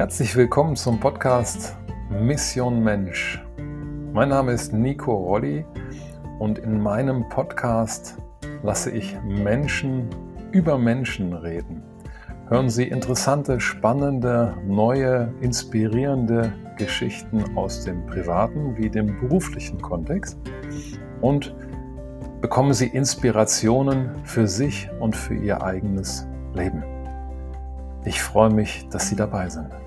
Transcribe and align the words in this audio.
Herzlich 0.00 0.34
willkommen 0.34 0.76
zum 0.76 0.98
Podcast 0.98 1.76
Mission 2.08 2.82
Mensch. 2.82 3.38
Mein 4.14 4.30
Name 4.30 4.52
ist 4.52 4.72
Nico 4.72 5.14
Rolli 5.14 5.66
und 6.38 6.58
in 6.58 6.82
meinem 6.82 7.28
Podcast 7.28 8.16
lasse 8.62 8.92
ich 8.92 9.14
Menschen 9.22 10.08
über 10.52 10.78
Menschen 10.78 11.34
reden. 11.34 11.82
Hören 12.48 12.70
Sie 12.70 12.84
interessante, 12.84 13.60
spannende, 13.60 14.56
neue, 14.66 15.34
inspirierende 15.42 16.50
Geschichten 16.78 17.54
aus 17.54 17.84
dem 17.84 18.06
privaten 18.06 18.78
wie 18.78 18.88
dem 18.88 19.20
beruflichen 19.20 19.82
Kontext 19.82 20.38
und 21.20 21.54
bekommen 22.40 22.72
Sie 22.72 22.86
Inspirationen 22.86 24.08
für 24.24 24.46
sich 24.46 24.88
und 24.98 25.14
für 25.14 25.34
Ihr 25.34 25.62
eigenes 25.62 26.26
Leben. 26.54 26.82
Ich 28.06 28.22
freue 28.22 28.48
mich, 28.48 28.88
dass 28.88 29.10
Sie 29.10 29.14
dabei 29.14 29.50
sind. 29.50 29.79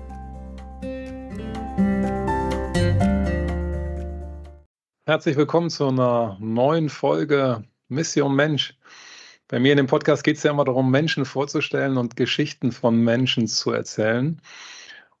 Herzlich 5.06 5.36
willkommen 5.36 5.68
zu 5.68 5.86
einer 5.86 6.38
neuen 6.40 6.88
Folge 6.88 7.62
Mission 7.88 8.34
Mensch. 8.34 8.74
Bei 9.48 9.60
mir 9.60 9.72
in 9.72 9.76
dem 9.76 9.86
Podcast 9.86 10.24
geht 10.24 10.38
es 10.38 10.42
ja 10.44 10.50
immer 10.50 10.64
darum, 10.64 10.90
Menschen 10.90 11.26
vorzustellen 11.26 11.98
und 11.98 12.16
Geschichten 12.16 12.72
von 12.72 12.96
Menschen 12.96 13.46
zu 13.46 13.70
erzählen. 13.70 14.40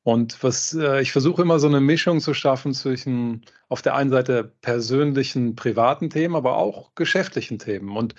Und 0.02 0.42
was 0.42 0.72
äh, 0.72 1.02
ich 1.02 1.12
versuche 1.12 1.42
immer 1.42 1.58
so 1.58 1.66
eine 1.66 1.82
Mischung 1.82 2.20
zu 2.20 2.32
schaffen 2.32 2.72
zwischen 2.72 3.44
auf 3.68 3.82
der 3.82 3.94
einen 3.94 4.08
Seite 4.08 4.52
persönlichen, 4.62 5.54
privaten 5.54 6.08
Themen, 6.08 6.34
aber 6.34 6.56
auch 6.56 6.94
geschäftlichen 6.94 7.58
Themen. 7.58 7.94
Und 7.94 8.14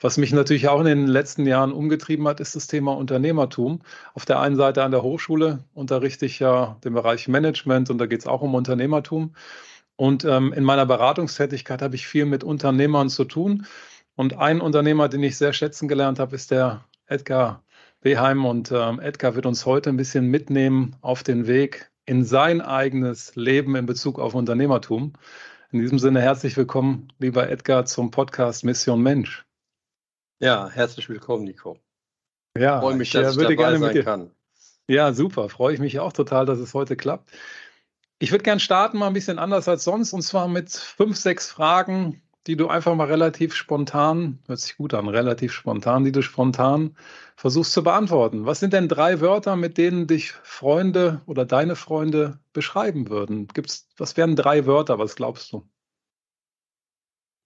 was 0.00 0.18
mich 0.18 0.34
natürlich 0.34 0.68
auch 0.68 0.80
in 0.80 0.86
den 0.86 1.06
letzten 1.06 1.46
Jahren 1.46 1.72
umgetrieben 1.72 2.28
hat, 2.28 2.40
ist 2.40 2.56
das 2.56 2.66
Thema 2.66 2.94
Unternehmertum. 2.94 3.80
Auf 4.12 4.26
der 4.26 4.40
einen 4.40 4.56
Seite 4.56 4.84
an 4.84 4.90
der 4.90 5.02
Hochschule 5.02 5.60
unterrichte 5.72 6.26
ich 6.26 6.40
ja 6.40 6.76
den 6.84 6.92
Bereich 6.92 7.26
Management 7.26 7.88
und 7.88 7.96
da 7.96 8.04
geht 8.04 8.20
es 8.20 8.26
auch 8.26 8.42
um 8.42 8.54
Unternehmertum. 8.54 9.34
Und 9.96 10.24
ähm, 10.24 10.52
in 10.52 10.64
meiner 10.64 10.86
Beratungstätigkeit 10.86 11.82
habe 11.82 11.94
ich 11.94 12.06
viel 12.06 12.26
mit 12.26 12.44
Unternehmern 12.44 13.08
zu 13.08 13.24
tun. 13.24 13.66
Und 14.14 14.38
ein 14.38 14.60
Unternehmer, 14.60 15.08
den 15.08 15.22
ich 15.22 15.36
sehr 15.36 15.52
schätzen 15.52 15.88
gelernt 15.88 16.18
habe, 16.18 16.34
ist 16.34 16.50
der 16.50 16.84
Edgar 17.06 17.62
Beheim. 18.00 18.44
Und 18.44 18.70
ähm, 18.72 19.00
Edgar 19.00 19.34
wird 19.34 19.46
uns 19.46 19.64
heute 19.66 19.90
ein 19.90 19.96
bisschen 19.96 20.26
mitnehmen 20.26 20.96
auf 21.00 21.22
den 21.22 21.46
Weg 21.46 21.90
in 22.04 22.24
sein 22.24 22.60
eigenes 22.60 23.34
Leben 23.36 23.74
in 23.74 23.86
Bezug 23.86 24.18
auf 24.18 24.34
Unternehmertum. 24.34 25.14
In 25.72 25.80
diesem 25.80 25.98
Sinne 25.98 26.20
herzlich 26.20 26.56
willkommen, 26.56 27.12
lieber 27.18 27.50
Edgar, 27.50 27.84
zum 27.86 28.10
Podcast 28.10 28.64
Mission 28.64 29.02
Mensch. 29.02 29.44
Ja, 30.38 30.70
herzlich 30.70 31.08
willkommen, 31.08 31.44
Nico. 31.44 31.78
Ja, 32.56 32.80
freue 32.80 32.94
mich, 32.94 33.10
dass 33.10 33.36
ich, 33.36 33.42
ich 33.42 33.56
dabei 33.56 33.76
sein 33.76 34.04
kann. 34.04 34.30
Ja, 34.88 35.12
super. 35.12 35.48
Freue 35.48 35.74
ich 35.74 35.80
mich 35.80 35.98
auch 35.98 36.12
total, 36.12 36.46
dass 36.46 36.58
es 36.58 36.74
heute 36.74 36.96
klappt. 36.96 37.30
Ich 38.18 38.30
würde 38.30 38.44
gerne 38.44 38.60
starten 38.60 38.98
mal 38.98 39.08
ein 39.08 39.12
bisschen 39.12 39.38
anders 39.38 39.68
als 39.68 39.84
sonst 39.84 40.12
und 40.12 40.22
zwar 40.22 40.48
mit 40.48 40.70
fünf, 40.70 41.16
sechs 41.16 41.50
Fragen, 41.50 42.22
die 42.46 42.56
du 42.56 42.68
einfach 42.68 42.94
mal 42.94 43.08
relativ 43.08 43.54
spontan, 43.54 44.38
hört 44.46 44.60
sich 44.60 44.76
gut 44.76 44.94
an, 44.94 45.08
relativ 45.08 45.52
spontan, 45.52 46.04
die 46.04 46.12
du 46.12 46.22
spontan 46.22 46.96
versuchst 47.36 47.72
zu 47.72 47.82
beantworten. 47.82 48.46
Was 48.46 48.60
sind 48.60 48.72
denn 48.72 48.88
drei 48.88 49.20
Wörter, 49.20 49.56
mit 49.56 49.76
denen 49.76 50.06
dich 50.06 50.32
Freunde 50.32 51.20
oder 51.26 51.44
deine 51.44 51.76
Freunde 51.76 52.38
beschreiben 52.52 53.10
würden? 53.10 53.48
Gibt's, 53.48 53.88
was 53.98 54.16
wären 54.16 54.36
drei 54.36 54.64
Wörter, 54.64 54.98
was 54.98 55.16
glaubst 55.16 55.52
du? 55.52 55.68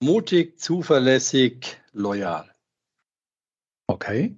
Mutig, 0.01 0.61
zuverlässig, 0.61 1.81
loyal. 1.93 2.49
Okay. 3.89 4.37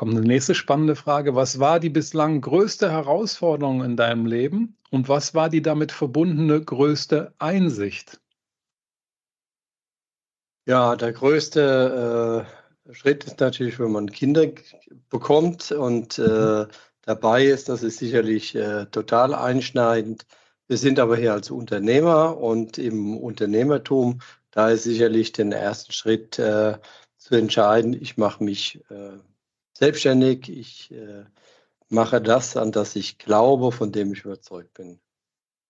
Kommt 0.00 0.16
eine 0.16 0.26
nächste 0.26 0.54
spannende 0.54 0.96
Frage. 0.96 1.34
Was 1.34 1.60
war 1.60 1.78
die 1.78 1.90
bislang 1.90 2.40
größte 2.40 2.90
Herausforderung 2.90 3.84
in 3.84 3.98
deinem 3.98 4.24
Leben 4.24 4.78
und 4.88 5.10
was 5.10 5.34
war 5.34 5.50
die 5.50 5.60
damit 5.60 5.92
verbundene 5.92 6.58
größte 6.58 7.34
Einsicht? 7.38 8.18
Ja, 10.64 10.96
der 10.96 11.12
größte 11.12 12.46
äh, 12.88 12.94
Schritt 12.94 13.24
ist 13.24 13.40
natürlich, 13.40 13.78
wenn 13.78 13.92
man 13.92 14.10
Kinder 14.10 14.46
bekommt 15.10 15.70
und 15.70 16.18
äh, 16.18 16.66
dabei 17.02 17.44
ist, 17.44 17.68
das 17.68 17.82
ist 17.82 17.98
sicherlich 17.98 18.54
äh, 18.54 18.86
total 18.86 19.34
einschneidend. 19.34 20.24
Wir 20.66 20.78
sind 20.78 20.98
aber 20.98 21.18
hier 21.18 21.34
als 21.34 21.50
Unternehmer 21.50 22.38
und 22.38 22.78
im 22.78 23.18
Unternehmertum, 23.18 24.22
da 24.50 24.70
ist 24.70 24.84
sicherlich 24.84 25.32
den 25.32 25.52
ersten 25.52 25.92
Schritt 25.92 26.38
äh, 26.38 26.78
zu 27.18 27.34
entscheiden, 27.34 27.92
ich 27.92 28.16
mache 28.16 28.42
mich 28.42 28.80
äh, 28.88 29.18
selbstständig, 29.80 30.48
ich 30.48 30.92
äh, 30.92 31.24
mache 31.88 32.20
das, 32.20 32.56
an 32.56 32.70
das 32.70 32.94
ich 32.94 33.18
glaube, 33.18 33.72
von 33.72 33.90
dem 33.90 34.12
ich 34.12 34.24
überzeugt 34.24 34.74
bin. 34.74 35.00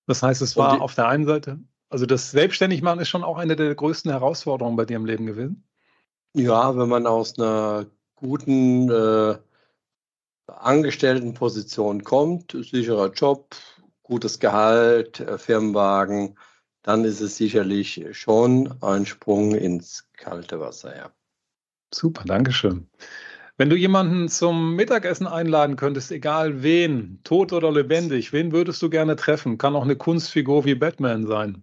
Das 0.07 0.23
heißt, 0.23 0.43
es 0.43 0.57
war 0.57 0.75
die, 0.75 0.81
auf 0.81 0.95
der 0.95 1.07
einen 1.07 1.25
Seite, 1.25 1.61
also 1.89 2.07
das 2.07 2.31
Selbstständigmachen 2.33 3.01
ist 3.01 3.09
schon 3.09 3.25
auch 3.25 3.39
eine 3.39 3.57
der 3.57 3.75
größten 3.75 4.11
Herausforderungen 4.11 4.77
bei 4.77 4.85
dir 4.85 4.97
im 4.97 5.07
Leben 5.07 5.27
gewesen? 5.27 5.65
Ja, 6.35 6.77
wenn 6.77 6.89
man 6.89 7.07
aus 7.07 7.39
einer 7.39 7.87
guten 8.17 8.91
äh, 8.91 9.39
Angestelltenposition 10.47 12.03
kommt, 12.03 12.53
sicherer 12.53 13.13
Job, 13.13 13.55
gutes 14.03 14.41
Gehalt, 14.41 15.21
äh, 15.21 15.39
Firmenwagen, 15.39 16.37
dann 16.83 17.05
ist 17.05 17.21
es 17.21 17.37
sicherlich 17.37 18.05
schon 18.13 18.75
ein 18.83 19.07
Sprung 19.07 19.55
ins 19.55 20.09
kalte 20.17 20.59
Wasser, 20.59 20.97
ja. 20.97 21.11
Super, 21.93 22.25
Dankeschön. 22.25 22.89
Wenn 23.61 23.69
du 23.69 23.77
jemanden 23.77 24.31
zum 24.31 24.75
Mittagessen 24.75 25.27
einladen 25.27 25.77
könntest, 25.77 26.11
egal 26.13 26.63
wen, 26.63 27.21
tot 27.25 27.53
oder 27.53 27.71
lebendig, 27.71 28.33
wen 28.33 28.53
würdest 28.53 28.81
du 28.81 28.89
gerne 28.89 29.17
treffen? 29.17 29.59
Kann 29.59 29.77
auch 29.77 29.83
eine 29.83 29.97
Kunstfigur 29.97 30.65
wie 30.65 30.75
Batman 30.75 31.27
sein. 31.27 31.63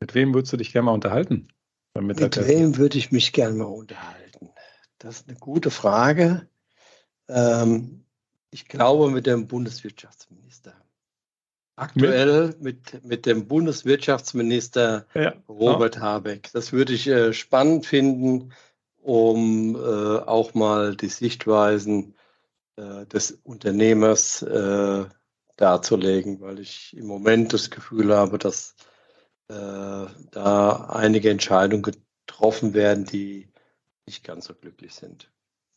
Mit 0.00 0.12
wem 0.16 0.34
würdest 0.34 0.52
du 0.52 0.56
dich 0.56 0.72
gerne 0.72 0.86
mal 0.86 0.94
unterhalten? 0.94 1.52
Mit 1.94 2.36
wem 2.36 2.78
würde 2.78 2.98
ich 2.98 3.12
mich 3.12 3.32
gerne 3.32 3.54
mal 3.54 3.66
unterhalten? 3.66 4.50
Das 4.98 5.20
ist 5.20 5.28
eine 5.28 5.38
gute 5.38 5.70
Frage. 5.70 6.48
Ähm, 7.28 8.04
ich 8.50 8.66
glaube 8.66 9.08
mit 9.12 9.26
dem 9.26 9.46
Bundeswirtschaftsminister. 9.46 10.74
Aktuell 11.80 12.54
mit, 12.60 13.04
mit 13.04 13.24
dem 13.24 13.48
Bundeswirtschaftsminister 13.48 15.06
ja. 15.14 15.34
Robert 15.48 15.96
ja. 15.96 16.02
Habeck. 16.02 16.50
Das 16.52 16.72
würde 16.72 16.92
ich 16.92 17.06
äh, 17.06 17.32
spannend 17.32 17.86
finden, 17.86 18.52
um 19.00 19.76
äh, 19.76 19.78
auch 19.78 20.52
mal 20.52 20.94
die 20.94 21.08
Sichtweisen 21.08 22.14
äh, 22.76 23.06
des 23.06 23.32
Unternehmers 23.44 24.42
äh, 24.42 25.06
darzulegen, 25.56 26.40
weil 26.40 26.58
ich 26.58 26.94
im 26.96 27.06
Moment 27.06 27.54
das 27.54 27.70
Gefühl 27.70 28.14
habe, 28.14 28.36
dass 28.36 28.74
äh, 29.48 30.06
da 30.30 30.86
einige 30.90 31.30
Entscheidungen 31.30 31.82
getroffen 31.82 32.74
werden, 32.74 33.06
die 33.06 33.48
nicht 34.06 34.22
ganz 34.22 34.46
so 34.46 34.54
glücklich 34.54 34.94
sind. 34.94 35.30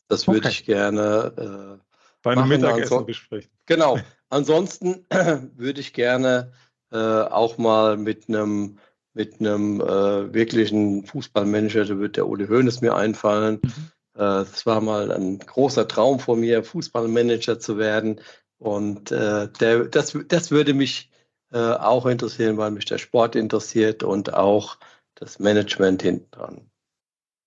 Das 0.08 0.26
würde 0.26 0.40
okay. 0.40 0.48
ich 0.50 0.64
gerne 0.66 1.78
äh, 1.80 1.84
bei 2.22 2.32
einem 2.32 2.48
Mittagessen 2.48 3.06
besprechen. 3.06 3.50
Genau. 3.66 3.98
Ansonsten 4.34 5.06
würde 5.56 5.80
ich 5.80 5.92
gerne 5.92 6.52
äh, 6.90 6.96
auch 6.96 7.56
mal 7.56 7.96
mit 7.96 8.28
einem 8.28 8.78
mit 9.16 9.38
einem 9.38 9.80
äh, 9.80 10.34
wirklichen 10.34 11.06
Fußballmanager, 11.06 11.84
da 11.84 11.98
wird 12.00 12.16
der 12.16 12.26
Uli 12.26 12.48
Hoeneß 12.48 12.80
mir 12.80 12.96
einfallen. 12.96 13.60
Mhm. 13.62 13.90
Äh, 14.18 14.40
es 14.40 14.66
war 14.66 14.80
mal 14.80 15.12
ein 15.12 15.38
großer 15.38 15.86
Traum 15.86 16.18
von 16.18 16.40
mir, 16.40 16.64
Fußballmanager 16.64 17.60
zu 17.60 17.78
werden. 17.78 18.20
Und 18.58 19.12
äh, 19.12 19.48
der, 19.60 19.84
das, 19.84 20.18
das 20.26 20.50
würde 20.50 20.74
mich 20.74 21.12
äh, 21.52 21.58
auch 21.58 22.04
interessieren, 22.06 22.56
weil 22.56 22.72
mich 22.72 22.86
der 22.86 22.98
Sport 22.98 23.36
interessiert 23.36 24.02
und 24.02 24.34
auch 24.34 24.78
das 25.14 25.38
Management 25.38 26.02
hinten 26.02 26.30
dran. 26.32 26.70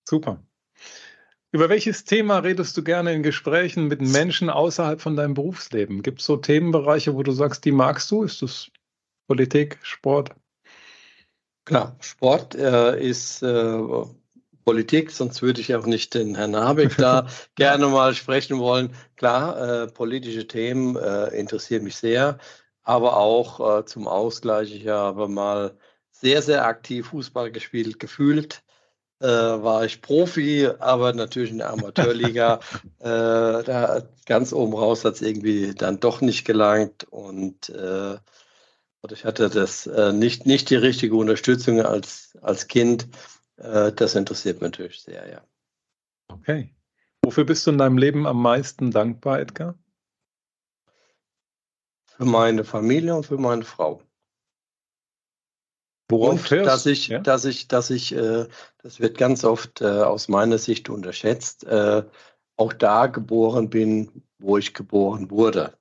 Super. 0.07 0.41
Über 1.53 1.69
welches 1.69 2.03
Thema 2.03 2.39
redest 2.39 2.75
du 2.75 2.83
gerne 2.83 3.13
in 3.13 3.23
Gesprächen 3.23 3.88
mit 3.88 4.01
Menschen 4.01 4.49
außerhalb 4.49 4.99
von 4.99 5.15
deinem 5.15 5.33
Berufsleben? 5.33 6.01
Gibt 6.03 6.19
es 6.19 6.25
so 6.25 6.35
Themenbereiche, 6.35 7.15
wo 7.15 7.23
du 7.23 7.31
sagst, 7.31 7.63
die 7.63 7.71
magst 7.71 8.11
du? 8.11 8.23
Ist 8.23 8.41
das 8.41 8.69
Politik, 9.27 9.79
Sport? 9.81 10.31
Klar, 11.63 11.95
Sport 12.01 12.55
äh, 12.55 12.99
ist 13.01 13.44
äh, 13.44 13.79
Politik, 14.65 15.11
sonst 15.11 15.41
würde 15.41 15.61
ich 15.61 15.73
auch 15.73 15.85
nicht 15.85 16.13
den 16.13 16.35
Herrn 16.35 16.55
Habeck 16.55 16.97
da 16.97 17.27
gerne 17.55 17.88
mal 17.88 18.13
sprechen 18.13 18.59
wollen. 18.59 18.94
Klar, 19.15 19.83
äh, 19.83 19.88
politische 19.88 20.47
Themen 20.47 20.97
äh, 20.97 21.27
interessieren 21.27 21.85
mich 21.85 21.95
sehr, 21.95 22.39
aber 22.83 23.15
auch 23.15 23.79
äh, 23.79 23.85
zum 23.85 24.09
Ausgleich. 24.09 24.75
Ich 24.75 24.88
habe 24.89 25.29
mal 25.29 25.77
sehr, 26.11 26.41
sehr 26.41 26.65
aktiv 26.65 27.07
Fußball 27.07 27.51
gespielt, 27.51 27.99
gefühlt 27.99 28.63
äh, 29.19 29.27
war 29.27 29.85
ich 29.85 30.01
Profi, 30.01 30.67
aber 30.79 31.13
natürlich 31.13 31.51
in 31.51 31.59
der 31.59 31.71
Amateurliga. 31.71 32.59
äh, 32.99 33.63
da 33.63 34.03
ganz 34.25 34.53
oben 34.53 34.73
raus 34.73 35.05
hat 35.05 35.15
es 35.15 35.21
irgendwie 35.21 35.73
dann 35.73 35.99
doch 35.99 36.21
nicht 36.21 36.45
gelangt 36.45 37.05
und 37.05 37.69
äh, 37.69 38.17
ich 39.09 39.23
hatte 39.23 39.49
das 39.49 39.87
äh, 39.87 40.11
nicht, 40.11 40.45
nicht 40.45 40.69
die 40.69 40.75
richtige 40.75 41.15
Unterstützung 41.15 41.81
als, 41.81 42.37
als 42.41 42.67
Kind. 42.67 43.07
Äh, 43.55 43.93
das 43.93 44.15
interessiert 44.15 44.61
mich 44.61 44.71
natürlich 44.71 45.01
sehr, 45.01 45.29
ja. 45.29 45.41
Okay. 46.27 46.75
Wofür 47.23 47.45
bist 47.45 47.65
du 47.65 47.71
in 47.71 47.77
deinem 47.77 47.97
Leben 47.97 48.27
am 48.27 48.41
meisten 48.41 48.91
dankbar, 48.91 49.39
Edgar? 49.39 49.75
Für 52.05 52.25
meine 52.25 52.63
Familie 52.63 53.15
und 53.15 53.25
für 53.25 53.37
meine 53.37 53.63
Frau. 53.63 54.01
Worauf 56.09 56.51
und 56.51 56.65
dass 56.65 56.86
ich, 56.86 57.09
ja? 57.09 57.19
dass 57.19 57.45
ich, 57.45 57.68
dass 57.68 57.89
ich, 57.89 58.15
äh, 58.15 58.48
das 58.81 59.00
wird 59.00 59.18
ganz 59.18 59.44
oft 59.44 59.81
äh, 59.81 59.86
aus 59.86 60.30
meiner 60.30 60.57
Sicht 60.57 60.89
unterschätzt, 60.89 61.65
äh, 61.65 62.04
auch 62.56 62.74
da 62.74 63.07
geboren 63.07 63.69
bin, 63.69 64.24
wo 64.39 64.57
ich 64.57 64.74
geboren 64.74 65.30
wurde, 65.30 65.74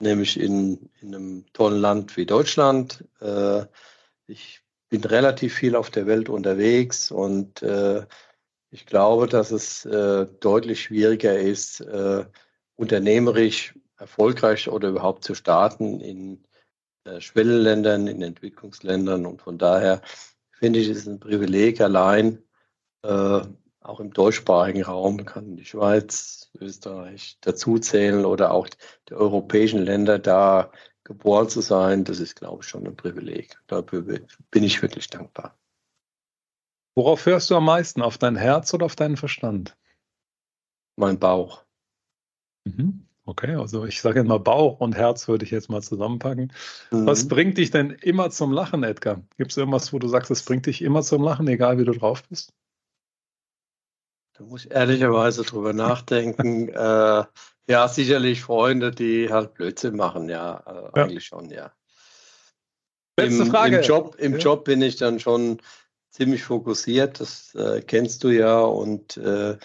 nämlich 0.00 0.38
in, 0.38 0.90
in 1.00 1.14
einem 1.14 1.44
tollen 1.52 1.80
Land 1.80 2.16
wie 2.16 2.26
Deutschland. 2.26 3.04
Äh, 3.20 3.64
ich 4.26 4.60
bin 4.90 5.02
relativ 5.04 5.54
viel 5.54 5.76
auf 5.76 5.90
der 5.90 6.06
Welt 6.06 6.28
unterwegs 6.28 7.10
und 7.10 7.62
äh, 7.62 8.04
ich 8.70 8.84
glaube, 8.84 9.28
dass 9.28 9.50
es 9.50 9.86
äh, 9.86 10.26
deutlich 10.40 10.82
schwieriger 10.82 11.38
ist, 11.38 11.82
unternehmerisch 12.76 13.74
erfolgreich 13.96 14.68
oder 14.68 14.90
überhaupt 14.90 15.24
zu 15.24 15.34
starten 15.34 16.00
in 16.00 16.44
Schwellenländern, 17.20 18.06
in 18.06 18.22
Entwicklungsländern. 18.22 19.26
Und 19.26 19.42
von 19.42 19.58
daher 19.58 20.02
finde 20.52 20.78
ich 20.78 20.88
es 20.88 21.06
ein 21.06 21.20
Privileg 21.20 21.80
allein, 21.80 22.42
äh, 23.02 23.40
auch 23.80 24.00
im 24.00 24.12
deutschsprachigen 24.12 24.82
Raum 24.82 25.24
kann 25.24 25.56
die 25.56 25.64
Schweiz, 25.64 26.50
Österreich 26.60 27.38
dazuzählen 27.40 28.26
oder 28.26 28.50
auch 28.50 28.68
die 29.08 29.14
europäischen 29.14 29.80
Länder 29.80 30.18
da 30.18 30.72
geboren 31.04 31.48
zu 31.48 31.62
sein. 31.62 32.04
Das 32.04 32.20
ist, 32.20 32.36
glaube 32.36 32.62
ich, 32.62 32.68
schon 32.68 32.86
ein 32.86 32.96
Privileg. 32.96 33.58
Dafür 33.66 34.02
bin 34.02 34.62
ich 34.62 34.82
wirklich 34.82 35.08
dankbar. 35.08 35.56
Worauf 36.94 37.24
hörst 37.24 37.48
du 37.48 37.56
am 37.56 37.64
meisten? 37.64 38.02
Auf 38.02 38.18
dein 38.18 38.36
Herz 38.36 38.74
oder 38.74 38.84
auf 38.84 38.96
deinen 38.96 39.16
Verstand? 39.16 39.76
Mein 40.96 41.18
Bauch. 41.18 41.64
Mhm. 42.64 43.06
Okay, 43.28 43.56
also 43.56 43.84
ich 43.84 44.00
sage 44.00 44.20
immer 44.20 44.38
Bauch 44.38 44.80
und 44.80 44.96
Herz 44.96 45.28
würde 45.28 45.44
ich 45.44 45.50
jetzt 45.50 45.68
mal 45.68 45.82
zusammenpacken. 45.82 46.50
Mhm. 46.90 47.06
Was 47.06 47.28
bringt 47.28 47.58
dich 47.58 47.70
denn 47.70 47.90
immer 47.90 48.30
zum 48.30 48.52
Lachen, 48.52 48.82
Edgar? 48.84 49.20
Gibt 49.36 49.50
es 49.50 49.58
irgendwas, 49.58 49.92
wo 49.92 49.98
du 49.98 50.08
sagst, 50.08 50.30
es 50.30 50.42
bringt 50.42 50.64
dich 50.64 50.80
immer 50.80 51.02
zum 51.02 51.22
Lachen, 51.22 51.46
egal 51.46 51.76
wie 51.76 51.84
du 51.84 51.92
drauf 51.92 52.22
bist? 52.26 52.54
Da 54.32 54.44
muss 54.44 54.64
ich 54.64 54.70
ehrlicherweise 54.70 55.42
drüber 55.42 55.74
nachdenken. 55.74 56.68
äh, 56.74 57.24
ja, 57.68 57.88
sicherlich 57.88 58.40
Freunde, 58.40 58.92
die 58.92 59.30
halt 59.30 59.52
Blödsinn 59.52 59.94
machen, 59.94 60.30
ja, 60.30 60.62
äh, 60.66 60.98
ja. 60.98 61.04
eigentlich 61.04 61.26
schon, 61.26 61.50
ja. 61.50 61.70
Letzte 63.18 63.42
Im, 63.42 63.50
Frage. 63.50 63.76
Im, 63.76 63.82
Job, 63.82 64.16
im 64.18 64.32
ja. 64.32 64.38
Job 64.38 64.64
bin 64.64 64.80
ich 64.80 64.96
dann 64.96 65.20
schon 65.20 65.60
ziemlich 66.08 66.44
fokussiert, 66.44 67.20
das 67.20 67.54
äh, 67.54 67.82
kennst 67.82 68.24
du 68.24 68.30
ja 68.30 68.58
und 68.60 69.18
äh, 69.18 69.58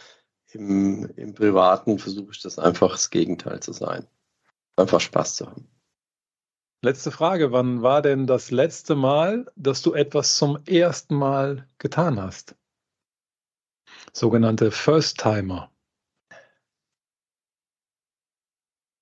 im, 0.55 1.09
im 1.15 1.33
Privaten 1.33 1.99
versuche 1.99 2.31
ich 2.31 2.41
das 2.41 2.59
einfach 2.59 2.91
das 2.91 3.09
Gegenteil 3.09 3.59
zu 3.61 3.73
sein. 3.73 4.07
Einfach 4.75 4.99
Spaß 4.99 5.35
zu 5.35 5.47
haben. 5.47 5.67
Letzte 6.81 7.11
Frage, 7.11 7.51
wann 7.51 7.81
war 7.81 8.01
denn 8.01 8.27
das 8.27 8.51
letzte 8.51 8.95
Mal, 8.95 9.49
dass 9.55 9.81
du 9.81 9.93
etwas 9.93 10.35
zum 10.35 10.59
ersten 10.65 11.15
Mal 11.15 11.67
getan 11.77 12.21
hast? 12.21 12.55
Sogenannte 14.11 14.69
First-Timer. 14.69 15.71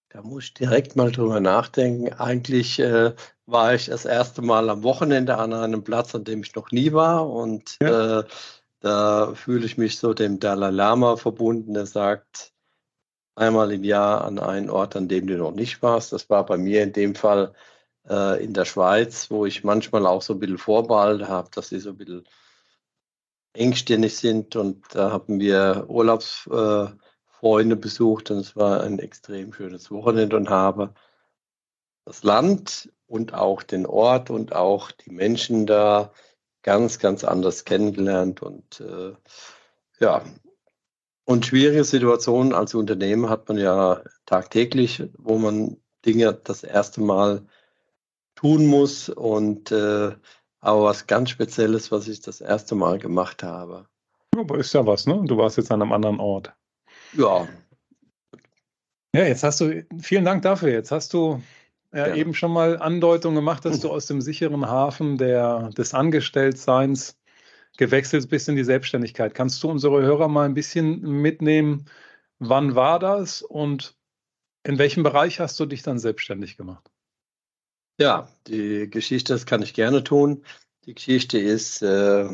Da 0.09 0.21
muss 0.21 0.43
ich 0.43 0.53
direkt 0.53 0.95
mal 0.95 1.11
drüber 1.11 1.39
nachdenken. 1.39 2.13
Eigentlich 2.13 2.79
äh, 2.79 3.15
war 3.45 3.73
ich 3.73 3.85
das 3.85 4.05
erste 4.05 4.41
Mal 4.41 4.69
am 4.69 4.83
Wochenende 4.83 5.37
an 5.37 5.53
einem 5.53 5.83
Platz, 5.83 6.13
an 6.13 6.25
dem 6.25 6.43
ich 6.43 6.53
noch 6.53 6.71
nie 6.71 6.91
war. 6.91 7.29
Und 7.29 7.77
ja. 7.81 8.19
äh, 8.19 8.23
da 8.81 9.33
fühle 9.35 9.65
ich 9.65 9.77
mich 9.77 9.97
so 9.97 10.13
dem 10.13 10.39
Dalai 10.39 10.71
Lama 10.71 11.15
verbunden, 11.15 11.73
der 11.73 11.85
sagt, 11.85 12.51
einmal 13.35 13.71
im 13.71 13.83
Jahr 13.83 14.23
an 14.23 14.39
einen 14.39 14.69
Ort, 14.69 14.95
an 14.95 15.07
dem 15.07 15.27
du 15.27 15.37
noch 15.37 15.51
nicht 15.51 15.81
warst. 15.81 16.13
Das 16.13 16.29
war 16.29 16.45
bei 16.45 16.57
mir 16.57 16.83
in 16.83 16.93
dem 16.93 17.15
Fall 17.15 17.53
äh, 18.09 18.43
in 18.43 18.53
der 18.53 18.65
Schweiz, 18.65 19.31
wo 19.31 19.45
ich 19.45 19.63
manchmal 19.63 20.05
auch 20.05 20.21
so 20.21 20.33
ein 20.33 20.39
bisschen 20.39 20.57
Vorbehalte 20.57 21.27
habe, 21.27 21.49
dass 21.53 21.69
sie 21.69 21.79
so 21.79 21.91
ein 21.91 21.97
bisschen 21.97 22.27
engstirnig 23.53 24.17
sind. 24.17 24.55
Und 24.55 24.83
da 24.93 25.11
haben 25.11 25.39
wir 25.39 25.85
Urlaubsfreunde 25.87 26.95
äh, 27.75 27.79
besucht 27.79 28.31
und 28.31 28.39
es 28.39 28.55
war 28.55 28.81
ein 28.81 28.99
extrem 28.99 29.53
schönes 29.53 29.91
Wochenende 29.91 30.35
und 30.35 30.49
habe 30.49 30.93
das 32.05 32.23
Land 32.23 32.91
und 33.05 33.33
auch 33.33 33.61
den 33.63 33.85
Ort 33.85 34.29
und 34.29 34.53
auch 34.55 34.91
die 34.91 35.11
Menschen 35.11 35.65
da 35.65 36.11
ganz, 36.63 36.99
ganz 36.99 37.23
anders 37.23 37.65
kennengelernt 37.65 38.41
und 38.41 38.81
äh, 38.81 39.13
ja. 39.99 40.23
Und 41.25 41.45
schwierige 41.45 41.83
Situationen 41.83 42.53
als 42.53 42.73
Unternehmen 42.73 43.29
hat 43.29 43.47
man 43.47 43.57
ja 43.57 44.01
tagtäglich, 44.25 45.03
wo 45.17 45.37
man 45.37 45.77
Dinge 46.05 46.33
das 46.33 46.63
erste 46.63 47.01
Mal 47.01 47.45
tun 48.35 48.65
muss 48.65 49.07
und 49.09 49.71
äh, 49.71 50.11
aber 50.59 50.83
was 50.83 51.07
ganz 51.07 51.29
Spezielles, 51.29 51.91
was 51.91 52.07
ich 52.07 52.21
das 52.21 52.41
erste 52.41 52.75
Mal 52.75 52.99
gemacht 52.99 53.43
habe. 53.43 53.87
Aber 54.35 54.57
ist 54.57 54.73
ja 54.73 54.85
was, 54.85 55.07
ne? 55.07 55.21
Du 55.25 55.37
warst 55.37 55.57
jetzt 55.57 55.71
an 55.71 55.81
einem 55.81 55.91
anderen 55.91 56.19
Ort. 56.19 56.53
Ja. 57.13 57.47
Ja, 59.13 59.25
jetzt 59.25 59.43
hast 59.43 59.59
du, 59.59 59.85
vielen 60.01 60.23
Dank 60.23 60.43
dafür. 60.43 60.69
Jetzt 60.69 60.91
hast 60.91 61.13
du 61.13 61.41
ja, 61.93 62.07
ja. 62.07 62.15
eben 62.15 62.33
schon 62.33 62.51
mal 62.51 62.77
Andeutung 62.77 63.35
gemacht, 63.35 63.65
dass 63.65 63.79
du 63.79 63.89
aus 63.89 64.05
dem 64.05 64.21
sicheren 64.21 64.67
Hafen 64.67 65.17
der, 65.17 65.69
des 65.71 65.93
Angestelltseins 65.93 67.17
gewechselt 67.77 68.29
bist 68.29 68.47
in 68.49 68.55
die 68.55 68.63
Selbstständigkeit. 68.63 69.33
Kannst 69.33 69.61
du 69.63 69.69
unsere 69.69 70.01
Hörer 70.01 70.27
mal 70.27 70.45
ein 70.45 70.53
bisschen 70.53 71.01
mitnehmen? 71.01 71.85
Wann 72.39 72.75
war 72.75 72.99
das 72.99 73.41
und 73.41 73.95
in 74.63 74.77
welchem 74.77 75.03
Bereich 75.03 75.39
hast 75.39 75.59
du 75.59 75.65
dich 75.65 75.83
dann 75.83 75.99
selbstständig 75.99 76.57
gemacht? 76.57 76.89
Ja, 77.99 78.29
die 78.47 78.89
Geschichte, 78.89 79.33
das 79.33 79.45
kann 79.45 79.61
ich 79.61 79.73
gerne 79.73 80.03
tun. 80.03 80.43
Die 80.85 80.95
Geschichte 80.95 81.39
ist 81.39 81.81
äh, 81.81 82.29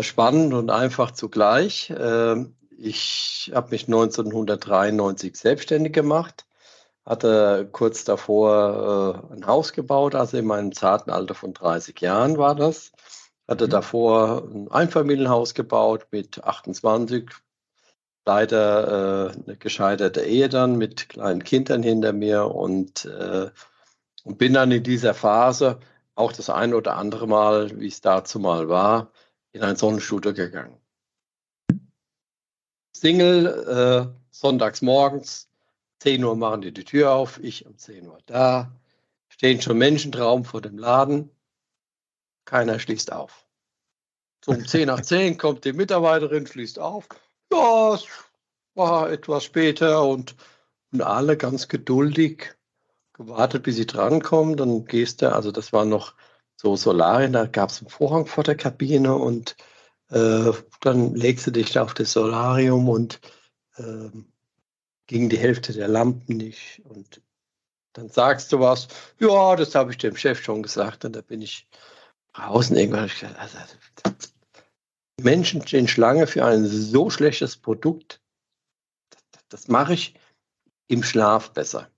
spannend 0.00 0.52
und 0.52 0.70
einfach 0.70 1.12
zugleich. 1.12 1.90
Äh, 1.90 2.44
ich 2.76 3.50
habe 3.54 3.70
mich 3.70 3.84
1993 3.84 5.36
selbstständig 5.36 5.92
gemacht 5.92 6.46
hatte 7.06 7.68
kurz 7.70 8.04
davor 8.04 9.22
äh, 9.30 9.34
ein 9.34 9.46
Haus 9.46 9.72
gebaut, 9.72 10.14
also 10.14 10.36
in 10.36 10.44
meinem 10.44 10.72
zarten 10.72 11.10
Alter 11.10 11.34
von 11.34 11.54
30 11.54 12.00
Jahren 12.00 12.36
war 12.36 12.56
das. 12.56 12.92
Hatte 13.46 13.66
mhm. 13.66 13.70
davor 13.70 14.42
ein 14.52 14.68
Einfamilienhaus 14.70 15.54
gebaut 15.54 16.08
mit 16.10 16.42
28, 16.42 17.30
leider 18.26 19.30
äh, 19.30 19.42
eine 19.46 19.56
gescheiterte 19.56 20.22
Ehe 20.22 20.48
dann 20.48 20.76
mit 20.76 21.08
kleinen 21.08 21.44
Kindern 21.44 21.84
hinter 21.84 22.12
mir 22.12 22.46
und, 22.46 23.04
äh, 23.04 23.50
und 24.24 24.38
bin 24.38 24.52
dann 24.52 24.72
in 24.72 24.82
dieser 24.82 25.14
Phase 25.14 25.78
auch 26.16 26.32
das 26.32 26.50
ein 26.50 26.74
oder 26.74 26.96
andere 26.96 27.28
Mal, 27.28 27.78
wie 27.78 27.86
es 27.86 28.00
dazu 28.00 28.40
mal 28.40 28.68
war, 28.68 29.12
in 29.52 29.62
ein 29.62 29.76
Sonnenstudio 29.76 30.34
gegangen. 30.34 30.76
Single, 32.92 33.46
äh, 33.46 34.18
sonntags 34.30 34.82
morgens, 34.82 35.48
10 36.00 36.24
Uhr 36.24 36.36
machen 36.36 36.60
die 36.60 36.72
die 36.72 36.84
Tür 36.84 37.12
auf, 37.12 37.38
ich 37.42 37.66
um 37.66 37.76
10 37.76 38.06
Uhr 38.08 38.18
da. 38.26 38.72
Stehen 39.28 39.60
schon 39.60 39.78
Menschentraum 39.78 40.44
vor 40.44 40.60
dem 40.60 40.78
Laden. 40.78 41.30
Keiner 42.44 42.78
schließt 42.78 43.12
auf. 43.12 43.46
So 44.44 44.52
um 44.52 44.66
10 44.66 44.86
nach 44.86 45.00
10 45.00 45.38
kommt 45.38 45.64
die 45.64 45.72
Mitarbeiterin, 45.72 46.46
schließt 46.46 46.78
auf. 46.78 47.08
Ja, 47.52 47.94
es 47.94 48.06
war 48.74 49.10
etwas 49.10 49.44
später 49.44 50.04
und, 50.04 50.36
und 50.92 51.02
alle 51.02 51.36
ganz 51.36 51.68
geduldig 51.68 52.54
gewartet, 53.14 53.62
bis 53.64 53.76
sie 53.76 53.86
drankommen. 53.86 54.56
Dann 54.56 54.84
gehst 54.84 55.22
du, 55.22 55.32
also 55.32 55.50
das 55.50 55.72
war 55.72 55.84
noch 55.84 56.14
so 56.56 56.76
Solarien, 56.76 57.32
da 57.32 57.46
gab 57.46 57.70
es 57.70 57.80
einen 57.80 57.90
Vorhang 57.90 58.26
vor 58.26 58.44
der 58.44 58.56
Kabine 58.56 59.14
und 59.14 59.56
äh, 60.10 60.52
dann 60.80 61.14
legst 61.14 61.46
du 61.46 61.50
dich 61.50 61.72
da 61.72 61.82
auf 61.82 61.94
das 61.94 62.12
Solarium 62.12 62.88
und 62.88 63.20
äh, 63.76 64.10
ging 65.06 65.28
die 65.28 65.38
Hälfte 65.38 65.72
der 65.72 65.88
Lampen 65.88 66.36
nicht. 66.36 66.82
Und 66.84 67.22
dann 67.92 68.08
sagst 68.08 68.52
du 68.52 68.60
was, 68.60 68.88
ja, 69.18 69.56
das 69.56 69.74
habe 69.74 69.92
ich 69.92 69.98
dem 69.98 70.16
Chef 70.16 70.42
schon 70.42 70.62
gesagt. 70.62 71.04
Und 71.04 71.14
da 71.16 71.22
bin 71.22 71.42
ich 71.42 71.66
und 72.50 72.70
irgendwann 72.70 73.06
ich 73.06 73.18
gesagt, 73.18 73.38
also, 73.38 73.58
Menschen 75.20 75.66
stehen 75.66 75.88
Schlange 75.88 76.26
für 76.26 76.44
ein 76.44 76.66
so 76.66 77.08
schlechtes 77.08 77.56
Produkt, 77.56 78.20
das, 79.10 79.42
das 79.48 79.68
mache 79.68 79.94
ich 79.94 80.14
im 80.88 81.02
Schlaf 81.02 81.52
besser. 81.52 81.90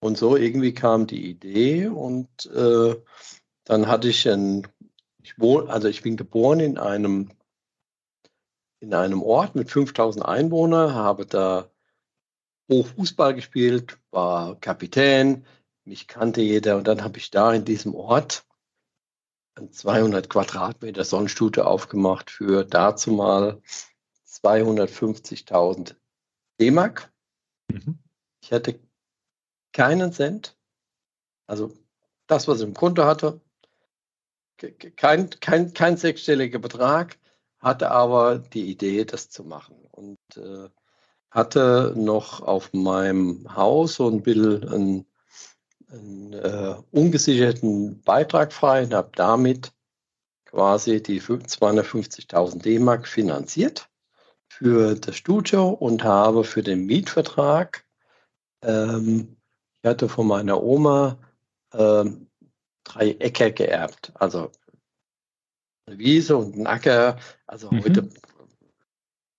Und 0.00 0.18
so 0.18 0.36
irgendwie 0.36 0.74
kam 0.74 1.06
die 1.06 1.30
Idee 1.30 1.86
und 1.86 2.46
äh, 2.46 2.96
dann 3.64 3.86
hatte 3.86 4.08
ich 4.08 4.28
ein, 4.28 4.66
ich 5.22 5.38
wohne, 5.38 5.70
also 5.70 5.86
ich 5.86 6.02
bin 6.02 6.16
geboren 6.16 6.58
in 6.58 6.78
einem 6.78 7.30
in 8.80 8.94
einem 8.94 9.22
Ort 9.22 9.54
mit 9.54 9.70
5000 9.70 10.24
Einwohnern, 10.26 10.92
habe 10.92 11.24
da 11.24 11.70
hoch 12.70 12.86
Fußball 12.86 13.34
gespielt, 13.34 13.98
war 14.10 14.58
Kapitän, 14.60 15.46
mich 15.84 16.08
kannte 16.08 16.40
jeder 16.40 16.76
und 16.76 16.86
dann 16.86 17.02
habe 17.02 17.18
ich 17.18 17.30
da 17.30 17.52
in 17.52 17.64
diesem 17.64 17.94
Ort 17.94 18.44
ein 19.54 19.72
200 19.72 20.28
Quadratmeter 20.28 21.04
Sonnenstudio 21.04 21.64
aufgemacht 21.64 22.30
für 22.30 22.64
dazu 22.64 23.12
mal 23.12 23.60
250.000 24.26 25.96
D-Mark. 26.60 27.12
Mhm. 27.68 27.98
Ich 28.42 28.52
hatte 28.52 28.80
keinen 29.72 30.12
Cent. 30.12 30.56
Also 31.46 31.72
das, 32.26 32.48
was 32.48 32.60
ich 32.60 32.66
im 32.66 32.74
Konto 32.74 33.04
hatte, 33.04 33.40
kein, 34.96 35.28
kein, 35.30 35.74
kein 35.74 35.96
sechsstelliger 35.96 36.58
Betrag, 36.58 37.18
hatte 37.58 37.90
aber 37.90 38.38
die 38.38 38.70
Idee, 38.70 39.04
das 39.04 39.28
zu 39.28 39.44
machen. 39.44 39.76
Und 39.90 40.18
äh, 40.36 40.68
hatte 41.32 41.94
noch 41.96 42.42
auf 42.42 42.72
meinem 42.74 43.56
Haus 43.56 43.94
so 43.94 44.08
ein 44.08 44.22
bisschen 44.22 44.68
einen, 44.68 45.06
einen 45.90 46.32
äh, 46.34 46.74
ungesicherten 46.90 48.02
Beitrag 48.02 48.52
frei 48.52 48.84
und 48.84 48.94
habe 48.94 49.10
damit 49.16 49.72
quasi 50.44 51.02
die 51.02 51.20
250.000 51.20 52.60
D-Mark 52.60 53.08
finanziert 53.08 53.88
für 54.50 54.94
das 54.94 55.16
Studio 55.16 55.70
und 55.70 56.04
habe 56.04 56.44
für 56.44 56.62
den 56.62 56.84
Mietvertrag, 56.84 57.86
ähm, 58.62 59.36
ich 59.82 59.88
hatte 59.88 60.10
von 60.10 60.26
meiner 60.26 60.62
Oma 60.62 61.18
ähm, 61.72 62.28
drei 62.84 63.12
Äcker 63.12 63.50
geerbt, 63.50 64.12
also 64.16 64.50
eine 65.86 65.98
Wiese 65.98 66.36
und 66.36 66.56
ein 66.56 66.66
Acker, 66.66 67.18
also 67.46 67.70
mhm. 67.70 67.84
heute 67.84 68.10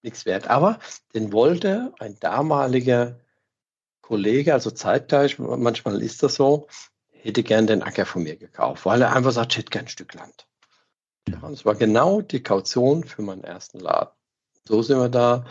nichts 0.04 0.26
wert. 0.26 0.50
Aber 0.50 0.80
den 1.14 1.32
wollte 1.32 1.94
ein 2.00 2.18
damaliger 2.20 3.20
Kollege, 4.02 4.54
also 4.54 4.70
zeitgleich, 4.72 5.40
manchmal 5.40 6.02
ist 6.02 6.24
das 6.24 6.36
so, 6.36 6.68
hätte 7.10 7.42
gern 7.44 7.68
den 7.68 7.84
Acker 7.84 8.06
von 8.06 8.24
mir 8.24 8.36
gekauft, 8.36 8.86
weil 8.86 9.02
er 9.02 9.16
einfach 9.16 9.32
sagt, 9.32 9.54
ich 9.54 9.60
hätte 9.60 9.72
gern 9.72 9.86
ein 9.86 9.90
Stück 9.90 10.14
Land. 10.14 10.48
Ja, 11.30 11.40
und 11.40 11.54
es 11.54 11.66
war 11.66 11.76
genau 11.76 12.22
die 12.22 12.44
Kaution 12.44 13.06
für 13.06 13.22
meinen 13.22 13.46
ersten 13.46 13.80
Laden. 13.80 14.14
So 14.66 14.82
sind 14.82 15.00
wir 15.00 15.10
da 15.10 15.46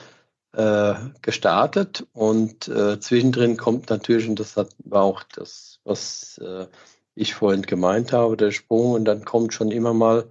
äh, 0.52 0.94
gestartet 1.23 2.06
und 2.12 2.68
äh, 2.68 3.00
zwischendrin 3.00 3.56
kommt 3.56 3.88
natürlich, 3.88 4.28
und 4.28 4.38
das 4.38 4.56
hat, 4.56 4.68
war 4.85 5.02
auch 5.02 5.23
das, 5.23 5.80
was 5.85 6.38
äh, 6.38 6.66
ich 7.14 7.35
vorhin 7.35 7.62
gemeint 7.62 8.12
habe, 8.12 8.37
der 8.37 8.50
Sprung, 8.50 8.92
und 8.92 9.06
dann 9.06 9.25
kommt 9.25 9.54
schon 9.54 9.71
immer 9.71 9.94
mal 9.94 10.28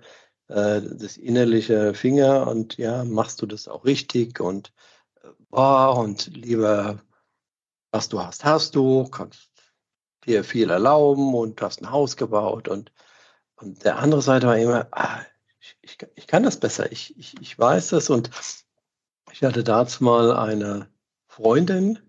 äh, 0.52 0.82
das 0.82 1.18
innerliche 1.18 1.94
Finger 1.94 2.48
und 2.48 2.78
ja, 2.78 3.04
machst 3.04 3.42
du 3.42 3.46
das 3.46 3.68
auch 3.68 3.86
richtig 3.86 4.40
und 4.40 4.74
äh, 5.24 5.30
boah, 5.50 5.98
und 5.98 6.28
lieber, 6.28 7.02
was 7.92 8.10
du 8.10 8.22
hast, 8.22 8.44
hast 8.46 8.76
du, 8.76 9.06
kannst 9.06 9.50
dir 10.26 10.44
viel 10.44 10.70
erlauben 10.70 11.34
und 11.34 11.62
hast 11.62 11.82
ein 11.82 11.92
Haus 11.92 12.18
gebaut 12.18 12.68
und, 12.68 12.92
und 13.56 13.84
der 13.84 13.98
andere 13.98 14.22
Seite 14.22 14.48
war 14.48 14.58
immer, 14.58 14.88
ah, 14.92 15.22
ich, 15.60 15.78
ich, 15.82 15.98
ich 16.16 16.28
kann 16.28 16.44
das 16.44 16.60
besser, 16.60 16.92
ich, 16.92 17.18
ich, 17.18 17.40
ich 17.42 17.58
weiß 17.58 17.90
das 17.90 18.10
und 18.10 18.30
ich 19.32 19.44
hatte 19.44 19.64
dazu 19.64 20.04
mal 20.04 20.36
eine 20.36 20.88
Freundin, 21.28 22.00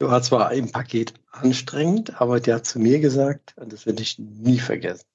die 0.00 0.06
war 0.06 0.22
zwar 0.22 0.52
im 0.52 0.72
Paket 0.72 1.14
anstrengend, 1.30 2.20
aber 2.20 2.40
die 2.40 2.52
hat 2.52 2.66
zu 2.66 2.78
mir 2.78 2.98
gesagt, 2.98 3.54
und 3.56 3.72
das 3.72 3.86
werde 3.86 4.02
ich 4.02 4.18
nie 4.18 4.58
vergessen. 4.58 5.06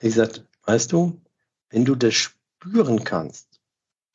Die 0.00 0.06
gesagt, 0.06 0.46
weißt 0.64 0.92
du, 0.92 1.20
wenn 1.70 1.84
du 1.84 1.94
das 1.94 2.14
spüren 2.14 3.04
kannst 3.04 3.60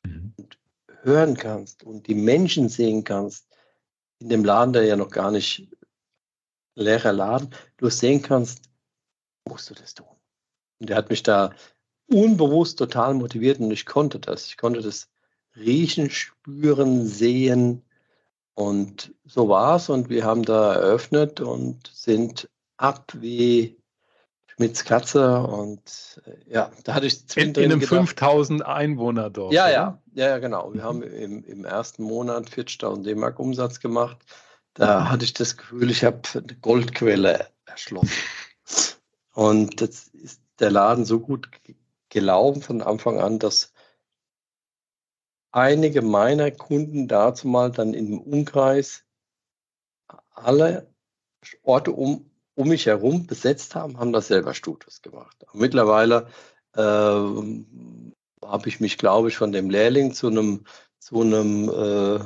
mhm. 0.04 0.32
und 0.36 0.58
hören 1.02 1.36
kannst 1.36 1.82
und 1.82 2.06
die 2.06 2.14
Menschen 2.14 2.68
sehen 2.68 3.04
kannst, 3.04 3.46
in 4.18 4.28
dem 4.28 4.44
Laden, 4.44 4.72
der 4.72 4.84
ja 4.84 4.96
noch 4.96 5.10
gar 5.10 5.30
nicht 5.30 5.68
leerer 6.74 7.12
Laden, 7.12 7.50
du 7.76 7.90
sehen 7.90 8.22
kannst, 8.22 8.62
musst 9.48 9.68
du 9.70 9.74
das 9.74 9.94
tun. 9.94 10.06
Und 10.78 10.90
der 10.90 10.96
hat 10.96 11.10
mich 11.10 11.22
da 11.22 11.54
unbewusst 12.06 12.78
total 12.78 13.14
motiviert 13.14 13.58
und 13.60 13.70
ich 13.70 13.86
konnte 13.86 14.18
das. 14.18 14.46
Ich 14.46 14.56
konnte 14.56 14.80
das 14.80 15.08
riechen, 15.56 16.10
spüren, 16.10 17.06
sehen. 17.06 17.82
Und 18.54 19.14
so 19.24 19.48
war 19.48 19.76
es. 19.76 19.88
Und 19.88 20.08
wir 20.08 20.24
haben 20.24 20.42
da 20.42 20.74
eröffnet 20.74 21.40
und 21.40 21.86
sind 21.88 22.48
ab 22.76 23.12
wie 23.14 23.75
Schmitz 24.56 24.84
Katze. 24.84 25.40
Und 25.40 26.20
äh, 26.26 26.52
ja, 26.52 26.70
da 26.84 26.94
hatte 26.94 27.06
ich 27.06 27.36
in, 27.36 27.54
in 27.54 27.72
einem 27.72 27.82
5000 27.82 28.64
Einwohner 28.64 29.30
Dorf. 29.30 29.52
Ja, 29.52 29.68
ja, 29.68 30.00
ja, 30.14 30.28
ja, 30.28 30.38
genau. 30.38 30.72
Wir 30.72 30.82
mhm. 30.82 30.84
haben 30.84 31.02
im, 31.02 31.44
im 31.44 31.64
ersten 31.64 32.02
Monat 32.02 32.48
40.000 32.50 33.02
D-Mark 33.04 33.38
Umsatz 33.38 33.80
gemacht. 33.80 34.18
Da 34.74 35.08
hatte 35.08 35.24
ich 35.24 35.32
das 35.32 35.56
Gefühl, 35.56 35.90
ich 35.90 36.04
habe 36.04 36.20
eine 36.34 36.54
Goldquelle 36.60 37.48
erschlossen. 37.64 38.12
Und 39.32 39.80
jetzt 39.80 40.14
ist 40.14 40.42
der 40.58 40.70
Laden 40.70 41.06
so 41.06 41.20
gut 41.20 41.48
gelaufen 42.10 42.60
von 42.60 42.82
Anfang 42.82 43.18
an, 43.18 43.38
dass 43.38 43.72
einige 45.50 46.02
meiner 46.02 46.50
Kunden 46.50 47.08
dazu 47.08 47.48
mal 47.48 47.70
dann 47.70 47.94
im 47.94 48.20
Umkreis 48.20 49.04
alle 50.34 50.94
Orte 51.62 51.92
um, 51.92 52.30
um 52.56 52.68
mich 52.68 52.86
herum 52.86 53.26
besetzt 53.26 53.74
haben, 53.74 53.98
haben 53.98 54.12
das 54.12 54.28
selber 54.28 54.54
Studios 54.54 55.02
gemacht. 55.02 55.46
Mittlerweile 55.52 56.26
äh, 56.74 56.80
habe 56.80 58.68
ich 58.68 58.80
mich, 58.80 58.98
glaube 58.98 59.28
ich, 59.28 59.36
von 59.36 59.52
dem 59.52 59.70
Lehrling 59.70 60.12
zu 60.12 60.28
einem, 60.28 60.64
zu 60.98 61.20
einem 61.20 61.68
äh, 61.68 62.24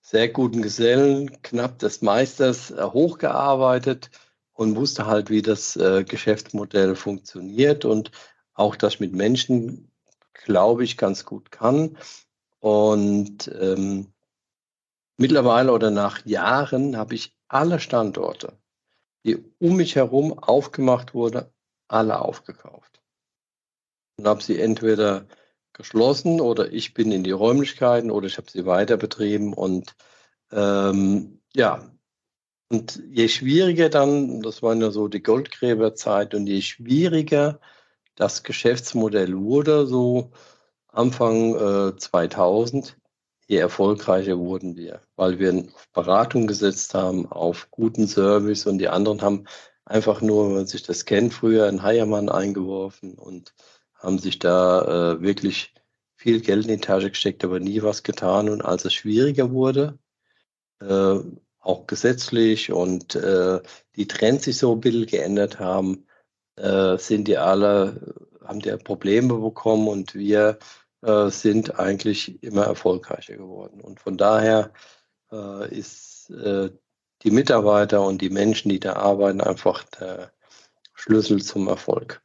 sehr 0.00 0.28
guten 0.28 0.62
Gesellen, 0.62 1.42
knapp 1.42 1.78
des 1.80 2.02
Meisters, 2.02 2.70
äh, 2.70 2.82
hochgearbeitet 2.82 4.10
und 4.52 4.76
wusste 4.76 5.06
halt, 5.06 5.28
wie 5.28 5.42
das 5.42 5.76
äh, 5.76 6.04
Geschäftsmodell 6.04 6.94
funktioniert 6.94 7.84
und 7.84 8.12
auch 8.54 8.76
das 8.76 9.00
mit 9.00 9.12
Menschen, 9.12 9.90
glaube 10.32 10.84
ich, 10.84 10.96
ganz 10.96 11.24
gut 11.24 11.50
kann. 11.50 11.96
Und 12.60 13.50
ähm, 13.60 14.12
mittlerweile 15.16 15.72
oder 15.72 15.90
nach 15.90 16.24
Jahren 16.26 16.96
habe 16.96 17.14
ich 17.14 17.36
alle 17.48 17.80
Standorte, 17.80 18.56
die 19.24 19.44
um 19.58 19.76
mich 19.76 19.96
herum 19.96 20.38
aufgemacht 20.38 21.14
wurden, 21.14 21.44
alle 21.88 22.20
aufgekauft. 22.20 23.00
Und 24.16 24.26
habe 24.26 24.42
sie 24.42 24.58
entweder 24.58 25.26
geschlossen 25.72 26.40
oder 26.40 26.72
ich 26.72 26.94
bin 26.94 27.12
in 27.12 27.24
die 27.24 27.30
Räumlichkeiten 27.30 28.10
oder 28.10 28.26
ich 28.26 28.36
habe 28.36 28.50
sie 28.50 28.66
weiter 28.66 28.96
betrieben. 28.96 29.54
Und 29.54 29.94
ähm, 30.50 31.40
ja, 31.54 31.90
und 32.70 33.02
je 33.10 33.28
schwieriger 33.28 33.88
dann, 33.88 34.42
das 34.42 34.62
war 34.62 34.74
ja 34.74 34.90
so 34.90 35.08
die 35.08 35.22
Goldgräberzeit, 35.22 36.34
und 36.34 36.46
je 36.46 36.60
schwieriger 36.60 37.60
das 38.14 38.42
Geschäftsmodell 38.42 39.38
wurde, 39.38 39.86
so 39.86 40.32
Anfang 40.88 41.54
äh, 41.54 41.96
2000, 41.96 42.98
je 43.48 43.58
erfolgreicher 43.58 44.38
wurden 44.38 44.76
wir, 44.76 45.00
weil 45.16 45.38
wir 45.38 45.64
auf 45.74 45.88
Beratung 45.92 46.46
gesetzt 46.46 46.94
haben, 46.94 47.26
auf 47.26 47.68
guten 47.70 48.06
Service 48.06 48.66
und 48.66 48.78
die 48.78 48.88
anderen 48.88 49.22
haben 49.22 49.44
einfach 49.86 50.20
nur, 50.20 50.46
wenn 50.46 50.54
man 50.54 50.66
sich 50.66 50.82
das 50.82 51.06
kennt, 51.06 51.32
früher 51.32 51.66
einen 51.66 51.82
Heiermann 51.82 52.28
eingeworfen 52.28 53.14
und 53.14 53.54
haben 53.94 54.18
sich 54.18 54.38
da 54.38 55.14
äh, 55.14 55.22
wirklich 55.22 55.74
viel 56.14 56.40
Geld 56.40 56.66
in 56.66 56.72
die 56.74 56.80
Tasche 56.80 57.10
gesteckt, 57.10 57.42
aber 57.42 57.58
nie 57.58 57.82
was 57.82 58.02
getan. 58.02 58.50
Und 58.50 58.62
als 58.62 58.84
es 58.84 58.92
schwieriger 58.92 59.50
wurde, 59.50 59.98
äh, 60.80 61.18
auch 61.60 61.86
gesetzlich 61.86 62.70
und 62.70 63.14
äh, 63.14 63.60
die 63.96 64.06
Trends 64.06 64.44
sich 64.44 64.58
so 64.58 64.72
ein 64.72 64.80
bisschen 64.80 65.06
geändert 65.06 65.58
haben, 65.58 66.06
äh, 66.56 66.98
sind 66.98 67.28
die 67.28 67.38
alle 67.38 68.14
haben 68.44 68.60
die 68.60 68.74
Probleme 68.76 69.34
bekommen 69.38 69.88
und 69.88 70.14
wir 70.14 70.58
äh, 71.02 71.30
sind 71.30 71.78
eigentlich 71.78 72.42
immer 72.42 72.64
erfolgreicher 72.64 73.36
geworden. 73.36 73.80
Und 73.80 74.00
von 74.00 74.16
daher 74.16 74.72
äh, 75.32 75.74
ist 75.74 76.30
äh, 76.30 76.70
die 77.22 77.30
Mitarbeiter 77.30 78.02
und 78.02 78.22
die 78.22 78.30
Menschen, 78.30 78.68
die 78.68 78.80
da 78.80 78.94
arbeiten, 78.94 79.40
einfach 79.40 79.84
der 79.84 80.32
Schlüssel 80.94 81.42
zum 81.42 81.68
Erfolg. 81.68 82.20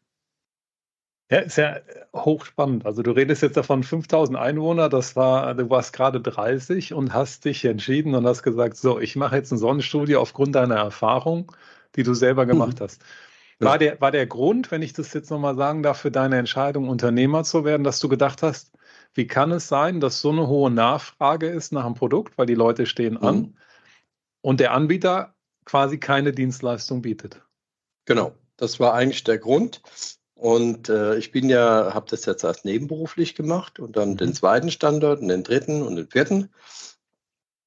Ja, 1.30 1.40
ist 1.40 1.58
ja 1.58 1.78
hochspannend. 2.14 2.86
Also 2.86 3.02
du 3.02 3.12
redest 3.12 3.42
jetzt 3.42 3.58
davon 3.58 3.84
5000 3.84 4.38
Einwohner, 4.38 4.90
das 4.90 5.16
war, 5.16 5.56
du 5.56 5.70
warst 5.70 5.94
gerade 5.94 6.22
30 6.22 6.94
und 6.94 7.14
hast 7.14 7.46
dich 7.46 7.66
entschieden 7.66 8.14
und 8.14 8.26
hast 8.28 8.44
gesagt, 8.44 8.78
so, 8.78 9.00
ich 9.00 9.16
mache 9.16 9.38
jetzt 9.38 9.52
ein 9.52 9.58
Sonnenstudio 9.58 10.22
aufgrund 10.22 10.56
deiner 10.56 10.76
Erfahrung, 10.76 11.52
die 11.96 12.04
du 12.04 12.14
selber 12.14 12.46
gemacht 12.46 12.80
mhm. 12.80 12.84
hast. 12.84 13.02
War 13.66 13.78
der, 13.78 14.02
war 14.02 14.12
der 14.12 14.26
Grund, 14.28 14.72
wenn 14.72 14.82
ich 14.82 14.94
das 14.94 15.14
jetzt 15.14 15.30
nochmal 15.30 15.56
sagen 15.56 15.84
darf, 15.84 16.00
für 16.00 16.12
deine 16.12 16.38
Entscheidung, 16.38 16.90
Unternehmer 16.90 17.44
zu 17.44 17.66
werden, 17.66 17.84
dass 17.84 18.00
du 18.00 18.10
gedacht 18.10 18.42
hast, 18.42 18.72
wie 19.14 19.28
kann 19.28 19.52
es 19.52 19.68
sein, 19.68 20.00
dass 20.00 20.22
so 20.22 20.32
eine 20.32 20.48
hohe 20.48 20.72
Nachfrage 20.72 21.48
ist 21.48 21.72
nach 21.72 21.86
einem 21.86 21.96
Produkt, 21.96 22.38
weil 22.38 22.46
die 22.46 22.56
Leute 22.56 22.86
stehen 22.86 23.18
an 23.18 23.36
mhm. 23.36 23.54
und 24.42 24.60
der 24.60 24.74
Anbieter 24.74 25.36
quasi 25.66 26.00
keine 26.00 26.32
Dienstleistung 26.32 27.02
bietet? 27.02 27.42
Genau, 28.06 28.34
das 28.58 28.80
war 28.80 28.94
eigentlich 28.94 29.24
der 29.24 29.38
Grund. 29.38 29.82
Und 30.36 30.90
äh, 30.90 31.16
ich 31.18 31.32
bin 31.32 31.48
ja, 31.48 31.94
habe 31.94 32.08
das 32.10 32.26
jetzt 32.26 32.44
als 32.44 32.66
nebenberuflich 32.66 33.36
gemacht 33.36 33.80
und 33.80 33.96
dann 33.96 34.12
mhm. 34.12 34.18
den 34.18 34.34
zweiten 34.34 34.72
Standort 34.72 35.22
und 35.22 35.30
den 35.30 35.44
dritten 35.44 35.82
und 35.82 35.96
den 35.96 36.08
vierten. 36.08 36.50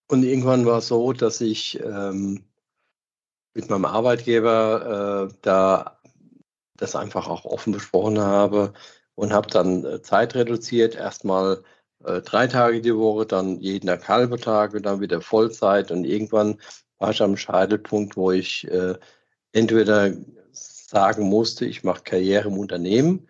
Und 0.08 0.24
irgendwann 0.24 0.66
war 0.66 0.78
es 0.78 0.88
so, 0.88 1.12
dass 1.12 1.40
ich 1.40 1.80
ähm, 1.80 2.44
mit 3.56 3.70
meinem 3.70 3.86
Arbeitgeber 3.86 5.30
äh, 5.30 5.34
da 5.42 5.98
das 6.76 6.94
einfach 6.94 7.26
auch 7.26 7.46
offen 7.46 7.72
besprochen 7.72 8.18
habe 8.18 8.74
und 9.14 9.32
habe 9.32 9.48
dann 9.48 9.84
äh, 9.84 10.02
Zeit 10.02 10.34
reduziert, 10.34 10.94
erstmal 10.94 11.62
äh, 12.04 12.20
drei 12.20 12.48
Tage 12.48 12.82
die 12.82 12.94
Woche, 12.94 13.24
dann 13.24 13.58
jeden 13.60 13.86
Tag 13.86 14.06
halbe 14.08 14.38
Tage, 14.38 14.82
dann 14.82 15.00
wieder 15.00 15.22
Vollzeit 15.22 15.90
und 15.90 16.04
irgendwann 16.04 16.60
war 16.98 17.10
ich 17.12 17.22
am 17.22 17.36
Scheitelpunkt, 17.38 18.16
wo 18.18 18.30
ich 18.30 18.68
äh, 18.70 18.94
entweder 19.52 20.12
sagen 20.52 21.24
musste, 21.24 21.64
ich 21.64 21.82
mache 21.82 22.02
Karriere 22.02 22.48
im 22.48 22.58
Unternehmen, 22.58 23.26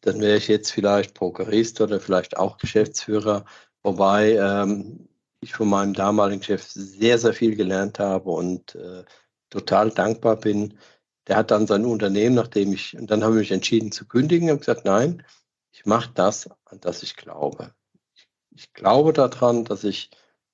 dann 0.00 0.18
wäre 0.20 0.38
ich 0.38 0.48
jetzt 0.48 0.72
vielleicht 0.72 1.12
Prokurist 1.12 1.78
oder 1.82 2.00
vielleicht 2.00 2.38
auch 2.38 2.56
Geschäftsführer, 2.56 3.44
wobei 3.82 4.32
ähm, 4.36 5.09
ich 5.40 5.54
von 5.54 5.68
meinem 5.68 5.94
damaligen 5.94 6.42
Chef 6.42 6.62
sehr, 6.62 7.18
sehr 7.18 7.32
viel 7.32 7.56
gelernt 7.56 7.98
habe 7.98 8.30
und 8.30 8.74
äh, 8.74 9.04
total 9.48 9.90
dankbar 9.90 10.36
bin. 10.36 10.78
Der 11.26 11.36
hat 11.36 11.50
dann 11.50 11.66
sein 11.66 11.84
Unternehmen, 11.84 12.34
nachdem 12.34 12.72
ich, 12.72 12.96
und 12.96 13.10
dann 13.10 13.24
habe 13.24 13.34
ich 13.34 13.40
mich 13.40 13.52
entschieden 13.52 13.92
zu 13.92 14.06
kündigen, 14.06 14.50
und 14.50 14.58
gesagt, 14.58 14.84
nein, 14.84 15.24
ich 15.72 15.86
mache 15.86 16.10
das, 16.14 16.50
an 16.64 16.80
das 16.80 17.02
ich 17.02 17.16
glaube. 17.16 17.74
Ich, 18.14 18.28
ich 18.50 18.72
glaube 18.72 19.12
daran, 19.12 19.64
dass 19.64 19.84
ich 19.84 20.10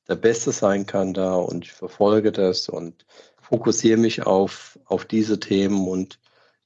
der 0.09 0.17
Beste 0.17 0.53
sein 0.53 0.87
kann 0.87 1.15
da 1.15 1.35
und 1.35 1.65
ich 1.65 1.73
verfolge 1.73 2.33
das 2.33 2.69
und 2.69 3.07
fokussiere 3.41 3.99
mich 3.99 4.25
auf, 4.27 4.79
auf 4.85 5.05
diese 5.05 5.41
Themen 5.41 5.89
und 5.89 6.21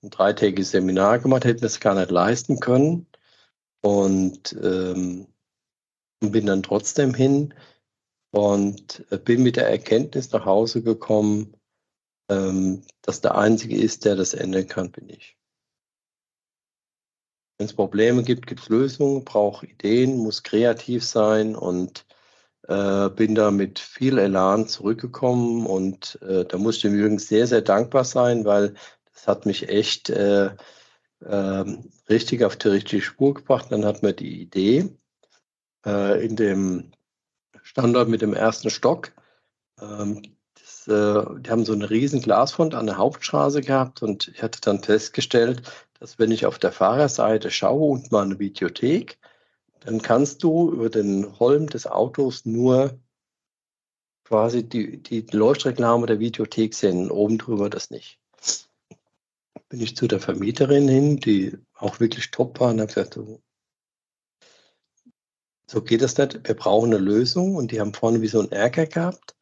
ein 0.02 0.10
dreitägiges 0.10 0.72
Seminar 0.72 1.20
gemacht, 1.20 1.46
hätte 1.46 1.66
es 1.66 1.80
gar 1.80 1.96
nicht 1.96 2.10
leisten 2.10 2.60
können 2.60 3.08
und 3.82 4.54
ähm, 4.62 5.28
bin 6.22 6.46
dann 6.46 6.64
trotzdem 6.64 7.14
hin 7.14 7.54
und 8.32 9.06
äh, 9.12 9.18
bin 9.18 9.44
mit 9.44 9.58
der 9.58 9.70
Erkenntnis 9.70 10.32
nach 10.32 10.46
Hause 10.46 10.82
gekommen, 10.82 11.58
ähm, 12.30 12.84
dass 13.02 13.22
der 13.22 13.36
Einzige 13.36 13.78
ist, 13.78 14.06
der 14.06 14.16
das 14.16 14.34
ändern 14.34 14.68
kann, 14.68 14.92
bin 14.92 15.10
ich. 15.10 15.38
Wenn 17.58 17.66
es 17.68 17.74
Probleme 17.74 18.24
gibt, 18.24 18.48
gibt 18.48 18.62
es 18.62 18.70
Lösungen, 18.70 19.26
brauche 19.26 19.66
Ideen, 19.66 20.18
muss 20.18 20.44
kreativ 20.44 21.06
sein 21.06 21.56
und 21.56 22.06
äh, 22.68 23.10
bin 23.10 23.36
da 23.36 23.52
mit 23.52 23.80
viel 23.80 24.18
Elan 24.18 24.68
zurückgekommen 24.68 25.66
und 25.66 26.20
äh, 26.22 26.46
da 26.46 26.58
muss 26.58 26.78
ich 26.78 26.82
dem 26.84 26.96
Jürgen 26.96 27.20
sehr, 27.20 27.48
sehr 27.48 27.62
dankbar 27.62 28.04
sein, 28.04 28.46
weil 28.46 28.74
das 29.14 29.28
hat 29.28 29.46
mich 29.46 29.70
echt 29.70 30.10
äh, 30.10 30.52
ähm, 31.26 31.92
richtig 32.10 32.44
auf 32.44 32.56
die 32.56 32.70
richtige 32.70 33.02
Spur 33.02 33.34
gebracht. 33.36 33.68
Dann 33.70 33.86
hat 33.86 34.04
man 34.04 34.16
die 34.16 34.42
Idee 34.42 34.90
äh, 35.86 36.26
in 36.26 36.36
dem 36.36 36.92
Standort 37.64 38.10
mit 38.10 38.22
dem 38.22 38.34
ersten 38.34 38.70
Stock. 38.70 39.12
Ähm, 39.82 40.36
das, 40.56 40.88
äh, 40.88 41.40
die 41.42 41.50
haben 41.50 41.66
so 41.66 41.74
eine 41.74 41.90
riesen 41.90 42.22
Glasfront 42.22 42.76
an 42.76 42.88
der 42.88 42.98
Hauptstraße 42.98 43.62
gehabt 43.62 44.02
und 44.02 44.28
ich 44.30 44.42
hatte 44.42 44.62
dann 44.62 44.84
festgestellt, 44.84 45.62
dass 46.00 46.20
wenn 46.20 46.32
ich 46.32 46.46
auf 46.46 46.60
der 46.60 46.72
Fahrerseite 46.72 47.52
schaue 47.52 47.92
und 47.92 48.12
mal 48.12 48.24
eine 48.24 48.40
Videothek, 48.40 49.18
dann 49.86 50.02
kannst 50.02 50.44
du 50.44 50.72
über 50.72 50.90
den 50.90 51.40
Holm 51.40 51.68
des 51.68 51.86
Autos 51.86 52.46
nur 52.46 53.00
quasi 54.24 54.68
die, 54.68 55.02
die 55.02 55.26
Leuchtreklame 55.32 56.08
der 56.08 56.20
Videothek 56.20 56.74
sehen, 56.74 57.12
oben 57.12 57.38
drüber 57.38 57.70
das 57.70 57.92
nicht. 57.92 58.20
Bin 59.70 59.82
ich 59.82 59.96
zu 59.96 60.08
der 60.08 60.20
Vermieterin 60.20 60.88
hin, 60.88 61.18
die 61.18 61.58
auch 61.76 62.00
wirklich 62.00 62.32
top 62.32 62.60
war 62.60 62.72
und 62.72 62.80
habe 62.80 62.88
gesagt, 62.88 63.14
so, 63.14 63.42
so 65.70 65.82
geht 65.82 66.02
das 66.02 66.18
nicht. 66.18 66.48
Wir 66.48 66.56
brauchen 66.56 66.94
eine 66.94 67.04
Lösung. 67.04 67.56
Und 67.56 67.72
die 67.72 67.80
haben 67.80 67.94
vorne 67.94 68.22
wie 68.22 68.28
so 68.28 68.40
einen 68.40 68.52
Ärger 68.52 68.88
gehabt. 68.88 69.36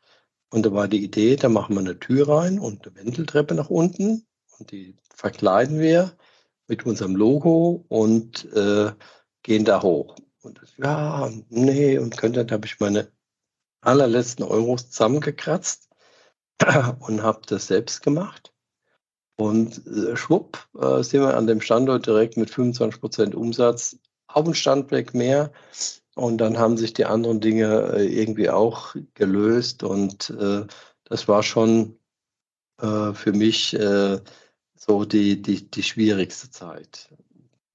Und 0.49 0.65
da 0.65 0.73
war 0.73 0.87
die 0.87 1.03
Idee, 1.03 1.35
da 1.35 1.49
machen 1.49 1.75
wir 1.75 1.79
eine 1.79 1.99
Tür 1.99 2.27
rein 2.27 2.59
und 2.59 2.85
eine 2.85 2.95
Wendeltreppe 2.95 3.55
nach 3.55 3.69
unten. 3.69 4.25
Und 4.59 4.71
die 4.71 4.95
verkleiden 5.13 5.79
wir 5.79 6.15
mit 6.67 6.85
unserem 6.85 7.15
Logo 7.15 7.85
und 7.87 8.45
äh, 8.53 8.91
gehen 9.41 9.65
da 9.65 9.81
hoch. 9.81 10.15
Und 10.43 10.61
das, 10.61 10.73
ja, 10.77 11.31
nee, 11.49 11.97
und 11.97 12.17
könnte, 12.17 12.45
da 12.45 12.55
habe 12.55 12.65
ich 12.65 12.79
meine 12.79 13.11
allerletzten 13.81 14.43
Euros 14.43 14.89
zusammengekratzt 14.89 15.89
und 16.99 17.23
habe 17.23 17.41
das 17.47 17.67
selbst 17.67 18.01
gemacht. 18.01 18.53
Und 19.35 19.85
äh, 19.87 20.15
schwupp 20.15 20.67
äh, 20.79 21.01
sind 21.01 21.21
wir 21.21 21.35
an 21.35 21.47
dem 21.47 21.61
Standort 21.61 22.05
direkt 22.05 22.37
mit 22.37 22.49
25% 22.49 23.33
Umsatz 23.33 23.97
auf 24.27 24.45
den 24.45 24.53
Standweg 24.53 25.13
mehr 25.13 25.51
und 26.15 26.37
dann 26.37 26.57
haben 26.57 26.77
sich 26.77 26.93
die 26.93 27.05
anderen 27.05 27.39
Dinge 27.39 27.93
äh, 27.95 28.05
irgendwie 28.05 28.49
auch 28.49 28.95
gelöst. 29.15 29.83
Und 29.83 30.29
äh, 30.31 30.65
das 31.05 31.27
war 31.27 31.43
schon 31.43 31.97
äh, 32.79 33.13
für 33.13 33.33
mich 33.33 33.73
äh, 33.73 34.19
so 34.75 35.05
die, 35.05 35.41
die, 35.41 35.69
die 35.69 35.83
schwierigste 35.83 36.51
Zeit. 36.51 37.09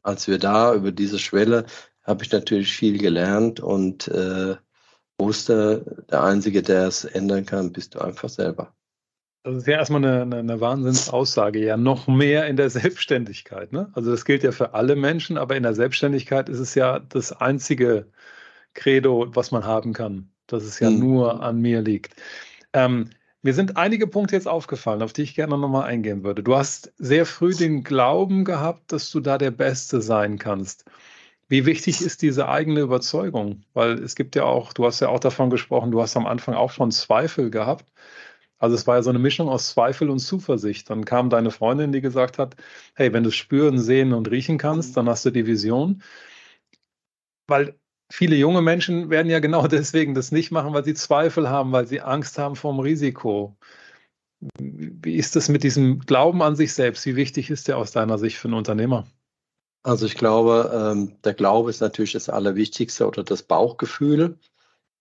Als 0.02 0.28
wir 0.28 0.38
da 0.38 0.74
über 0.74 0.92
diese 0.92 1.18
Schwelle, 1.18 1.66
habe 2.08 2.24
ich 2.24 2.32
natürlich 2.32 2.74
viel 2.74 2.98
gelernt 2.98 3.60
und 3.60 4.08
äh, 4.08 4.56
wusste, 5.20 6.04
der 6.10 6.24
Einzige, 6.24 6.62
der 6.62 6.86
es 6.86 7.04
ändern 7.04 7.44
kann, 7.44 7.72
bist 7.72 7.94
du 7.94 8.00
einfach 8.00 8.30
selber. 8.30 8.72
Das 9.44 9.56
ist 9.56 9.66
ja 9.66 9.78
erstmal 9.78 10.04
eine, 10.04 10.22
eine, 10.22 10.36
eine 10.38 10.60
Wahnsinnsaussage, 10.60 11.64
ja, 11.64 11.76
noch 11.76 12.06
mehr 12.06 12.46
in 12.46 12.56
der 12.56 12.70
Selbstständigkeit. 12.70 13.72
Ne? 13.72 13.90
Also 13.92 14.10
das 14.10 14.24
gilt 14.24 14.42
ja 14.42 14.52
für 14.52 14.74
alle 14.74 14.96
Menschen, 14.96 15.38
aber 15.38 15.56
in 15.56 15.62
der 15.62 15.74
Selbstständigkeit 15.74 16.48
ist 16.48 16.58
es 16.58 16.74
ja 16.74 16.98
das 16.98 17.32
einzige 17.32 18.10
Credo, 18.74 19.26
was 19.34 19.50
man 19.50 19.64
haben 19.64 19.92
kann, 19.92 20.30
dass 20.46 20.64
es 20.64 20.80
ja 20.80 20.90
mhm. 20.90 20.98
nur 20.98 21.42
an 21.42 21.60
mir 21.60 21.82
liegt. 21.82 22.14
Ähm, 22.72 23.10
mir 23.42 23.54
sind 23.54 23.76
einige 23.76 24.06
Punkte 24.06 24.34
jetzt 24.34 24.48
aufgefallen, 24.48 25.02
auf 25.02 25.12
die 25.12 25.22
ich 25.22 25.34
gerne 25.34 25.56
nochmal 25.56 25.84
eingehen 25.84 26.24
würde. 26.24 26.42
Du 26.42 26.56
hast 26.56 26.92
sehr 26.98 27.24
früh 27.24 27.54
den 27.54 27.84
Glauben 27.84 28.44
gehabt, 28.44 28.92
dass 28.92 29.10
du 29.10 29.20
da 29.20 29.38
der 29.38 29.52
Beste 29.52 30.02
sein 30.02 30.38
kannst. 30.38 30.84
Wie 31.48 31.64
wichtig 31.66 32.02
ist 32.02 32.22
diese 32.22 32.48
eigene 32.48 32.80
Überzeugung? 32.80 33.64
Weil 33.72 34.02
es 34.02 34.14
gibt 34.14 34.36
ja 34.36 34.44
auch, 34.44 34.72
du 34.72 34.84
hast 34.86 35.00
ja 35.00 35.08
auch 35.08 35.20
davon 35.20 35.50
gesprochen, 35.50 35.90
du 35.90 36.00
hast 36.02 36.16
am 36.16 36.26
Anfang 36.26 36.54
auch 36.54 36.70
schon 36.70 36.90
Zweifel 36.90 37.50
gehabt. 37.50 37.90
Also 38.58 38.76
es 38.76 38.86
war 38.86 38.96
ja 38.96 39.02
so 39.02 39.10
eine 39.10 39.18
Mischung 39.20 39.48
aus 39.48 39.70
Zweifel 39.70 40.10
und 40.10 40.20
Zuversicht. 40.20 40.90
Dann 40.90 41.04
kam 41.04 41.30
deine 41.30 41.50
Freundin, 41.50 41.92
die 41.92 42.00
gesagt 42.02 42.38
hat, 42.38 42.56
hey, 42.94 43.12
wenn 43.12 43.24
du 43.24 43.30
spüren, 43.32 43.78
sehen 43.78 44.12
und 44.12 44.30
riechen 44.30 44.58
kannst, 44.58 44.96
dann 44.96 45.08
hast 45.08 45.24
du 45.26 45.30
die 45.30 45.46
Vision. 45.46 46.02
Weil 47.46 47.78
viele 48.10 48.36
junge 48.36 48.62
Menschen 48.62 49.10
werden 49.10 49.30
ja 49.30 49.40
genau 49.40 49.66
deswegen 49.68 50.14
das 50.14 50.32
nicht 50.32 50.50
machen, 50.50 50.72
weil 50.74 50.84
sie 50.84 50.94
Zweifel 50.94 51.48
haben, 51.48 51.72
weil 51.72 51.86
sie 51.86 52.00
Angst 52.00 52.38
haben 52.38 52.56
vor 52.56 52.72
dem 52.72 52.80
Risiko. 52.80 53.56
Wie 54.60 55.14
ist 55.16 55.36
das 55.36 55.48
mit 55.48 55.64
diesem 55.64 56.00
Glauben 56.00 56.42
an 56.42 56.56
sich 56.56 56.72
selbst? 56.72 57.06
Wie 57.06 57.16
wichtig 57.16 57.50
ist 57.50 57.68
der 57.68 57.78
aus 57.78 57.92
deiner 57.92 58.18
Sicht 58.18 58.38
für 58.38 58.48
einen 58.48 58.54
Unternehmer? 58.54 59.06
Also 59.88 60.04
ich 60.04 60.16
glaube, 60.16 60.70
ähm, 60.74 61.16
der 61.24 61.32
Glaube 61.32 61.70
ist 61.70 61.80
natürlich 61.80 62.12
das 62.12 62.28
Allerwichtigste 62.28 63.06
oder 63.06 63.24
das 63.24 63.42
Bauchgefühl, 63.42 64.38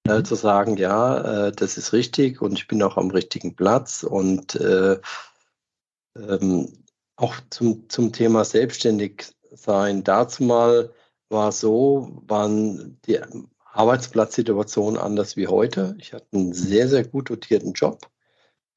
äh, 0.08 0.20
mhm. 0.20 0.26
zu 0.26 0.36
sagen, 0.36 0.78
ja, 0.78 1.48
äh, 1.48 1.52
das 1.52 1.78
ist 1.78 1.92
richtig 1.92 2.42
und 2.42 2.54
ich 2.54 2.70
bin 2.70 2.82
auch 2.82 2.96
am 2.96 3.12
richtigen 3.12 3.54
Platz. 3.54 4.04
Und 4.04 4.56
äh, 4.56 4.98
ähm, 6.16 6.86
auch 7.18 7.36
zum, 7.50 7.90
zum 7.90 8.14
Thema 8.14 8.46
selbstständig 8.46 9.26
sein, 9.52 10.06
dazu 10.06 10.44
mal 10.44 10.94
war 11.28 11.52
so, 11.52 12.22
waren 12.26 12.98
die 13.06 13.20
Arbeitsplatzsituation 13.74 14.98
anders 14.98 15.36
wie 15.36 15.48
heute. 15.48 15.98
Ich 16.00 16.14
hatte 16.14 16.28
einen 16.32 16.54
sehr, 16.54 16.88
sehr 16.88 17.06
gut 17.06 17.30
dotierten 17.30 17.74
Job 17.74 18.10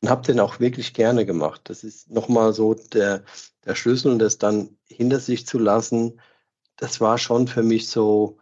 und 0.01 0.09
habe 0.09 0.23
den 0.23 0.41
auch 0.41 0.61
wirklich 0.61 0.95
gerne 0.95 1.27
gemacht. 1.27 1.63
Das 1.65 1.85
ist 1.85 2.11
nochmal 2.11 2.53
so 2.53 2.75
der, 2.75 3.25
der 3.65 3.75
Schlüssel, 3.75 4.19
das 4.19 4.39
dann 4.39 4.77
hinter 4.87 5.21
sich 5.21 5.47
zu 5.47 5.59
lassen. 5.59 6.21
Das 6.77 7.01
war 7.01 7.19
schon 7.19 7.49
für 7.49 7.63
mich 7.63 7.89
so, 7.89 8.39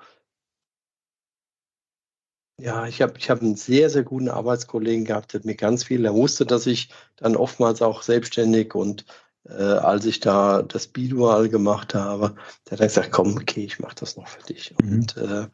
ja, 2.61 2.87
ich 2.87 3.03
habe 3.03 3.15
ich 3.19 3.31
hab 3.31 3.41
einen 3.41 3.57
sehr, 3.57 3.91
sehr 3.91 4.03
guten 4.03 4.29
Arbeitskollegen 4.29 5.05
gehabt, 5.05 5.33
der 5.33 5.41
hat 5.41 5.47
mir 5.47 5.55
ganz 5.55 5.85
viel, 5.85 6.05
er 6.05 6.15
wusste, 6.15 6.45
dass 6.47 6.67
ich 6.67 6.91
dann 7.17 7.37
oftmals 7.37 7.83
auch 7.83 8.03
selbstständig 8.03 8.75
und 8.75 9.05
äh, 9.49 9.63
als 9.63 10.05
ich 10.05 10.21
da 10.21 10.63
das 10.63 10.89
Bidual 10.89 11.49
gemacht 11.49 11.95
habe, 11.95 12.35
der 12.67 12.73
hat 12.73 12.81
dann 12.81 12.89
gesagt, 12.89 13.13
komm, 13.13 13.37
okay, 13.37 13.65
ich 13.65 13.79
mache 13.79 13.95
das 13.95 14.17
noch 14.17 14.29
für 14.29 14.43
dich. 14.43 14.75
Mhm. 14.83 14.93
Und 14.93 15.17
äh, 15.17 15.49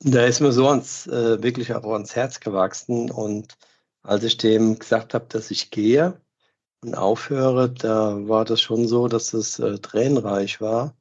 da 0.00 0.24
ist 0.24 0.40
mir 0.40 0.52
so 0.52 0.68
ans, 0.68 1.06
äh, 1.06 1.42
wirklich 1.42 1.74
auch 1.74 1.92
ans 1.92 2.16
Herz 2.16 2.40
gewachsen. 2.40 3.10
Und 3.10 3.56
als 4.02 4.24
ich 4.24 4.36
dem 4.36 4.78
gesagt 4.78 5.14
habe, 5.14 5.26
dass 5.28 5.50
ich 5.50 5.70
gehe 5.70 6.20
und 6.82 6.94
aufhöre, 6.94 7.70
da 7.70 8.28
war 8.28 8.44
das 8.44 8.60
schon 8.60 8.88
so, 8.88 9.08
dass 9.08 9.34
es 9.34 9.58
äh, 9.58 9.78
tränenreich 9.78 10.60
war. 10.60 10.96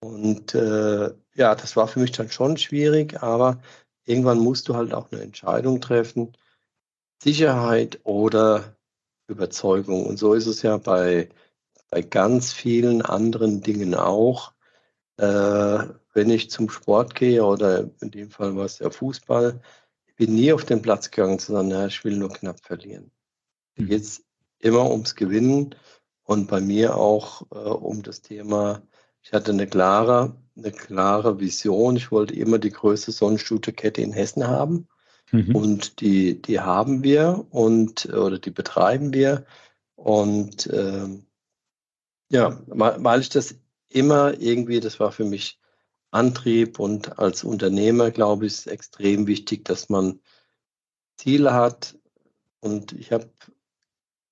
Und 0.00 0.54
äh, 0.54 1.14
ja, 1.34 1.54
das 1.54 1.76
war 1.76 1.88
für 1.88 2.00
mich 2.00 2.12
dann 2.12 2.30
schon 2.30 2.56
schwierig, 2.56 3.22
aber 3.22 3.60
irgendwann 4.04 4.38
musst 4.38 4.68
du 4.68 4.76
halt 4.76 4.92
auch 4.94 5.10
eine 5.10 5.22
Entscheidung 5.22 5.80
treffen. 5.80 6.36
Sicherheit 7.22 8.00
oder 8.04 8.76
Überzeugung. 9.28 10.06
Und 10.06 10.18
so 10.18 10.34
ist 10.34 10.46
es 10.46 10.62
ja 10.62 10.76
bei, 10.76 11.28
bei 11.90 12.02
ganz 12.02 12.52
vielen 12.52 13.02
anderen 13.02 13.62
Dingen 13.62 13.94
auch. 13.94 14.52
Äh, 15.18 15.84
wenn 16.14 16.30
ich 16.30 16.50
zum 16.50 16.70
Sport 16.70 17.14
gehe 17.14 17.44
oder 17.44 17.90
in 18.00 18.10
dem 18.10 18.30
Fall 18.30 18.56
war 18.56 18.66
es 18.66 18.78
ja 18.78 18.90
Fußball, 18.90 19.60
bin 20.16 20.34
nie 20.34 20.52
auf 20.52 20.64
den 20.64 20.82
Platz 20.82 21.10
gegangen 21.10 21.38
zu 21.38 21.52
sagen, 21.52 21.68
na, 21.68 21.86
ich 21.86 22.04
will 22.04 22.16
nur 22.16 22.32
knapp 22.32 22.60
verlieren. 22.64 23.10
Da 23.76 23.82
mhm. 23.82 23.88
geht 23.88 24.02
es 24.02 24.24
immer 24.58 24.90
ums 24.90 25.14
Gewinnen 25.14 25.74
und 26.24 26.48
bei 26.48 26.60
mir 26.60 26.96
auch 26.96 27.42
äh, 27.52 27.56
um 27.56 28.02
das 28.02 28.22
Thema 28.22 28.82
ich 29.26 29.32
hatte 29.32 29.50
eine 29.50 29.66
klare, 29.66 30.36
eine 30.56 30.70
klare 30.70 31.40
Vision. 31.40 31.96
Ich 31.96 32.12
wollte 32.12 32.32
immer 32.34 32.60
die 32.60 32.70
größte 32.70 33.10
Sonnenstudio-Kette 33.10 34.00
in 34.00 34.12
Hessen 34.12 34.46
haben. 34.46 34.86
Mhm. 35.32 35.56
Und 35.56 36.00
die, 36.00 36.40
die 36.40 36.60
haben 36.60 37.02
wir 37.02 37.44
und 37.50 38.06
oder 38.06 38.38
die 38.38 38.52
betreiben 38.52 39.12
wir. 39.12 39.44
Und 39.96 40.70
ähm, 40.72 41.26
ja, 42.30 42.56
weil 42.68 43.20
ich 43.20 43.28
das 43.28 43.56
immer 43.88 44.40
irgendwie, 44.40 44.78
das 44.78 45.00
war 45.00 45.10
für 45.10 45.24
mich 45.24 45.58
Antrieb 46.16 46.78
und 46.78 47.18
als 47.18 47.44
Unternehmer, 47.44 48.10
glaube 48.10 48.46
ich, 48.46 48.54
ist 48.54 48.66
extrem 48.66 49.26
wichtig, 49.26 49.64
dass 49.64 49.88
man 49.88 50.20
Ziele 51.16 51.52
hat. 51.52 51.98
Und 52.60 52.92
ich 52.92 53.12
habe 53.12 53.30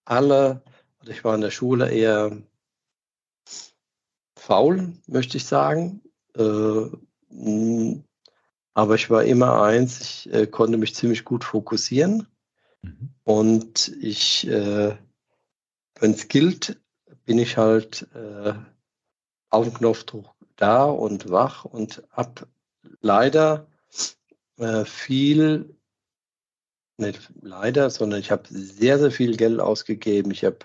alle, 0.04 0.62
ich 1.06 1.22
war 1.24 1.34
in 1.34 1.42
der 1.42 1.50
Schule 1.50 1.90
eher 1.90 2.42
faul, 4.36 4.94
möchte 5.06 5.36
ich 5.36 5.44
sagen. 5.44 6.02
Äh, 6.36 6.86
aber 8.74 8.94
ich 8.94 9.10
war 9.10 9.24
immer 9.24 9.62
eins, 9.62 10.00
ich 10.00 10.32
äh, 10.32 10.46
konnte 10.46 10.78
mich 10.78 10.94
ziemlich 10.94 11.24
gut 11.24 11.44
fokussieren. 11.44 12.26
Mhm. 12.82 13.14
Und 13.24 13.88
ich, 14.00 14.46
äh, 14.46 14.96
wenn 16.00 16.12
es 16.12 16.28
gilt, 16.28 16.80
bin 17.24 17.38
ich 17.38 17.56
halt 17.56 18.06
auf 19.48 19.64
dem 19.64 19.74
Knopfdruck 19.74 20.33
da 20.56 20.84
und 20.84 21.30
wach 21.30 21.64
und 21.64 22.02
habe 22.10 22.46
leider 23.00 23.66
äh, 24.58 24.84
viel, 24.84 25.76
nicht 26.96 27.30
leider, 27.40 27.90
sondern 27.90 28.20
ich 28.20 28.30
habe 28.30 28.44
sehr, 28.48 28.98
sehr 28.98 29.10
viel 29.10 29.36
Geld 29.36 29.60
ausgegeben. 29.60 30.30
Ich 30.30 30.44
habe 30.44 30.58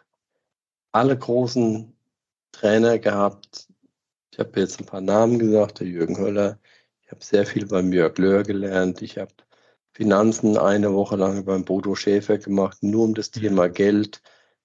alle 0.91 1.17
großen 1.17 1.93
Trainer 2.52 2.99
gehabt, 2.99 3.69
ich 4.39 4.45
habe 4.45 4.60
jetzt 4.62 4.80
ein 4.80 4.86
paar 4.86 5.02
Namen 5.02 5.38
gesagt, 5.38 5.82
der 5.82 5.88
Jürgen 5.88 6.17
Höller. 6.17 6.60
Ich 7.02 7.12
habe 7.12 7.21
sehr 7.21 7.45
viel 7.45 7.65
beim 7.65 7.91
Jörg 7.91 8.17
Löhr 8.17 8.43
gelernt. 8.43 9.02
Ich 9.02 9.17
habe 9.17 9.34
Finanzen 9.91 10.58
eine 10.58 10.93
Woche 10.93 11.17
lang 11.17 11.43
beim 11.43 11.65
Bodo 11.65 11.93
Schäfer 11.93 12.38
gemacht, 12.38 12.78
nur 12.82 13.04
um 13.04 13.15
das 13.15 13.32
Thema 13.32 13.67
Geld, 13.67 14.21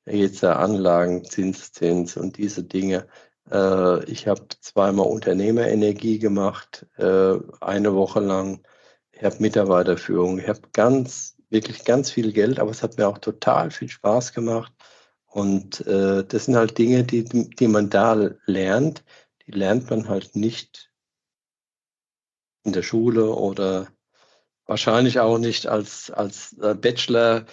jetzt 0.06 0.44
Anlagen, 0.44 1.24
Zinszins 1.24 2.16
und 2.16 2.38
diese 2.38 2.62
Dinge. 2.62 3.08
Äh, 3.50 4.04
ich 4.04 4.26
habe 4.26 4.42
zweimal 4.60 5.06
Unternehmerenergie 5.06 6.18
gemacht, 6.18 6.86
äh, 6.96 7.34
eine 7.60 7.94
Woche 7.94 8.20
lang. 8.20 8.60
Ich 9.12 9.22
habe 9.22 9.36
Mitarbeiterführung. 9.38 10.38
Ich 10.38 10.48
habe 10.48 10.60
ganz, 10.72 11.36
wirklich 11.50 11.84
ganz 11.84 12.10
viel 12.10 12.32
Geld, 12.32 12.58
aber 12.58 12.70
es 12.70 12.82
hat 12.82 12.98
mir 12.98 13.08
auch 13.08 13.18
total 13.18 13.70
viel 13.70 13.88
Spaß 13.88 14.32
gemacht. 14.32 14.72
Und 15.26 15.86
äh, 15.86 16.24
das 16.24 16.44
sind 16.44 16.56
halt 16.56 16.78
Dinge, 16.78 17.04
die, 17.04 17.24
die 17.24 17.68
man 17.68 17.90
da 17.90 18.30
lernt, 18.46 19.04
die 19.46 19.52
lernt 19.52 19.90
man 19.90 20.08
halt 20.08 20.36
nicht 20.36 20.90
in 22.62 22.72
der 22.72 22.82
Schule 22.82 23.30
oder 23.30 23.88
wahrscheinlich 24.66 25.20
auch 25.20 25.38
nicht 25.38 25.66
als, 25.66 26.10
als 26.10 26.56
äh, 26.58 26.74
Bachelor 26.74 27.44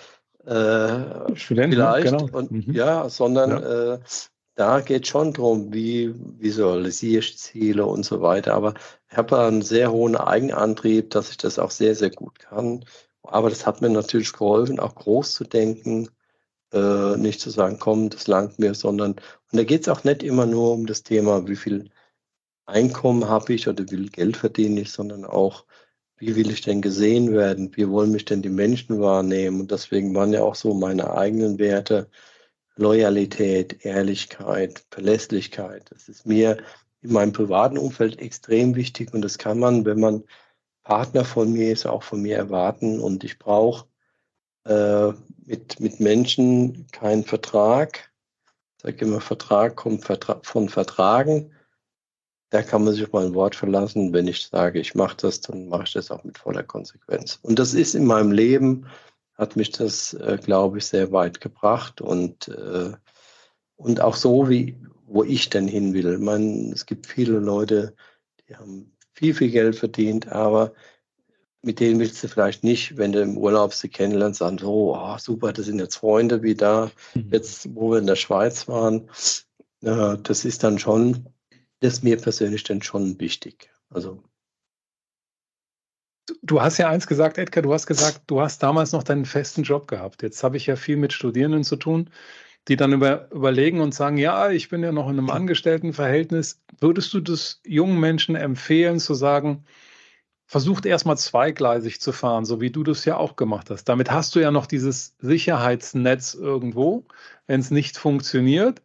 äh, 0.45 1.35
Student, 1.35 1.73
vielleicht. 1.73 2.07
Genau. 2.07 2.29
Und, 2.31 2.51
mhm. 2.51 2.73
Ja, 2.73 3.09
sondern 3.09 3.49
ja. 3.51 3.93
Äh, 3.93 3.99
da 4.61 4.79
geht 4.79 5.07
schon 5.07 5.33
darum, 5.33 5.73
wie 5.73 6.13
visualisiere 6.39 7.19
ich 7.19 7.37
Ziele 7.39 7.83
und 7.83 8.05
so 8.05 8.21
weiter. 8.21 8.53
Aber 8.53 8.75
ich 9.09 9.17
habe 9.17 9.39
einen 9.39 9.63
sehr 9.63 9.91
hohen 9.91 10.15
Eigenantrieb, 10.15 11.09
dass 11.09 11.31
ich 11.31 11.37
das 11.37 11.57
auch 11.57 11.71
sehr, 11.71 11.95
sehr 11.95 12.11
gut 12.11 12.37
kann. 12.37 12.85
Aber 13.23 13.49
das 13.49 13.65
hat 13.65 13.81
mir 13.81 13.89
natürlich 13.89 14.33
geholfen, 14.33 14.79
auch 14.79 14.93
groß 14.93 15.33
zu 15.33 15.45
denken, 15.45 16.09
äh, 16.73 17.17
nicht 17.17 17.41
zu 17.41 17.49
sagen, 17.49 17.77
komm, 17.79 18.11
das 18.11 18.27
langt 18.27 18.59
mir, 18.59 18.75
sondern, 18.75 19.13
und 19.13 19.57
da 19.59 19.63
geht 19.63 19.81
es 19.81 19.89
auch 19.89 20.03
nicht 20.03 20.21
immer 20.21 20.45
nur 20.45 20.73
um 20.73 20.85
das 20.85 21.01
Thema, 21.03 21.47
wie 21.47 21.55
viel 21.55 21.89
Einkommen 22.67 23.27
habe 23.27 23.53
ich 23.53 23.67
oder 23.67 23.83
wie 23.85 23.97
viel 23.97 24.09
Geld 24.09 24.37
verdiene 24.37 24.81
ich, 24.81 24.91
sondern 24.91 25.25
auch, 25.25 25.65
wie 26.17 26.35
will 26.35 26.51
ich 26.51 26.61
denn 26.61 26.81
gesehen 26.83 27.33
werden, 27.33 27.75
wie 27.75 27.89
wollen 27.89 28.11
mich 28.11 28.25
denn 28.25 28.43
die 28.43 28.49
Menschen 28.49 29.01
wahrnehmen. 29.01 29.61
Und 29.61 29.71
deswegen 29.71 30.13
waren 30.15 30.33
ja 30.33 30.43
auch 30.43 30.55
so 30.55 30.75
meine 30.75 31.11
eigenen 31.17 31.57
Werte, 31.59 32.09
Loyalität, 32.81 33.85
Ehrlichkeit, 33.85 34.83
Verlässlichkeit. 34.91 35.89
Das 35.91 36.09
ist 36.09 36.25
mir 36.25 36.57
in 37.01 37.13
meinem 37.13 37.31
privaten 37.31 37.77
Umfeld 37.77 38.19
extrem 38.19 38.75
wichtig 38.75 39.13
und 39.13 39.21
das 39.21 39.37
kann 39.37 39.59
man, 39.59 39.85
wenn 39.85 39.99
man 39.99 40.23
Partner 40.83 41.23
von 41.23 41.53
mir 41.53 41.71
ist, 41.71 41.85
auch 41.85 42.03
von 42.03 42.21
mir 42.21 42.37
erwarten. 42.37 42.99
Und 42.99 43.23
ich 43.23 43.39
brauche 43.39 43.85
äh, 44.65 45.13
mit, 45.45 45.79
mit 45.79 45.99
Menschen 45.99 46.87
keinen 46.91 47.23
Vertrag. 47.23 48.11
Ich 48.77 48.83
sage 48.83 49.05
immer, 49.05 49.21
Vertrag 49.21 49.75
kommt 49.75 50.05
von 50.43 50.69
Vertragen. 50.69 51.51
Da 52.49 52.63
kann 52.63 52.83
man 52.83 52.93
sich 52.93 53.03
auf 53.03 53.13
mein 53.13 53.33
Wort 53.33 53.55
verlassen. 53.55 54.11
Wenn 54.11 54.27
ich 54.27 54.47
sage, 54.47 54.79
ich 54.79 54.95
mache 54.95 55.17
das, 55.17 55.39
dann 55.41 55.69
mache 55.69 55.83
ich 55.83 55.93
das 55.93 56.11
auch 56.11 56.23
mit 56.23 56.37
voller 56.37 56.63
Konsequenz. 56.63 57.39
Und 57.43 57.59
das 57.59 57.73
ist 57.73 57.95
in 57.95 58.05
meinem 58.05 58.31
Leben, 58.31 58.87
hat 59.35 59.55
mich 59.55 59.71
das, 59.71 60.13
äh, 60.13 60.37
glaube 60.41 60.77
ich, 60.77 60.85
sehr 60.85 61.11
weit 61.11 61.41
gebracht 61.41 62.01
und, 62.01 62.47
äh, 62.49 62.91
und 63.75 64.01
auch 64.01 64.15
so, 64.15 64.49
wie, 64.49 64.77
wo 65.07 65.23
ich 65.23 65.49
denn 65.49 65.67
hin 65.67 65.93
will. 65.93 66.13
Ich 66.13 66.19
meine, 66.19 66.71
es 66.71 66.85
gibt 66.85 67.07
viele 67.07 67.39
Leute, 67.39 67.95
die 68.47 68.55
haben 68.55 68.95
viel, 69.13 69.33
viel 69.33 69.51
Geld 69.51 69.75
verdient, 69.75 70.27
aber 70.27 70.73
mit 71.61 71.79
denen 71.79 71.99
willst 71.99 72.23
du 72.23 72.27
vielleicht 72.27 72.63
nicht, 72.63 72.97
wenn 72.97 73.11
du 73.11 73.21
im 73.21 73.37
Urlaub 73.37 73.73
sie 73.73 73.89
kennenlernst, 73.89 74.39
sagen, 74.39 74.57
so, 74.57 74.95
oh, 74.95 75.17
super, 75.17 75.53
das 75.53 75.67
sind 75.67 75.79
jetzt 75.79 75.95
Freunde 75.95 76.41
wie 76.41 76.55
da, 76.55 76.89
mhm. 77.13 77.29
jetzt, 77.31 77.73
wo 77.75 77.91
wir 77.91 77.99
in 77.99 78.07
der 78.07 78.15
Schweiz 78.15 78.67
waren. 78.67 79.09
Äh, 79.81 80.17
das 80.23 80.45
ist 80.45 80.63
dann 80.63 80.79
schon, 80.79 81.27
das 81.79 81.93
ist 81.93 82.03
mir 82.03 82.17
persönlich 82.17 82.63
dann 82.63 82.81
schon 82.81 83.19
wichtig. 83.19 83.69
Also. 83.89 84.23
Du 86.41 86.61
hast 86.61 86.77
ja 86.77 86.89
eins 86.89 87.07
gesagt, 87.07 87.37
Edgar, 87.37 87.63
du 87.63 87.73
hast 87.73 87.87
gesagt, 87.87 88.21
du 88.27 88.41
hast 88.41 88.63
damals 88.63 88.91
noch 88.91 89.03
deinen 89.03 89.25
festen 89.25 89.63
Job 89.63 89.87
gehabt. 89.87 90.23
Jetzt 90.23 90.43
habe 90.43 90.57
ich 90.57 90.67
ja 90.67 90.75
viel 90.75 90.97
mit 90.97 91.13
Studierenden 91.13 91.63
zu 91.63 91.75
tun, 91.75 92.09
die 92.67 92.75
dann 92.75 92.93
über, 92.93 93.31
überlegen 93.31 93.81
und 93.81 93.93
sagen, 93.93 94.17
ja, 94.17 94.49
ich 94.49 94.69
bin 94.69 94.83
ja 94.83 94.91
noch 94.91 95.09
in 95.09 95.17
einem 95.17 95.29
Angestelltenverhältnis. 95.29 96.61
Würdest 96.79 97.13
du 97.13 97.19
das 97.19 97.61
jungen 97.65 97.99
Menschen 97.99 98.35
empfehlen, 98.35 98.99
zu 98.99 99.13
sagen, 99.13 99.65
versucht 100.51 100.85
erstmal 100.85 101.17
zweigleisig 101.17 102.01
zu 102.01 102.11
fahren, 102.11 102.43
so 102.43 102.59
wie 102.59 102.71
du 102.71 102.83
das 102.83 103.05
ja 103.05 103.15
auch 103.15 103.37
gemacht 103.37 103.69
hast. 103.69 103.85
Damit 103.85 104.11
hast 104.11 104.35
du 104.35 104.41
ja 104.41 104.51
noch 104.51 104.65
dieses 104.65 105.15
Sicherheitsnetz 105.19 106.33
irgendwo, 106.33 107.05
wenn 107.47 107.61
es 107.61 107.71
nicht 107.71 107.97
funktioniert. 107.97 108.81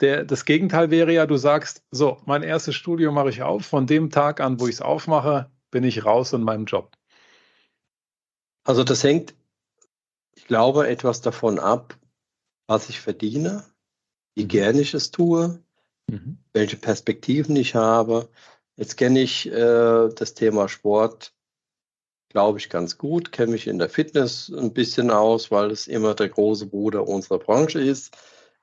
Der, 0.00 0.24
das 0.24 0.44
Gegenteil 0.44 0.90
wäre 0.90 1.12
ja, 1.12 1.26
du 1.26 1.36
sagst, 1.36 1.84
so, 1.92 2.18
mein 2.26 2.42
erstes 2.42 2.74
Studio 2.74 3.12
mache 3.12 3.30
ich 3.30 3.42
auf, 3.42 3.64
von 3.64 3.86
dem 3.86 4.10
Tag 4.10 4.40
an, 4.40 4.58
wo 4.58 4.66
ich 4.66 4.74
es 4.74 4.80
aufmache, 4.80 5.50
bin 5.74 5.84
ich 5.84 6.04
raus 6.04 6.32
in 6.32 6.42
meinem 6.42 6.64
Job. 6.64 6.96
Also 8.64 8.82
das 8.82 9.04
hängt, 9.04 9.34
ich 10.34 10.46
glaube, 10.46 10.88
etwas 10.88 11.20
davon 11.20 11.58
ab, 11.58 11.98
was 12.66 12.88
ich 12.88 13.00
verdiene, 13.00 13.64
wie 14.34 14.48
gerne 14.48 14.80
ich 14.80 14.94
es 14.94 15.10
tue, 15.10 15.62
mhm. 16.10 16.38
welche 16.54 16.76
Perspektiven 16.76 17.56
ich 17.56 17.74
habe, 17.74 18.30
Jetzt 18.76 18.96
kenne 18.96 19.20
ich 19.20 19.46
äh, 19.46 20.08
das 20.08 20.34
Thema 20.34 20.68
Sport, 20.68 21.32
glaube 22.28 22.58
ich, 22.58 22.68
ganz 22.68 22.98
gut, 22.98 23.30
kenne 23.30 23.52
mich 23.52 23.68
in 23.68 23.78
der 23.78 23.88
Fitness 23.88 24.52
ein 24.52 24.72
bisschen 24.72 25.10
aus, 25.10 25.50
weil 25.50 25.70
es 25.70 25.86
immer 25.86 26.14
der 26.14 26.28
große 26.28 26.66
Bruder 26.66 27.06
unserer 27.06 27.38
Branche 27.38 27.80
ist. 27.80 28.16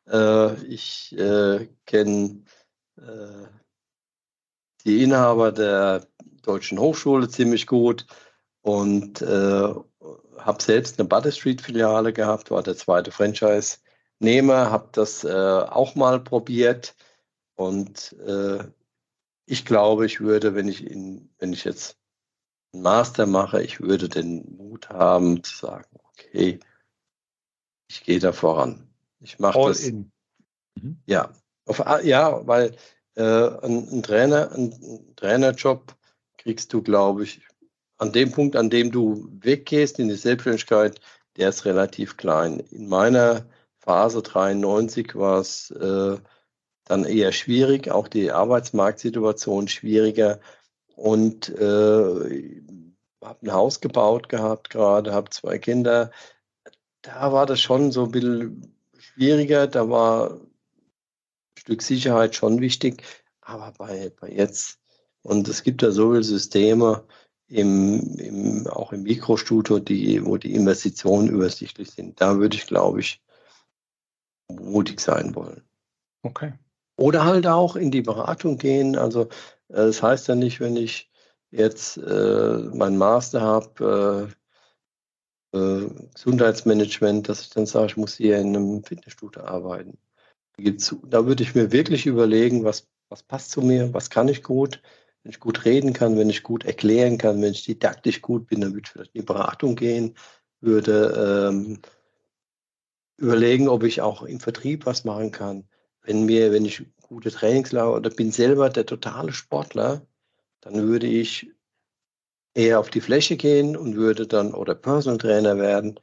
Äh, 0.09 0.55
ich 0.65 1.17
äh, 1.17 1.67
kenne 1.85 2.43
äh, 2.97 3.47
die 4.83 5.03
Inhaber 5.03 5.53
der 5.53 6.05
Deutschen 6.41 6.79
Hochschule 6.79 7.29
ziemlich 7.29 7.67
gut 7.67 8.05
und 8.61 9.21
äh, 9.21 9.73
habe 10.37 10.63
selbst 10.63 10.99
eine 10.99 11.07
Butter 11.07 11.31
Street 11.31 11.61
Filiale 11.61 12.13
gehabt, 12.13 12.51
war 12.51 12.63
der 12.63 12.75
zweite 12.75 13.11
Franchise-Nehmer, 13.11 14.71
habe 14.71 14.89
das 14.91 15.23
äh, 15.23 15.29
auch 15.29 15.95
mal 15.95 16.19
probiert 16.19 16.95
und 17.55 18.15
äh, 18.25 18.63
ich 19.45 19.65
glaube, 19.65 20.05
ich 20.05 20.21
würde, 20.21 20.55
wenn 20.55 20.67
ich 20.67 20.85
in, 20.85 21.29
wenn 21.39 21.53
ich 21.53 21.63
jetzt 21.63 21.97
einen 22.73 22.83
Master 22.83 23.25
mache, 23.25 23.61
ich 23.61 23.81
würde 23.81 24.07
den 24.07 24.55
Mut 24.55 24.89
haben 24.89 25.43
zu 25.43 25.57
sagen, 25.57 25.89
okay, 26.09 26.59
ich 27.89 28.03
gehe 28.03 28.19
da 28.19 28.31
voran. 28.31 28.87
Ich 29.19 29.39
mache 29.39 29.59
das. 29.67 29.81
In. 29.81 30.11
Mhm. 30.75 31.01
Ja, 31.05 31.33
auf, 31.65 31.83
ja, 32.03 32.47
weil 32.47 32.75
äh, 33.15 33.23
ein, 33.23 33.89
ein, 33.89 34.03
Trainer, 34.03 34.51
ein, 34.53 34.71
ein 34.71 35.15
Trainerjob 35.15 35.95
kriegst 36.41 36.73
du, 36.73 36.81
glaube 36.81 37.23
ich, 37.23 37.41
an 37.97 38.11
dem 38.11 38.31
Punkt, 38.31 38.55
an 38.55 38.69
dem 38.69 38.91
du 38.91 39.27
weggehst 39.41 39.99
in 39.99 40.07
die 40.09 40.15
Selbstständigkeit, 40.15 40.99
der 41.37 41.49
ist 41.49 41.65
relativ 41.65 42.17
klein. 42.17 42.59
In 42.71 42.89
meiner 42.89 43.45
Phase 43.79 44.21
93 44.21 45.15
war 45.15 45.39
es 45.39 45.71
äh, 45.71 46.17
dann 46.85 47.05
eher 47.05 47.31
schwierig, 47.31 47.89
auch 47.89 48.07
die 48.07 48.31
Arbeitsmarktsituation 48.31 49.67
schwieriger. 49.67 50.39
Und 50.95 51.49
äh, 51.49 52.61
habe 53.23 53.45
ein 53.45 53.53
Haus 53.53 53.81
gebaut 53.81 54.29
gehabt 54.29 54.69
gerade, 54.69 55.13
habe 55.13 55.29
zwei 55.29 55.57
Kinder. 55.57 56.11
Da 57.01 57.31
war 57.31 57.45
das 57.45 57.61
schon 57.61 57.91
so 57.91 58.05
ein 58.05 58.11
bisschen 58.11 58.75
schwieriger. 58.97 59.67
Da 59.67 59.89
war 59.89 60.31
ein 60.31 60.47
Stück 61.57 61.81
Sicherheit 61.81 62.35
schon 62.35 62.61
wichtig. 62.61 63.03
Aber 63.41 63.73
bei, 63.77 64.11
bei 64.19 64.29
jetzt, 64.29 64.80
und 65.23 65.47
es 65.47 65.63
gibt 65.63 65.83
da 65.83 65.91
so 65.91 66.11
viele 66.11 66.23
Systeme, 66.23 67.05
im, 67.51 68.15
im, 68.17 68.67
auch 68.67 68.93
im 68.93 69.03
Mikrostudio, 69.03 69.79
die, 69.79 70.25
wo 70.25 70.37
die 70.37 70.53
Investitionen 70.53 71.27
übersichtlich 71.27 71.91
sind. 71.91 72.21
Da 72.21 72.37
würde 72.37 72.55
ich, 72.55 72.65
glaube 72.65 73.01
ich, 73.01 73.21
mutig 74.47 75.01
sein 75.01 75.35
wollen. 75.35 75.61
Okay. 76.23 76.53
Oder 76.95 77.25
halt 77.25 77.47
auch 77.47 77.75
in 77.75 77.91
die 77.91 78.01
Beratung 78.01 78.57
gehen. 78.57 78.95
Also 78.95 79.23
äh, 79.67 79.75
das 79.75 80.01
heißt 80.01 80.29
ja 80.29 80.35
nicht, 80.35 80.61
wenn 80.61 80.77
ich 80.77 81.11
jetzt 81.51 81.97
äh, 81.97 82.57
meinen 82.73 82.97
Master 82.97 83.41
habe, 83.41 84.31
äh, 85.53 85.57
äh, 85.57 85.89
Gesundheitsmanagement, 86.13 87.27
dass 87.27 87.41
ich 87.41 87.49
dann 87.49 87.65
sage, 87.65 87.87
ich 87.87 87.97
muss 87.97 88.15
hier 88.15 88.37
in 88.37 88.55
einem 88.55 88.83
Fitnessstudio 88.83 89.43
arbeiten. 89.43 89.97
Da 91.03 91.25
würde 91.25 91.43
ich 91.43 91.55
mir 91.55 91.71
wirklich 91.71 92.05
überlegen, 92.05 92.63
was, 92.63 92.87
was 93.09 93.23
passt 93.23 93.51
zu 93.51 93.61
mir, 93.61 93.93
was 93.93 94.09
kann 94.09 94.29
ich 94.29 94.43
gut, 94.43 94.81
wenn 95.23 95.31
ich 95.31 95.39
gut 95.39 95.65
reden 95.65 95.93
kann, 95.93 96.17
wenn 96.17 96.29
ich 96.29 96.43
gut 96.43 96.65
erklären 96.65 97.17
kann, 97.17 97.41
wenn 97.41 97.51
ich 97.51 97.63
didaktisch 97.63 98.21
gut 98.21 98.47
bin, 98.47 98.61
dann 98.61 98.73
würde 98.73 98.83
ich 98.85 98.91
vielleicht 98.91 99.15
in 99.15 99.21
die 99.21 99.25
Beratung 99.25 99.75
gehen, 99.75 100.15
würde 100.61 101.49
ähm, 101.51 101.79
überlegen, 103.17 103.67
ob 103.69 103.83
ich 103.83 104.01
auch 104.01 104.23
im 104.23 104.39
Vertrieb 104.39 104.85
was 104.85 105.05
machen 105.05 105.31
kann. 105.31 105.67
Wenn 106.01 106.25
mir, 106.25 106.51
wenn 106.51 106.65
ich 106.65 106.83
gute 107.01 107.29
Trainingslager 107.29 107.95
oder 107.95 108.09
bin 108.09 108.31
selber 108.31 108.69
der 108.69 108.85
totale 108.85 109.31
Sportler, 109.33 110.05
dann 110.61 110.87
würde 110.87 111.07
ich 111.07 111.51
eher 112.53 112.79
auf 112.79 112.89
die 112.89 113.01
Fläche 113.01 113.37
gehen 113.37 113.77
und 113.77 113.95
würde 113.95 114.27
dann 114.27 114.53
oder 114.53 114.75
Personal 114.75 115.19
Trainer 115.19 115.57
werden. 115.57 115.99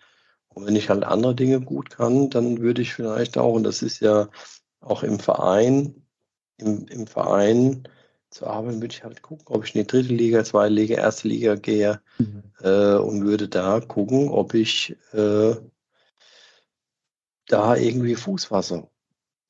Und 0.48 0.66
wenn 0.66 0.76
ich 0.76 0.88
halt 0.88 1.04
andere 1.04 1.34
Dinge 1.34 1.60
gut 1.60 1.90
kann, 1.90 2.30
dann 2.30 2.60
würde 2.60 2.82
ich 2.82 2.94
vielleicht 2.94 3.36
auch, 3.36 3.54
und 3.54 3.64
das 3.64 3.82
ist 3.82 4.00
ja 4.00 4.28
auch 4.80 5.02
im 5.02 5.18
Verein, 5.18 6.06
im, 6.56 6.86
im 6.86 7.06
Verein 7.06 7.88
zu 8.30 8.46
arbeiten, 8.46 8.80
würde 8.80 8.94
ich 8.94 9.04
halt 9.04 9.22
gucken, 9.22 9.46
ob 9.48 9.64
ich 9.64 9.74
in 9.74 9.82
die 9.82 9.86
dritte 9.86 10.12
Liga, 10.12 10.44
zweite 10.44 10.74
Liga, 10.74 10.96
erste 10.96 11.28
Liga 11.28 11.54
gehe 11.54 12.00
mhm. 12.18 12.42
äh, 12.60 12.96
und 12.96 13.24
würde 13.24 13.48
da 13.48 13.80
gucken, 13.80 14.28
ob 14.28 14.54
ich 14.54 14.96
äh, 15.12 15.54
da 17.46 17.76
irgendwie 17.76 18.14
Fuß 18.14 18.46
fasse. 18.46 18.88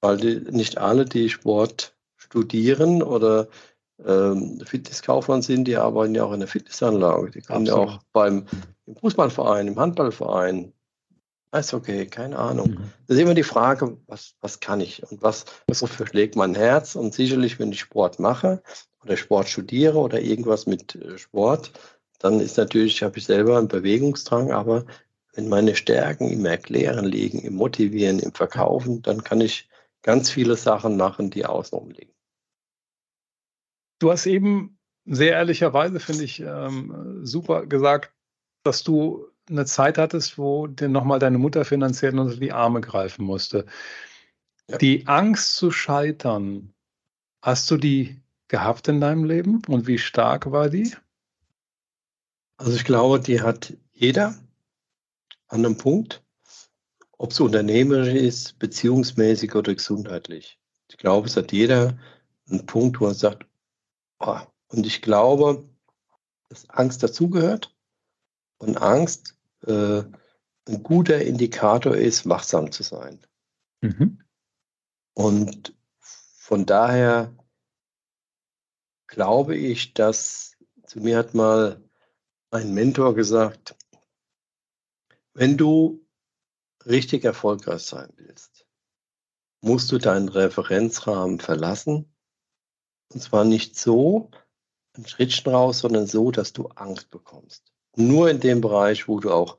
Weil 0.01 0.17
die, 0.19 0.41
nicht 0.51 0.79
alle, 0.79 1.05
die 1.05 1.29
Sport 1.29 1.97
studieren 2.17 3.03
oder 3.03 3.49
ähm, 4.05 4.61
Fitnesskaufmann 4.65 5.43
sind, 5.43 5.65
die 5.65 5.77
arbeiten 5.77 6.15
ja 6.15 6.25
auch 6.25 6.33
in 6.33 6.41
der 6.41 6.49
Fitnessanlage. 6.49 7.31
Die 7.31 7.41
können 7.41 7.69
Absolut. 7.69 7.89
ja 7.89 7.97
auch 7.97 8.03
beim 8.13 8.47
im 8.87 8.97
Fußballverein, 8.97 9.69
im 9.69 9.79
Handballverein, 9.79 10.73
okay, 11.53 12.07
keine 12.07 12.39
Ahnung. 12.39 12.71
Mhm. 12.71 12.93
Das 13.07 13.17
ist 13.17 13.23
immer 13.23 13.35
die 13.35 13.43
Frage, 13.43 13.97
was, 14.07 14.35
was 14.41 14.61
kann 14.61 14.81
ich 14.81 15.03
und 15.11 15.23
was, 15.23 15.47
wofür 15.67 16.07
schlägt 16.07 16.37
mein 16.37 16.55
Herz? 16.55 16.95
Und 16.95 17.15
sicherlich, 17.15 17.59
wenn 17.59 17.73
ich 17.73 17.81
Sport 17.81 18.19
mache 18.19 18.63
oder 19.03 19.17
Sport 19.17 19.49
studiere 19.49 19.99
oder 19.99 20.21
irgendwas 20.21 20.67
mit 20.67 20.95
äh, 20.95 21.17
Sport, 21.19 21.73
dann 22.19 22.41
ist 22.41 22.59
natürlich, 22.59 23.03
habe 23.03 23.19
ich 23.19 23.25
selber 23.25 23.59
einen 23.59 23.69
Bewegungsdrang, 23.69 24.51
aber 24.51 24.85
wenn 25.35 25.49
meine 25.49 25.77
Stärken 25.77 26.31
im 26.31 26.45
Erklären 26.45 27.05
liegen, 27.05 27.39
im 27.39 27.55
Motivieren, 27.55 28.19
im 28.19 28.33
Verkaufen, 28.33 29.03
dann 29.03 29.23
kann 29.23 29.41
ich 29.41 29.69
ganz 30.03 30.31
viele 30.31 30.57
Sachen 30.57 30.97
machen, 30.97 31.31
die 31.31 31.47
außenrum 31.47 31.91
liegen. 31.91 32.13
Du 34.01 34.11
hast 34.11 34.27
eben 34.27 34.79
sehr 35.05 35.33
ehrlicherweise, 35.33 36.01
finde 36.01 36.25
ich, 36.25 36.41
ähm, 36.41 37.21
super 37.25 37.67
gesagt, 37.67 38.13
dass 38.65 38.83
du 38.83 39.28
eine 39.51 39.65
Zeit 39.65 39.99
hattest, 39.99 40.39
wo 40.39 40.67
dir 40.67 40.89
nochmal 40.89 41.19
deine 41.19 41.39
Mutter 41.39 41.65
finanziell 41.65 42.19
unter 42.19 42.37
die 42.37 42.53
Arme 42.53 42.81
greifen 42.81 43.25
musste. 43.25 43.67
Ja. 44.69 44.79
Die 44.79 45.07
Angst 45.07 45.57
zu 45.57 45.71
scheitern, 45.71 46.75
hast 47.43 47.71
du 47.71 47.77
die 47.77 48.21
gehabt 48.49 48.89
in 48.89 49.01
deinem 49.01 49.25
Leben 49.25 49.63
und 49.67 49.87
wie 49.87 49.99
stark 49.99 50.51
war 50.51 50.69
die? 50.69 50.95
Also 52.57 52.75
ich 52.75 52.85
glaube, 52.85 53.21
die 53.21 53.41
hat 53.41 53.75
jeder 53.93 54.35
an 55.49 55.65
einem 55.65 55.77
Punkt, 55.77 56.23
ob 57.17 57.31
es 57.31 57.41
unternehmerisch 57.41 58.15
ist, 58.15 58.59
beziehungsmäßig 58.59 59.55
oder 59.55 59.75
gesundheitlich. 59.75 60.59
Ich 60.89 60.99
glaube, 60.99 61.29
es 61.29 61.37
hat 61.37 61.53
jeder 61.53 61.99
einen 62.49 62.67
Punkt, 62.67 63.01
wo 63.01 63.07
er 63.07 63.15
sagt, 63.15 63.47
oh, 64.19 64.39
und 64.69 64.87
ich 64.87 65.03
glaube, 65.03 65.69
dass 66.49 66.69
Angst 66.71 67.03
dazugehört 67.03 67.75
und 68.59 68.77
Angst 68.79 69.38
äh, 69.67 70.03
ein 70.69 70.83
guter 70.83 71.23
Indikator 71.23 71.97
ist, 71.97 72.29
wachsam 72.29 72.73
zu 72.73 72.83
sein. 72.83 73.21
Mhm. 73.81 74.23
Und 75.15 75.75
von 76.01 76.67
daher 76.67 77.35
glaube 79.07 79.57
ich, 79.57 79.95
dass 79.95 80.57
zu 80.87 81.01
mir 81.01 81.19
hat 81.19 81.35
mal 81.35 81.83
ein 82.51 82.73
Mentor 82.73 83.15
gesagt, 83.15 83.77
wenn 85.35 85.59
du 85.59 86.07
richtig 86.87 87.25
erfolgreich 87.25 87.83
sein 87.83 88.11
willst, 88.17 88.67
musst 89.61 89.93
du 89.93 89.99
deinen 89.99 90.29
Referenzrahmen 90.29 91.41
verlassen. 91.41 92.15
Und 93.13 93.21
zwar 93.21 93.45
nicht 93.45 93.77
so, 93.77 94.31
ein 94.97 95.07
Schrittchen 95.07 95.53
raus, 95.53 95.81
sondern 95.81 96.07
so, 96.07 96.31
dass 96.31 96.53
du 96.53 96.69
Angst 96.69 97.11
bekommst. 97.11 97.73
Nur 97.99 98.31
in 98.31 98.41
dem 98.41 98.61
Bereich, 98.61 99.09
wo 99.09 99.19
du 99.21 99.31
auch 99.31 99.59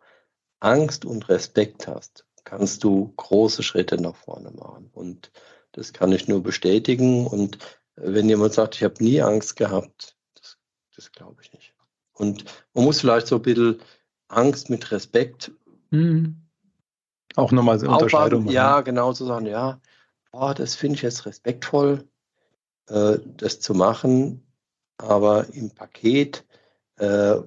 Angst 0.60 1.06
und 1.06 1.30
Respekt 1.30 1.88
hast, 1.88 2.26
kannst 2.46 2.84
du 2.84 3.14
große 3.18 3.64
Schritte 3.64 4.02
nach 4.02 4.16
vorne 4.16 4.52
machen. 4.52 4.90
Und 4.94 5.32
das 5.74 5.94
kann 5.94 6.12
ich 6.12 6.28
nur 6.28 6.42
bestätigen. 6.42 7.28
Und 7.28 7.60
wenn 7.96 8.30
jemand 8.30 8.54
sagt, 8.54 8.76
ich 8.76 8.84
habe 8.84 9.04
nie 9.04 9.22
Angst 9.22 9.56
gehabt, 9.56 10.16
das, 10.36 10.58
das 10.96 11.12
glaube 11.12 11.42
ich 11.42 11.52
nicht. 11.54 11.74
Und 12.14 12.46
man 12.74 12.86
muss 12.86 13.02
vielleicht 13.02 13.28
so 13.28 13.36
ein 13.36 13.42
bisschen 13.42 13.82
Angst 14.30 14.70
mit 14.70 14.90
Respekt. 14.92 15.52
Mhm. 15.90 16.42
Auch 17.36 17.52
nochmal 17.52 17.80
so 17.80 17.90
Unterscheidung. 17.90 18.46
Machen. 18.46 18.54
Ja, 18.54 18.82
genau 18.82 19.14
zu 19.14 19.26
sagen, 19.26 19.46
ja, 19.46 19.80
oh, 20.32 20.54
das 20.56 20.76
finde 20.76 20.96
ich 20.96 21.02
jetzt 21.02 21.26
respektvoll, 21.26 22.08
äh, 22.88 23.18
das 23.38 23.60
zu 23.60 23.74
machen. 23.74 24.46
Aber 24.98 25.48
im 25.54 25.72
Paket, 25.72 26.46
äh, 26.98 27.38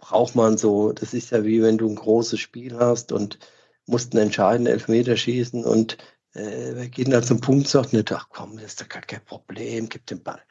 braucht 0.00 0.34
man 0.34 0.58
so, 0.58 0.92
das 0.92 1.14
ist 1.14 1.30
ja 1.30 1.44
wie 1.44 1.62
wenn 1.62 1.78
du 1.78 1.88
ein 1.88 1.94
großes 1.94 2.40
Spiel 2.40 2.76
hast 2.78 3.12
und 3.12 3.38
musst 3.86 4.12
einen 4.12 4.24
entscheidenden 4.24 4.72
Elfmeter 4.72 5.16
schießen 5.16 5.64
und 5.64 5.98
äh, 6.34 6.74
wir 6.74 6.88
gehen 6.88 7.10
dann 7.10 7.22
zum 7.22 7.40
Punkt 7.40 7.68
sagt 7.68 7.92
nicht, 7.92 8.10
ach 8.12 8.28
komm, 8.30 8.56
das 8.56 8.66
ist 8.66 8.80
doch 8.80 8.88
gar 8.88 9.02
kein 9.02 9.24
Problem, 9.24 9.88
gib 9.88 10.06
den 10.06 10.22
Ball. 10.22 10.42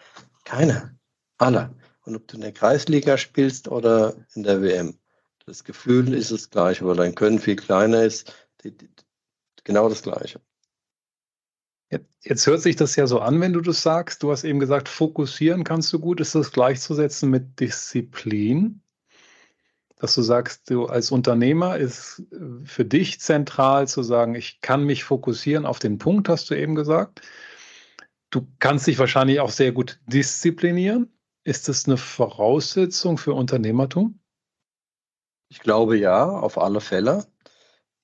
Keiner. 0.46 0.96
Alle. 1.38 1.76
Und 2.06 2.16
ob 2.16 2.28
du 2.28 2.36
in 2.36 2.42
der 2.42 2.52
Kreisliga 2.52 3.18
spielst 3.18 3.68
oder 3.68 4.16
in 4.34 4.44
der 4.44 4.62
WM. 4.62 4.98
Das 5.46 5.64
Gefühl 5.64 6.14
ist 6.14 6.32
das 6.32 6.50
gleiche, 6.50 6.86
weil 6.86 6.96
dein 6.96 7.16
Können 7.16 7.40
viel 7.40 7.56
kleiner 7.56 8.04
ist. 8.04 8.34
Die, 8.64 8.76
die, 8.76 8.90
genau 9.64 9.90
das 9.90 10.04
gleiche. 10.04 10.42
Jetzt 12.22 12.46
hört 12.46 12.62
sich 12.62 12.76
das 12.76 12.96
ja 12.96 13.08
so 13.08 13.20
an, 13.20 13.40
wenn 13.40 13.54
du 13.54 13.62
das 13.62 13.82
sagst. 13.82 14.22
Du 14.22 14.32
hast 14.32 14.44
eben 14.44 14.60
gesagt, 14.60 14.90
fokussieren 14.90 15.64
kannst 15.64 15.92
du 15.94 16.00
gut. 16.00 16.20
Ist 16.20 16.36
das 16.36 16.52
gleichzusetzen 16.52 17.30
mit 17.30 17.60
Disziplin? 17.60 18.82
Dass 20.00 20.16
du 20.16 20.22
sagst, 20.22 20.70
du 20.70 20.86
als 20.86 21.12
Unternehmer 21.12 21.78
ist 21.78 22.24
für 22.64 22.86
dich 22.86 23.20
zentral 23.20 23.88
zu 23.88 24.02
sagen, 24.02 24.34
ich 24.34 24.62
kann 24.62 24.86
mich 24.86 25.04
fokussieren 25.04 25.66
auf 25.66 25.78
den 25.78 25.98
Punkt, 25.98 26.30
hast 26.30 26.50
du 26.50 26.56
eben 26.56 26.74
gesagt. 26.74 27.22
Du 28.30 28.48
kannst 28.60 28.88
dich 28.88 28.98
wahrscheinlich 28.98 29.42
auch 29.42 29.52
sehr 29.52 29.72
gut 29.74 30.00
disziplinieren. 30.08 31.12
Ist 31.44 31.68
das 31.68 31.86
eine 31.86 31.98
Voraussetzung 31.98 33.18
für 33.18 33.34
Unternehmertum? 33.34 34.20
Ich 35.50 35.60
glaube 35.60 35.98
ja, 35.98 36.30
auf 36.30 36.58
alle 36.58 36.80
Fälle. 36.80 37.26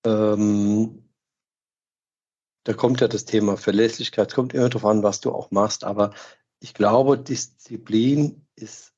Ähm, 0.06 1.10
da 2.64 2.74
kommt 2.74 3.02
ja 3.02 3.08
das 3.08 3.26
Thema 3.26 3.56
Verlässlichkeit, 3.56 4.34
kommt 4.34 4.54
immer 4.54 4.70
darauf 4.70 4.86
an, 4.86 5.04
was 5.04 5.22
du 5.22 5.32
auch 5.32 5.52
machst. 5.52 5.84
Aber 5.84 6.14
ich 6.60 6.74
glaube, 6.74 7.20
Disziplin 7.20 8.48
ist 8.56 8.95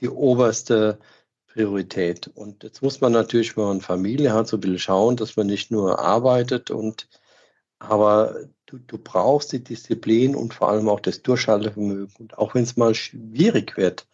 die 0.00 0.08
oberste 0.08 0.98
Priorität. 1.46 2.28
Und 2.28 2.62
jetzt 2.64 2.82
muss 2.82 3.00
man 3.00 3.12
natürlich, 3.12 3.56
wenn 3.56 3.64
man 3.64 3.80
Familie 3.80 4.32
hat, 4.32 4.48
so 4.48 4.56
ein 4.56 4.60
bisschen 4.60 4.78
schauen, 4.78 5.16
dass 5.16 5.36
man 5.36 5.46
nicht 5.46 5.70
nur 5.70 5.98
arbeitet 5.98 6.70
und 6.70 7.08
aber 7.80 8.48
du, 8.66 8.78
du 8.78 8.98
brauchst 8.98 9.52
die 9.52 9.62
Disziplin 9.62 10.34
und 10.34 10.54
vor 10.54 10.68
allem 10.68 10.88
auch 10.88 11.00
das 11.00 11.22
Durchhaltevermögen. 11.22 12.14
Und 12.18 12.38
auch 12.38 12.54
wenn 12.54 12.64
es 12.64 12.76
mal 12.76 12.94
schwierig 12.94 13.76
wird, 13.76 14.08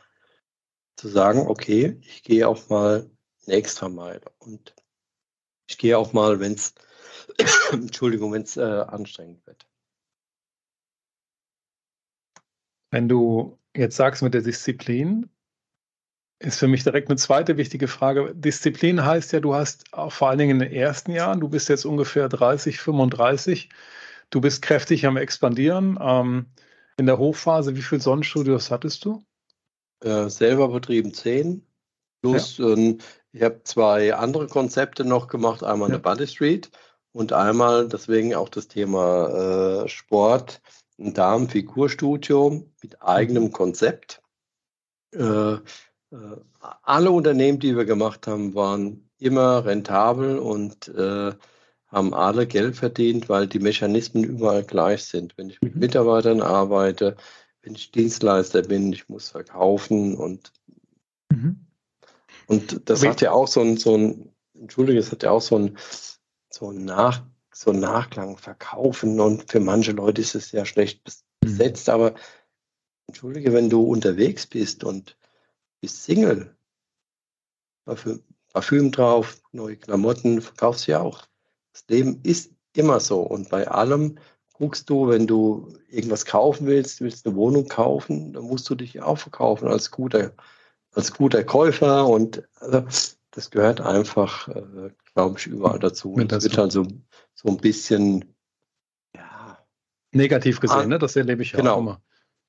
zu 0.97 1.09
sagen, 1.09 1.47
okay, 1.49 1.99
ich 2.03 2.23
gehe 2.23 2.47
auch 2.47 2.68
mal 2.68 3.11
eine 3.47 3.57
extra 3.57 3.88
Meile. 3.88 4.23
Und 4.38 4.75
ich 5.66 5.79
gehe 5.79 5.97
auch 5.99 6.12
mal, 6.12 6.40
wenn 6.40 6.55
es 6.55 6.75
Entschuldigung, 7.73 8.33
wenn 8.33 8.42
es 8.42 8.57
äh, 8.57 8.62
anstrengend 8.62 9.47
wird. 9.47 9.66
Wenn 12.90 13.09
du 13.09 13.59
jetzt 13.75 13.97
sagst 13.97 14.23
mit 14.23 14.35
der 14.35 14.42
Disziplin, 14.42 15.29
ist 16.44 16.59
für 16.59 16.68
mich 16.68 16.85
direkt 16.85 17.09
eine 17.09 17.16
zweite 17.16 17.57
wichtige 17.57 17.88
Frage. 17.88 18.35
Disziplin 18.35 19.04
heißt 19.04 19.33
ja, 19.33 19.40
du 19.40 19.54
hast 19.54 19.92
auch 19.92 20.12
vor 20.12 20.28
allen 20.28 20.38
Dingen 20.38 20.61
in 20.61 20.68
den 20.68 20.72
ersten 20.72 21.12
Jahren, 21.12 21.40
du 21.40 21.48
bist 21.48 21.68
jetzt 21.68 21.85
ungefähr 21.85 22.28
30, 22.28 22.78
35, 22.80 23.70
du 24.30 24.40
bist 24.40 24.62
kräftig 24.62 25.07
am 25.07 25.16
Expandieren. 25.16 25.98
Ähm, 26.00 26.46
in 26.96 27.07
der 27.07 27.18
Hochphase, 27.18 27.76
wie 27.76 27.83
viele 27.83 28.00
Sonnenstudios 28.00 28.70
hattest 28.70 29.04
du? 29.04 29.24
Äh, 30.02 30.28
selber 30.28 30.68
betrieben 30.68 31.12
zehn. 31.14 31.66
Plus, 32.22 32.59
ja. 32.59 32.68
ähm, 32.68 32.98
ich 33.33 33.42
habe 33.42 33.62
zwei 33.64 34.14
andere 34.14 34.46
Konzepte 34.46 35.04
noch 35.04 35.28
gemacht, 35.28 35.64
einmal 35.64 35.88
ja. 35.88 35.96
eine 35.96 36.02
Buddy 36.02 36.26
Street 36.26 36.70
und 37.12 37.33
einmal 37.33 37.88
deswegen 37.88 38.35
auch 38.35 38.48
das 38.48 38.68
Thema 38.68 39.83
äh, 39.85 39.88
Sport, 39.88 40.61
ein 40.98 41.14
Darmfigurstudio 41.14 42.64
mit 42.83 43.02
eigenem 43.02 43.44
mhm. 43.44 43.52
Konzept. 43.52 44.22
Äh, 45.14 45.22
äh, 45.22 45.61
alle 46.83 47.11
Unternehmen, 47.11 47.59
die 47.59 47.77
wir 47.77 47.85
gemacht 47.85 48.27
haben, 48.27 48.55
waren 48.55 49.09
immer 49.18 49.64
rentabel 49.64 50.38
und 50.38 50.88
äh, 50.88 51.33
haben 51.87 52.14
alle 52.14 52.46
Geld 52.46 52.77
verdient, 52.77 53.29
weil 53.29 53.46
die 53.46 53.61
Mechanismen 53.61 54.24
überall 54.24 54.64
gleich 54.64 55.05
sind. 55.05 55.37
Wenn 55.38 55.50
ich 55.50 55.61
mit 55.62 55.74
mhm. 55.74 55.81
Mitarbeitern 55.81 56.42
arbeite, 56.42 57.16
wenn 57.62 57.74
ich 57.74 57.92
Dienstleister 57.92 58.62
bin, 58.62 58.92
ich 58.92 59.09
muss 59.09 59.31
verkaufen 59.31 60.16
und 60.16 60.53
mhm. 61.31 61.66
und 62.46 62.88
das 62.90 63.00
okay. 63.00 63.11
hat 63.11 63.20
ja 63.20 63.33
auch 63.33 63.48
so 63.48 63.61
ein, 63.61 63.77
so 63.77 63.96
ein, 63.96 64.31
Entschuldige, 64.55 64.98
es 64.98 65.11
hat 65.11 65.22
ja 65.22 65.31
auch 65.31 65.42
so 65.42 65.59
ein 65.59 65.77
so 66.50 66.72
nach 66.72 67.24
so 67.53 67.72
Nachklang 67.72 68.37
verkaufen 68.37 69.20
und 69.20 69.50
für 69.50 69.61
manche 69.61 69.92
Leute 69.92 70.20
ist 70.20 70.35
es 70.35 70.53
ja 70.53 70.64
schlecht 70.64 71.00
mhm. 71.07 71.12
besetzt, 71.40 71.88
mhm. 71.88 71.94
aber 71.94 72.14
entschuldige, 73.07 73.53
wenn 73.53 73.70
du 73.70 73.83
unterwegs 73.83 74.46
bist 74.46 74.85
und 74.85 75.16
bist 75.85 76.03
Single, 76.03 76.57
Parfüm, 77.85 78.23
Parfüm 78.55 78.90
drauf, 78.90 79.42
neue 79.53 79.77
Klamotten, 79.77 80.40
verkaufst 80.40 80.87
du 80.87 80.92
ja 80.92 81.01
auch. 81.03 81.27
Das 81.75 81.85
Leben 81.88 82.20
ist 82.23 82.53
immer 82.73 83.01
so 83.01 83.20
und 83.20 83.51
bei 83.51 83.68
allem 83.68 84.16
guckst 84.55 84.88
du, 84.88 85.09
wenn 85.09 85.27
du 85.27 85.77
irgendwas 85.90 86.25
kaufen 86.25 86.66
willst, 86.66 87.03
willst 87.03 87.27
eine 87.27 87.37
Wohnung 87.37 87.68
kaufen, 87.68 88.33
dann 88.33 88.44
musst 88.44 88.70
du 88.70 88.75
dich 88.75 89.03
auch 89.03 89.18
verkaufen 89.18 89.68
als 89.68 89.90
guter, 89.90 90.33
als 90.92 91.12
guter 91.12 91.44
Käufer 91.44 92.09
und 92.09 92.49
also, 92.61 92.83
das 93.33 93.51
gehört 93.51 93.83
einfach, 93.83 94.49
äh, 94.49 94.90
glaube 95.12 95.38
ich, 95.38 95.47
überall 95.49 95.81
dazu. 95.81 96.14
Und 96.14 96.33
das 96.33 96.44
wird 96.44 96.57
halt 96.57 96.73
so, 96.73 96.87
so 97.35 97.49
ein 97.49 97.59
bisschen 97.59 98.25
ja, 99.14 99.59
negativ 100.12 100.61
gesehen, 100.61 100.79
an, 100.79 100.88
ne? 100.88 100.99
das 100.99 101.14
erlebe 101.14 101.42
ich 101.42 101.53
ja 101.53 101.59
genau, 101.59 101.75
auch 101.75 101.81
immer. 101.81 102.03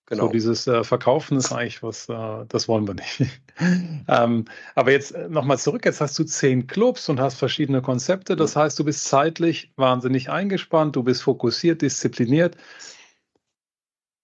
Genau. 0.07 0.25
So 0.25 0.31
dieses 0.31 0.67
äh, 0.67 0.83
Verkaufen 0.83 1.37
ist 1.37 1.51
eigentlich 1.51 1.81
was, 1.81 2.07
äh, 2.09 2.45
das 2.47 2.67
wollen 2.67 2.87
wir 2.87 2.93
nicht. 2.93 3.23
ähm, 4.07 4.45
aber 4.75 4.91
jetzt 4.91 5.13
äh, 5.13 5.27
nochmal 5.29 5.57
zurück, 5.57 5.83
jetzt 5.85 5.99
hast 5.99 6.17
du 6.19 6.23
zehn 6.23 6.67
Clubs 6.67 7.09
und 7.09 7.19
hast 7.19 7.35
verschiedene 7.39 7.81
Konzepte. 7.81 8.35
Das 8.35 8.55
heißt, 8.55 8.77
du 8.77 8.83
bist 8.83 9.05
zeitlich 9.05 9.73
wahnsinnig 9.77 10.29
eingespannt, 10.29 10.95
du 10.95 11.01
bist 11.01 11.23
fokussiert, 11.23 11.81
diszipliniert. 11.81 12.55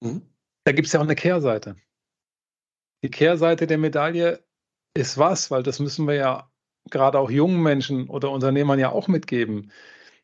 Mhm. 0.01 0.21
Da 0.65 0.71
gibt 0.71 0.85
es 0.85 0.93
ja 0.93 0.99
auch 0.99 1.05
eine 1.05 1.15
Kehrseite. 1.15 1.75
Die 3.03 3.09
Kehrseite 3.09 3.65
der 3.65 3.79
Medaille 3.79 4.43
ist 4.93 5.17
was, 5.17 5.49
weil 5.49 5.63
das 5.63 5.79
müssen 5.79 6.07
wir 6.07 6.15
ja 6.15 6.51
gerade 6.91 7.17
auch 7.17 7.31
jungen 7.31 7.61
Menschen 7.61 8.07
oder 8.07 8.29
Unternehmern 8.29 8.77
ja 8.77 8.91
auch 8.91 9.07
mitgeben. 9.07 9.71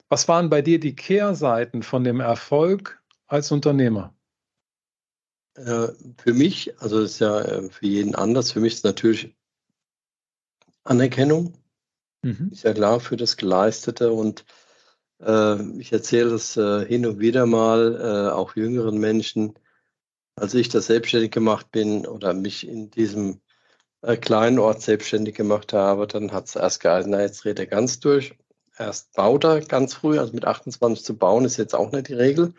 Was 0.09 0.27
waren 0.27 0.49
bei 0.49 0.61
dir 0.61 0.79
die 0.79 0.95
Kehrseiten 0.95 1.81
von 1.81 2.03
dem 2.03 2.19
Erfolg 2.19 3.01
als 3.27 3.51
Unternehmer? 3.51 4.16
Äh, 5.57 5.87
für 6.17 6.33
mich, 6.33 6.79
also 6.79 7.01
ist 7.01 7.19
ja 7.19 7.41
äh, 7.41 7.69
für 7.69 7.87
jeden 7.87 8.13
anders, 8.13 8.51
für 8.51 8.59
mich 8.59 8.75
ist 8.75 8.85
natürlich 8.85 9.35
Anerkennung, 10.83 11.57
mhm. 12.21 12.49
ist 12.51 12.63
ja 12.63 12.73
klar 12.73 12.99
für 12.99 13.17
das 13.17 13.37
Geleistete 13.37 14.11
und 14.11 14.45
äh, 15.19 15.61
ich 15.79 15.91
erzähle 15.91 16.29
das 16.29 16.53
hin 16.53 17.05
und 17.05 17.19
wieder 17.19 17.45
mal, 17.45 18.31
auch 18.31 18.55
jüngeren 18.55 18.99
Menschen, 18.99 19.57
als 20.35 20.53
ich 20.53 20.69
das 20.69 20.85
selbstständig 20.85 21.31
gemacht 21.31 21.71
bin 21.71 22.05
oder 22.05 22.33
mich 22.33 22.67
in 22.67 22.91
diesem 22.91 23.41
kleinen 24.21 24.59
Ort 24.59 24.83
selbstständig 24.83 25.35
gemacht 25.35 25.73
habe, 25.73 26.05
dann 26.05 26.31
hat 26.31 26.45
es 26.45 26.55
erst 26.55 26.81
geheißen, 26.81 27.09
na, 27.09 27.21
jetzt 27.21 27.43
dreht 27.43 27.57
er 27.57 27.65
ganz 27.65 27.99
durch. 27.99 28.35
Erst 28.77 29.13
baut 29.13 29.43
er 29.43 29.61
ganz 29.61 29.95
früh, 29.95 30.19
also 30.19 30.33
mit 30.33 30.45
28 30.45 31.03
zu 31.03 31.17
bauen, 31.17 31.45
ist 31.45 31.57
jetzt 31.57 31.73
auch 31.73 31.91
nicht 31.91 32.09
die 32.09 32.13
Regel. 32.13 32.53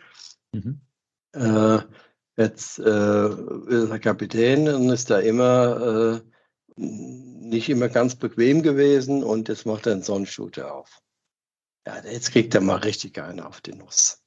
Mhm. 0.51 0.81
Äh, 1.31 1.79
jetzt 2.39 2.79
äh, 2.79 3.27
ist 3.29 3.89
er 3.89 3.99
Kapitän 3.99 4.67
und 4.67 4.89
ist 4.89 5.09
da 5.09 5.19
immer 5.19 6.21
äh, 6.21 6.21
nicht 6.75 7.69
immer 7.69 7.89
ganz 7.89 8.15
bequem 8.15 8.63
gewesen 8.63 9.23
und 9.23 9.49
jetzt 9.49 9.65
macht 9.65 9.85
er 9.85 9.93
einen 9.93 10.03
Sonnenshooter 10.03 10.73
auf. 10.73 11.01
Ja, 11.85 12.01
jetzt 12.09 12.31
kriegt 12.31 12.55
er 12.55 12.61
mal 12.61 12.77
richtig 12.77 13.19
einen 13.19 13.41
auf 13.41 13.61
die 13.61 13.73
Nuss. 13.73 14.21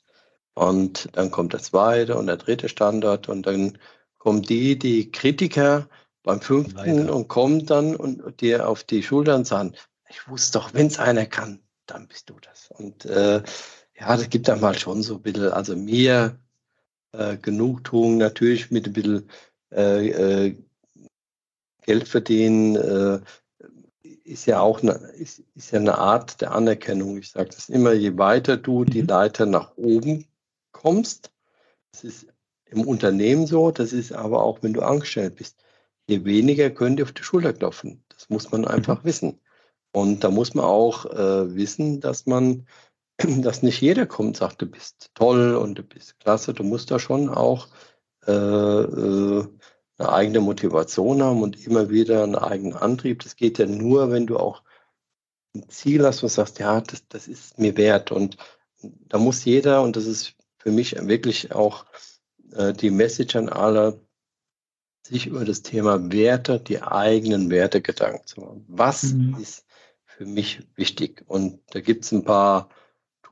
Und 0.55 1.09
dann 1.13 1.31
kommt 1.31 1.55
der 1.55 1.63
zweite 1.63 2.17
und 2.17 2.27
der 2.27 2.37
dritte 2.37 2.69
Standort 2.69 3.29
und 3.29 3.47
dann 3.47 3.79
kommen 4.19 4.43
die, 4.43 4.79
die 4.79 5.11
Kritiker, 5.11 5.89
beim 6.23 6.41
fünften 6.41 6.77
Leider. 6.77 7.15
und 7.15 7.29
kommt 7.29 7.71
dann 7.71 7.97
und 7.97 8.41
dir 8.41 8.69
auf 8.69 8.85
die 8.85 9.03
Schultern 9.03 9.45
sagen, 9.45 9.75
ich 10.09 10.29
wusste 10.29 10.59
doch, 10.59 10.75
wenn 10.75 10.87
es 10.87 10.99
einer 10.99 11.27
kann, 11.27 11.61
dann 11.87 12.07
bist 12.07 12.31
du 12.31 12.39
das. 12.41 12.71
Und 12.71 13.05
äh, 13.07 13.43
ja, 13.99 14.17
das 14.17 14.29
gibt 14.31 14.49
dann 14.49 14.61
mal 14.61 14.79
schon 14.79 15.03
so 15.03 15.17
ein 15.17 15.23
bisschen, 15.23 15.51
also 15.53 15.75
mir 15.75 16.39
äh, 17.13 17.37
Genugtuung 17.37 18.19
natürlich 18.19 18.71
mit 18.71 18.87
ein 18.87 18.93
bisschen 18.93 19.29
äh, 19.73 20.09
äh, 20.09 20.57
Geld 21.83 22.09
verdienen, 22.09 22.77
äh, 22.77 23.21
ist 24.25 24.47
ja 24.47 24.61
auch 24.61 24.83
eine, 24.83 24.93
ist, 24.93 25.43
ist 25.55 25.73
ja 25.73 25.81
eine 25.81 25.99
Art 25.99 26.41
der 26.41 26.53
Anerkennung. 26.53 27.19
Ich 27.19 27.31
sage 27.31 27.51
das 27.51 27.69
immer, 27.69 27.93
je 27.93 28.17
weiter 28.19 28.57
du 28.57 28.85
die 28.85 29.03
mhm. 29.03 29.09
Leiter 29.09 29.47
nach 29.47 29.77
oben 29.77 30.27
kommst, 30.73 31.33
das 31.93 32.05
ist 32.05 32.27
im 32.67 32.87
Unternehmen 32.87 33.47
so, 33.47 33.71
das 33.71 33.93
ist 33.93 34.13
aber 34.13 34.43
auch, 34.43 34.63
wenn 34.63 34.73
du 34.73 34.83
angestellt 34.83 35.37
bist 35.37 35.63
je 36.07 36.25
weniger 36.25 36.71
können 36.71 36.97
die 36.97 37.03
auf 37.03 37.13
die 37.13 37.23
Schulter 37.23 37.53
klopfen. 37.53 38.05
Das 38.09 38.29
muss 38.29 38.51
man 38.51 38.67
einfach 38.67 39.03
mhm. 39.03 39.07
wissen. 39.07 39.41
Und 39.93 40.25
da 40.25 40.31
muss 40.31 40.55
man 40.55 40.65
auch 40.65 41.07
äh, 41.07 41.55
wissen, 41.55 42.01
dass 42.01 42.27
man, 42.27 42.67
dass 43.43 43.63
nicht 43.63 43.81
jeder 43.81 44.07
kommt 44.07 44.29
und 44.29 44.37
sagt, 44.37 44.63
du 44.63 44.67
bist 44.67 45.11
toll 45.15 45.55
und 45.55 45.77
du 45.77 45.83
bist 45.83 46.19
klasse. 46.21 46.55
Du 46.55 46.63
musst 46.63 46.91
da 46.91 46.99
schon 46.99 47.29
auch 47.29 47.69
äh, 48.27 48.33
äh, 48.33 49.47
eine 49.99 50.13
eigene 50.13 50.41
Motivation 50.41 51.23
haben 51.23 51.43
und 51.43 51.67
immer 51.67 51.91
wieder 51.91 52.23
einen 52.23 52.37
eigenen 52.37 52.75
Antrieb. 52.75 53.23
Das 53.23 53.37
geht 53.37 53.59
ja 53.59 53.67
nur, 53.67 54.11
wenn 54.11 54.27
du 54.27 54.39
auch 54.39 54.63
ein 55.55 55.69
Ziel 55.69 56.05
hast 56.05 56.23
und 56.23 56.29
sagst, 56.31 56.59
ja, 56.59 56.81
das, 56.81 57.07
das 57.09 57.29
ist 57.29 57.59
mir 57.59 57.77
wert. 57.77 58.11
Und 58.11 58.37
da 58.83 59.19
muss 59.19 59.45
jeder, 59.45 59.83
und 59.83 59.97
das 59.97 60.07
ist 60.07 60.35
für 60.59 60.71
mich 60.71 60.97
wirklich 61.07 61.53
auch 61.53 61.85
äh, 62.53 62.73
die 62.73 62.91
Message 62.91 63.37
an 63.37 63.49
alle, 63.49 64.01
sich 65.05 65.27
über 65.27 65.45
das 65.45 65.63
Thema 65.63 66.13
Werte, 66.13 66.61
die 66.61 66.81
eigenen 66.81 67.51
Werte 67.51 67.83
Gedanken 67.83 68.27
zu 68.27 68.41
machen. 68.41 68.65
Was 68.69 69.03
mhm. 69.03 69.37
ist 69.41 69.67
für 70.05 70.25
mich 70.25 70.61
wichtig? 70.77 71.25
Und 71.27 71.61
da 71.71 71.81
gibt 71.81 72.05
es 72.05 72.13
ein 72.13 72.25
paar 72.25 72.69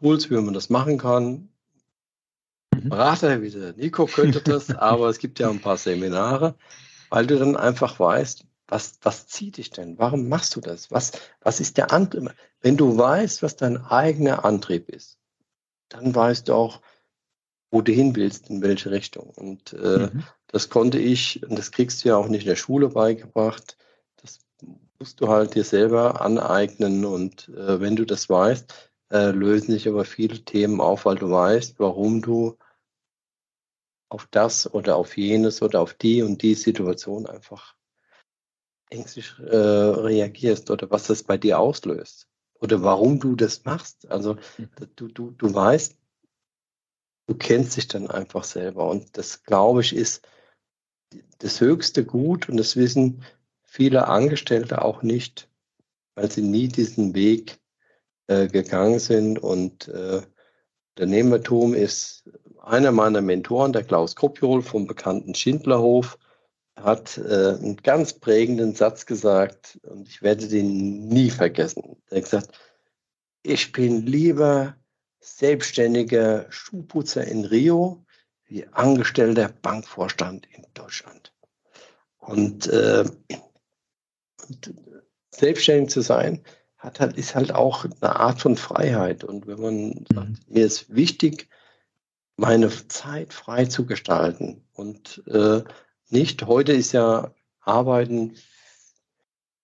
Tools, 0.00 0.30
wie 0.30 0.34
man 0.34 0.54
das 0.54 0.70
machen 0.70 0.98
kann. 0.98 1.48
mhm. 2.74 2.88
Berater 2.88 3.42
wie 3.42 3.50
der 3.50 3.74
Nico 3.74 4.06
könnte 4.06 4.40
das, 4.40 4.70
aber 4.76 5.08
es 5.08 5.18
gibt 5.18 5.38
ja 5.38 5.50
ein 5.50 5.60
paar 5.60 5.76
Seminare, 5.76 6.54
weil 7.10 7.26
du 7.26 7.38
dann 7.38 7.56
einfach 7.56 7.98
weißt, 8.00 8.44
was, 8.68 8.98
was 9.02 9.26
zieht 9.26 9.56
dich 9.56 9.70
denn? 9.70 9.98
Warum 9.98 10.28
machst 10.28 10.54
du 10.54 10.60
das? 10.60 10.90
Was, 10.90 11.12
was 11.40 11.60
ist 11.60 11.76
der 11.76 11.92
Antrieb? 11.92 12.32
Wenn 12.60 12.76
du 12.76 12.96
weißt, 12.96 13.42
was 13.42 13.56
dein 13.56 13.78
eigener 13.84 14.44
Antrieb 14.44 14.88
ist, 14.88 15.18
dann 15.88 16.14
weißt 16.14 16.48
du 16.48 16.54
auch, 16.54 16.80
wo 17.72 17.82
du 17.82 17.92
hin 17.92 18.14
willst, 18.16 18.48
in 18.48 18.62
welche 18.62 18.90
Richtung. 18.90 19.30
Und 19.30 19.72
äh, 19.72 20.08
mhm. 20.12 20.22
das 20.46 20.70
konnte 20.70 20.98
ich, 20.98 21.42
und 21.42 21.58
das 21.58 21.72
kriegst 21.72 22.04
du 22.04 22.10
ja 22.10 22.16
auch 22.16 22.28
nicht 22.28 22.42
in 22.42 22.48
der 22.48 22.56
Schule 22.56 22.88
beigebracht, 22.88 23.76
das 24.22 24.38
musst 24.98 25.20
du 25.20 25.28
halt 25.28 25.54
dir 25.54 25.64
selber 25.64 26.20
aneignen. 26.20 27.04
Und 27.04 27.48
äh, 27.48 27.80
wenn 27.80 27.96
du 27.96 28.04
das 28.04 28.28
weißt, 28.28 28.89
äh, 29.10 29.30
lösen 29.30 29.72
sich 29.72 29.88
aber 29.88 30.04
viele 30.04 30.44
Themen 30.44 30.80
auf, 30.80 31.04
weil 31.04 31.16
du 31.16 31.30
weißt, 31.30 31.78
warum 31.78 32.22
du 32.22 32.56
auf 34.08 34.26
das 34.30 34.72
oder 34.72 34.96
auf 34.96 35.16
jenes 35.16 35.62
oder 35.62 35.80
auf 35.80 35.94
die 35.94 36.22
und 36.22 36.42
die 36.42 36.54
Situation 36.54 37.26
einfach 37.26 37.76
ängstlich 38.90 39.32
äh, 39.38 39.56
reagierst 39.56 40.70
oder 40.70 40.90
was 40.90 41.06
das 41.06 41.22
bei 41.22 41.38
dir 41.38 41.60
auslöst 41.60 42.28
oder 42.60 42.82
warum 42.82 43.20
du 43.20 43.36
das 43.36 43.64
machst. 43.64 44.10
Also 44.10 44.34
mhm. 44.58 44.68
du, 44.96 45.08
du, 45.08 45.30
du 45.30 45.54
weißt, 45.54 45.96
du 47.28 47.34
kennst 47.36 47.76
dich 47.76 47.86
dann 47.86 48.10
einfach 48.10 48.44
selber 48.44 48.88
und 48.88 49.16
das, 49.16 49.44
glaube 49.44 49.80
ich, 49.82 49.94
ist 49.94 50.26
das 51.38 51.60
höchste 51.60 52.04
Gut 52.04 52.48
und 52.48 52.56
das 52.56 52.76
wissen 52.76 53.24
viele 53.62 54.08
Angestellte 54.08 54.82
auch 54.82 55.02
nicht, 55.02 55.48
weil 56.16 56.30
sie 56.30 56.42
nie 56.42 56.66
diesen 56.66 57.14
Weg 57.14 57.59
äh, 58.30 58.46
gegangen 58.46 59.00
sind 59.00 59.40
und 59.40 59.88
äh, 59.88 60.22
Unternehmertum 60.94 61.74
ist 61.74 62.30
einer 62.62 62.92
meiner 62.92 63.22
Mentoren, 63.22 63.72
der 63.72 63.82
Klaus 63.82 64.14
Kopjol 64.14 64.62
vom 64.62 64.86
bekannten 64.86 65.34
Schindlerhof, 65.34 66.16
hat 66.76 67.18
äh, 67.18 67.56
einen 67.58 67.78
ganz 67.78 68.12
prägenden 68.12 68.76
Satz 68.76 69.04
gesagt 69.06 69.80
und 69.82 70.08
ich 70.08 70.22
werde 70.22 70.46
den 70.46 71.08
nie 71.08 71.30
vergessen. 71.30 71.96
Er 72.08 72.18
hat 72.18 72.24
gesagt, 72.24 72.58
ich 73.42 73.72
bin 73.72 74.06
lieber 74.06 74.76
selbstständiger 75.18 76.46
Schuhputzer 76.50 77.26
in 77.26 77.44
Rio 77.44 78.04
wie 78.44 78.64
angestellter 78.68 79.48
Bankvorstand 79.62 80.46
in 80.54 80.64
Deutschland. 80.74 81.32
Und, 82.18 82.68
äh, 82.68 83.04
und 84.46 84.74
selbstständig 85.30 85.90
zu 85.90 86.02
sein, 86.02 86.44
hat 86.80 86.98
halt, 86.98 87.16
ist 87.16 87.34
halt 87.34 87.54
auch 87.54 87.84
eine 87.84 88.16
Art 88.16 88.40
von 88.40 88.56
Freiheit. 88.56 89.22
Und 89.22 89.46
wenn 89.46 89.60
man 89.60 90.06
sagt, 90.12 90.28
mhm. 90.28 90.38
mir 90.48 90.66
ist 90.66 90.92
wichtig, 90.92 91.48
meine 92.36 92.70
Zeit 92.88 93.34
frei 93.34 93.66
zu 93.66 93.84
gestalten 93.84 94.64
und 94.72 95.22
äh, 95.26 95.62
nicht. 96.08 96.46
Heute 96.46 96.72
ist 96.72 96.92
ja 96.92 97.32
Arbeiten 97.60 98.34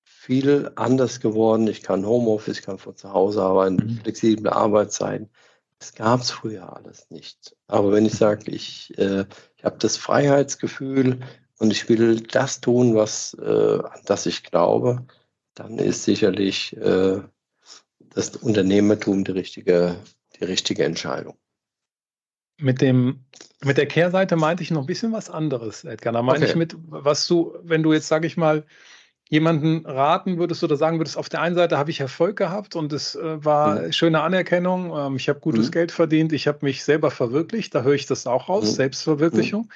viel 0.05 0.71
anders 0.77 1.21
geworden. 1.21 1.67
Ich 1.69 1.83
kann 1.83 2.05
Homeoffice, 2.05 2.59
ich 2.59 2.64
kann 2.64 2.79
von 2.79 2.97
zu 2.97 3.12
Hause 3.12 3.43
arbeiten, 3.43 3.77
mhm. 3.77 4.01
flexible 4.03 4.53
Arbeitszeiten. 4.53 5.31
Das 5.79 5.95
gab 5.95 6.21
es 6.21 6.31
früher 6.31 6.77
alles 6.77 7.11
nicht. 7.11 7.57
Aber 7.67 7.93
wenn 7.93 8.07
ich 8.07 8.14
sage, 8.14 8.51
ich, 8.51 8.97
äh, 8.99 9.25
ich 9.57 9.64
habe 9.64 9.79
das 9.79 9.97
Freiheitsgefühl 9.97 11.21
und 11.59 11.71
ich 11.71 11.89
will 11.89 12.21
das 12.21 12.61
tun, 12.61 12.95
was, 12.95 13.35
äh, 13.41 13.79
an 13.83 14.01
das 14.05 14.27
ich 14.27 14.43
glaube, 14.43 15.07
dann 15.57 15.79
ist 15.79 16.05
sicherlich 16.05 16.77
äh, 16.77 17.21
das 17.99 18.37
Unternehmertum 18.37 19.25
die 19.25 19.33
richtige, 19.33 19.97
die 20.39 20.45
richtige 20.45 20.85
Entscheidung. 20.85 21.37
Mit, 22.59 22.81
dem, 22.81 23.25
mit 23.65 23.77
der 23.77 23.87
Kehrseite 23.87 24.37
meinte 24.37 24.63
ich 24.63 24.71
noch 24.71 24.83
ein 24.83 24.87
bisschen 24.87 25.13
was 25.13 25.29
anderes, 25.29 25.85
Edgar. 25.85 26.13
Da 26.13 26.23
meine 26.23 26.41
okay. 26.41 26.51
ich 26.51 26.57
mit, 26.57 26.77
was 26.87 27.27
du, 27.27 27.55
wenn 27.63 27.83
du 27.83 27.93
jetzt, 27.93 28.09
sage 28.09 28.27
ich 28.27 28.37
mal, 28.37 28.65
jemanden 29.29 29.85
raten 29.85 30.39
würdest 30.39 30.63
oder 30.63 30.77
sagen 30.77 30.99
würdest, 30.99 31.17
auf 31.17 31.29
der 31.29 31.41
einen 31.41 31.57
Seite 31.57 31.77
habe 31.77 31.91
ich 31.91 32.01
Erfolg 32.01 32.37
gehabt 32.37 32.77
und 32.77 32.93
es 32.93 33.17
äh, 33.17 33.45
war 33.45 33.81
mhm. 33.81 33.93
schöne 33.93 34.21
Anerkennung, 34.21 34.97
ähm, 34.97 35.17
ich 35.17 35.29
habe 35.29 35.41
gutes 35.41 35.67
mhm. 35.67 35.73
Geld 35.73 35.93
verdient, 35.93 36.33
ich 36.33 36.47
habe 36.47 36.59
mich 36.63 36.85
selber 36.85 37.11
verwirklicht, 37.11 37.75
da 37.75 37.83
höre 37.83 37.95
ich 37.95 38.07
das 38.07 38.27
auch 38.27 38.49
raus, 38.49 38.65
mhm. 38.65 38.75
Selbstverwirklichung. 38.77 39.69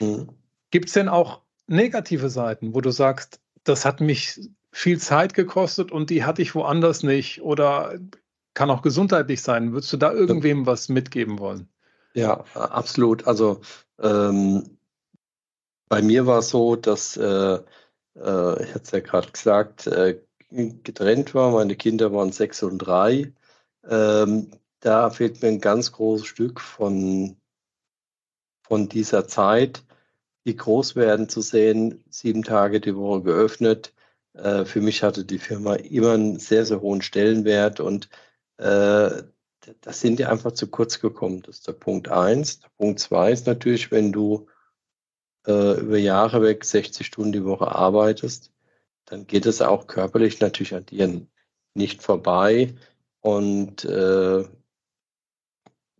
Mhm. 0.00 0.06
Mhm. 0.06 0.28
Gibt 0.70 0.88
es 0.88 0.94
denn 0.94 1.08
auch 1.08 1.40
negative 1.66 2.28
Seiten, 2.28 2.74
wo 2.74 2.80
du 2.80 2.90
sagst, 2.90 3.40
das 3.64 3.84
hat 3.84 4.00
mich 4.00 4.40
viel 4.72 5.00
Zeit 5.00 5.34
gekostet 5.34 5.90
und 5.90 6.10
die 6.10 6.24
hatte 6.24 6.42
ich 6.42 6.54
woanders 6.54 7.02
nicht 7.02 7.42
oder 7.42 7.98
kann 8.54 8.70
auch 8.70 8.82
gesundheitlich 8.82 9.42
sein. 9.42 9.72
Würdest 9.72 9.92
du 9.92 9.96
da 9.96 10.12
irgendwem 10.12 10.66
was 10.66 10.88
mitgeben 10.88 11.38
wollen? 11.38 11.68
Ja, 12.14 12.44
absolut. 12.54 13.26
Also 13.26 13.60
ähm, 14.00 14.78
bei 15.88 16.02
mir 16.02 16.26
war 16.26 16.38
es 16.38 16.50
so, 16.50 16.76
dass 16.76 17.16
äh, 17.16 17.58
äh, 18.16 18.64
ich 18.64 18.74
hatte 18.74 18.82
es 18.82 18.90
ja 18.90 19.00
gerade 19.00 19.30
gesagt, 19.30 19.86
äh, 19.86 20.20
getrennt 20.50 21.34
war. 21.34 21.52
Meine 21.52 21.76
Kinder 21.76 22.12
waren 22.12 22.32
sechs 22.32 22.62
und 22.62 22.78
drei. 22.78 23.32
Ähm, 23.88 24.50
da 24.80 25.10
fehlt 25.10 25.42
mir 25.42 25.48
ein 25.48 25.60
ganz 25.60 25.92
großes 25.92 26.26
Stück 26.26 26.60
von, 26.60 27.36
von 28.62 28.88
dieser 28.88 29.28
Zeit, 29.28 29.84
die 30.46 30.56
groß 30.56 30.96
werden 30.96 31.28
zu 31.28 31.40
sehen, 31.40 32.02
sieben 32.08 32.42
Tage 32.42 32.80
die 32.80 32.96
Woche 32.96 33.22
geöffnet, 33.22 33.92
äh, 34.34 34.64
für 34.64 34.80
mich 34.80 35.02
hatte 35.02 35.24
die 35.24 35.38
Firma 35.38 35.74
immer 35.74 36.12
einen 36.12 36.38
sehr, 36.38 36.64
sehr 36.66 36.80
hohen 36.80 37.02
Stellenwert 37.02 37.80
und 37.80 38.08
äh, 38.58 39.22
das 39.82 40.00
sind 40.00 40.18
die 40.18 40.26
einfach 40.26 40.52
zu 40.52 40.68
kurz 40.68 41.00
gekommen. 41.00 41.42
Das 41.42 41.58
ist 41.58 41.68
der 41.68 41.72
Punkt 41.72 42.08
eins. 42.08 42.60
Der 42.60 42.68
Punkt 42.78 42.98
zwei 43.00 43.32
ist 43.32 43.46
natürlich, 43.46 43.90
wenn 43.90 44.12
du 44.12 44.48
äh, 45.46 45.80
über 45.80 45.98
Jahre 45.98 46.42
weg 46.42 46.64
60 46.64 47.06
Stunden 47.06 47.32
die 47.32 47.44
Woche 47.44 47.68
arbeitest, 47.68 48.52
dann 49.06 49.26
geht 49.26 49.46
es 49.46 49.60
auch 49.62 49.86
körperlich 49.86 50.40
natürlich 50.40 50.74
an 50.74 50.86
dir 50.86 51.26
nicht 51.74 52.02
vorbei. 52.02 52.74
Und 53.20 53.84
äh, 53.84 54.44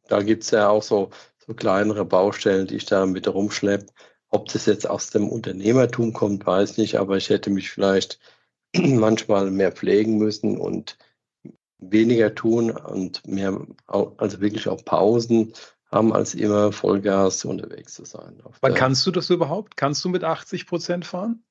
da 0.09 0.22
gibt 0.22 0.45
es 0.45 0.51
ja 0.51 0.68
auch 0.68 0.83
so, 0.83 1.11
so 1.39 1.55
kleinere 1.55 2.05
Baustellen, 2.05 2.66
die 2.66 2.76
ich 2.76 2.87
da 2.87 3.07
mit 3.07 3.28
rumschleppe. 3.28 3.87
Ob 4.31 4.49
das 4.53 4.66
jetzt 4.66 4.89
aus 4.89 5.11
dem 5.11 5.28
Unternehmertum 5.28 6.12
kommt, 6.12 6.47
weiß 6.47 6.78
nicht, 6.78 6.97
aber 6.97 7.16
ich 7.16 7.31
hätte 7.31 7.51
mich 7.51 7.70
vielleicht 7.70 8.18
manchmal 8.76 9.51
mehr 9.51 9.72
pflegen 9.72 10.18
müssen 10.18 10.57
und 10.59 10.97
weniger 11.78 12.35
tun 12.35 12.70
und 12.70 13.26
mehr, 13.26 13.66
also 13.87 14.41
wirklich 14.41 14.68
auch 14.68 14.85
Pausen 14.85 15.55
haben, 15.91 16.12
als 16.12 16.35
immer 16.35 16.72
Vollgas 16.72 17.45
unterwegs 17.45 17.95
zu 17.95 18.05
sein. 18.05 18.41
Wann 18.61 18.74
kannst 18.74 19.07
du 19.07 19.11
das 19.11 19.31
überhaupt? 19.31 19.76
Kannst 19.76 20.05
du 20.05 20.09
mit 20.09 20.22
80 20.22 20.66
Prozent 20.66 21.07
fahren? 21.07 21.43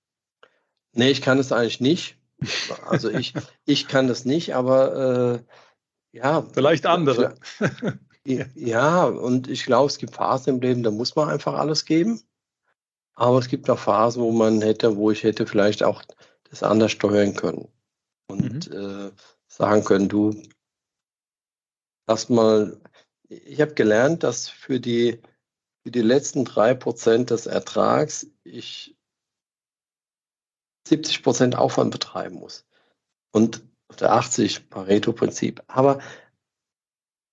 Nee, 0.94 1.10
ich 1.12 1.22
kann 1.22 1.40
es 1.40 1.52
eigentlich 1.52 1.82
nicht. 1.82 2.18
Also 2.88 3.10
ich, 3.10 3.34
ich 3.66 3.88
kann 3.88 4.08
das 4.08 4.26
nicht, 4.26 4.56
aber 4.56 5.44
äh, 6.14 6.18
ja. 6.18 6.44
Vielleicht 6.54 6.86
andere. 6.86 7.36
ja, 8.26 9.06
und 9.06 9.50
ich 9.50 9.66
glaube, 9.66 9.88
es 9.88 9.98
gibt 9.98 10.16
Phasen 10.16 10.56
im 10.56 10.62
Leben, 10.62 10.84
da 10.84 10.92
muss 10.92 11.16
man 11.16 11.30
einfach 11.30 11.56
alles 11.56 11.86
geben. 11.86 12.22
Aber 13.20 13.38
es 13.38 13.50
gibt 13.50 13.70
auch 13.70 13.78
Phasen, 13.78 14.24
wo 14.24 14.32
man 14.32 14.62
hätte, 14.62 14.96
wo 14.96 15.12
ich 15.12 15.24
hätte 15.24 15.46
vielleicht 15.46 15.84
auch 15.84 16.04
das 16.50 16.64
anders 16.64 16.94
steuern 16.94 17.36
können. 17.36 17.68
Und 18.30 18.70
mhm. 18.70 19.10
äh, 19.10 19.12
sagen 19.48 19.84
können, 19.84 20.08
du, 20.08 20.42
lass 22.08 22.30
mal, 22.30 22.80
ich 23.28 23.60
habe 23.60 23.74
gelernt, 23.74 24.24
dass 24.24 24.48
für 24.48 24.80
die, 24.80 25.20
für 25.84 25.92
die 25.92 26.02
letzten 26.02 26.46
drei 26.46 26.74
Prozent 26.74 27.30
des 27.32 27.46
Ertrags 27.46 28.26
ich 28.46 28.96
70 30.88 31.22
Prozent 31.22 31.58
Aufwand 31.58 31.92
betreiben 31.92 32.36
muss. 32.36 32.66
Und 33.34 33.62
der 34.00 34.14
80 34.14 34.70
Pareto-Prinzip. 34.70 35.62
Aber 35.68 36.00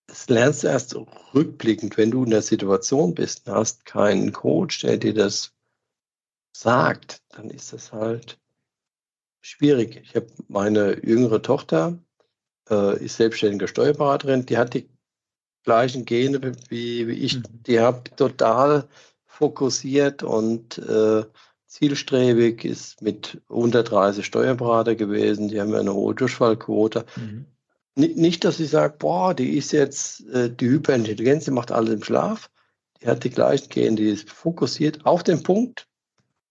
das 0.08 0.28
lernst 0.28 0.64
du 0.64 0.66
erst 0.66 0.96
rückblickend, 1.32 1.96
wenn 1.96 2.10
du 2.10 2.24
in 2.24 2.30
der 2.30 2.42
Situation 2.42 3.14
bist, 3.14 3.46
hast 3.46 3.84
keinen 3.84 4.32
Coach, 4.32 4.80
der 4.80 4.96
dir 4.96 5.14
das 5.14 5.55
sagt, 6.60 7.22
dann 7.30 7.50
ist 7.50 7.72
das 7.72 7.92
halt 7.92 8.38
schwierig. 9.40 10.00
Ich 10.02 10.16
habe 10.16 10.28
meine 10.48 11.04
jüngere 11.04 11.42
Tochter, 11.42 11.98
äh, 12.70 13.04
ist 13.04 13.16
selbstständige 13.16 13.68
Steuerberaterin, 13.68 14.46
die 14.46 14.56
hat 14.56 14.74
die 14.74 14.88
gleichen 15.62 16.04
Gene 16.04 16.52
wie, 16.68 17.06
wie 17.06 17.12
ich. 17.12 17.36
Mhm. 17.36 17.62
Die 17.66 17.80
habe 17.80 18.04
total 18.16 18.88
fokussiert 19.26 20.22
und 20.22 20.78
äh, 20.78 21.24
zielstrebig, 21.66 22.64
ist 22.64 23.02
mit 23.02 23.42
130 23.50 24.24
Steuerberater 24.24 24.94
gewesen, 24.94 25.48
die 25.48 25.60
haben 25.60 25.72
ja 25.72 25.80
eine 25.80 25.92
hohe 25.92 26.14
Durchfallquote. 26.14 27.04
Mhm. 27.16 27.46
Nicht, 27.96 28.44
dass 28.44 28.60
ich 28.60 28.70
sage, 28.70 28.94
boah, 28.98 29.34
die 29.34 29.56
ist 29.56 29.72
jetzt 29.72 30.26
äh, 30.28 30.50
die 30.50 30.68
Hyperintelligenz, 30.68 31.44
die 31.44 31.50
macht 31.50 31.72
alles 31.72 31.94
im 31.94 32.02
Schlaf. 32.02 32.50
Die 33.00 33.06
hat 33.06 33.24
die 33.24 33.30
gleichen 33.30 33.68
Gene, 33.68 33.96
die 33.96 34.10
ist 34.10 34.30
fokussiert 34.30 35.04
auf 35.04 35.22
den 35.22 35.42
Punkt, 35.42 35.88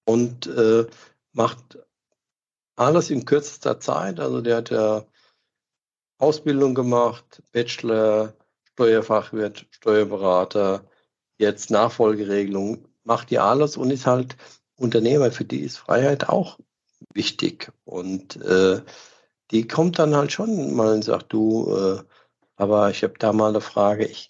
und 0.06 0.48
äh, 0.48 0.86
macht 1.34 1.80
alles 2.76 3.10
in 3.10 3.26
kürzester 3.26 3.80
Zeit. 3.80 4.20
Also 4.20 4.42
der 4.42 4.58
hat 4.58 4.70
ja 4.70 5.06
Ausbildung 6.18 6.76
gemacht, 6.76 7.42
Bachelor, 7.52 8.34
Steuerfachwirt, 8.74 9.66
Steuerberater, 9.72 10.86
jetzt 11.38 11.72
Nachfolgeregelung, 11.72 12.88
macht 13.04 13.30
die 13.30 13.40
alles 13.40 13.78
und 13.78 13.92
ist 13.92 14.06
halt 14.06 14.38
Unternehmer. 14.78 15.32
Für 15.32 15.46
die 15.46 15.62
ist 15.62 15.78
Freiheit 15.78 16.30
auch 16.30 16.60
wichtig. 17.14 17.72
Und 17.84 18.38
äh, 18.42 18.82
die 19.52 19.68
kommt 19.68 20.00
dann 20.00 20.16
halt 20.16 20.32
schon 20.32 20.76
mal 20.76 20.94
und 20.94 21.04
sagt, 21.04 21.34
du, 21.34 21.76
äh, 21.76 22.04
aber 22.56 22.90
ich 22.90 23.04
habe 23.04 23.14
da 23.20 23.34
mal 23.34 23.50
eine 23.50 23.62
Frage, 23.62 24.06
ich, 24.06 24.30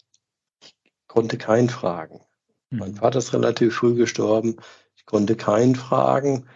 ich 0.62 0.76
konnte 1.08 1.38
keinen 1.38 1.70
fragen. 1.70 2.22
Mhm. 2.70 2.80
Mein 2.80 2.96
Vater 2.96 3.20
ist 3.20 3.34
relativ 3.34 3.76
früh 3.76 3.96
gestorben, 3.96 4.58
konnte 5.06 5.36
keinen 5.36 5.76
fragen 5.76 6.48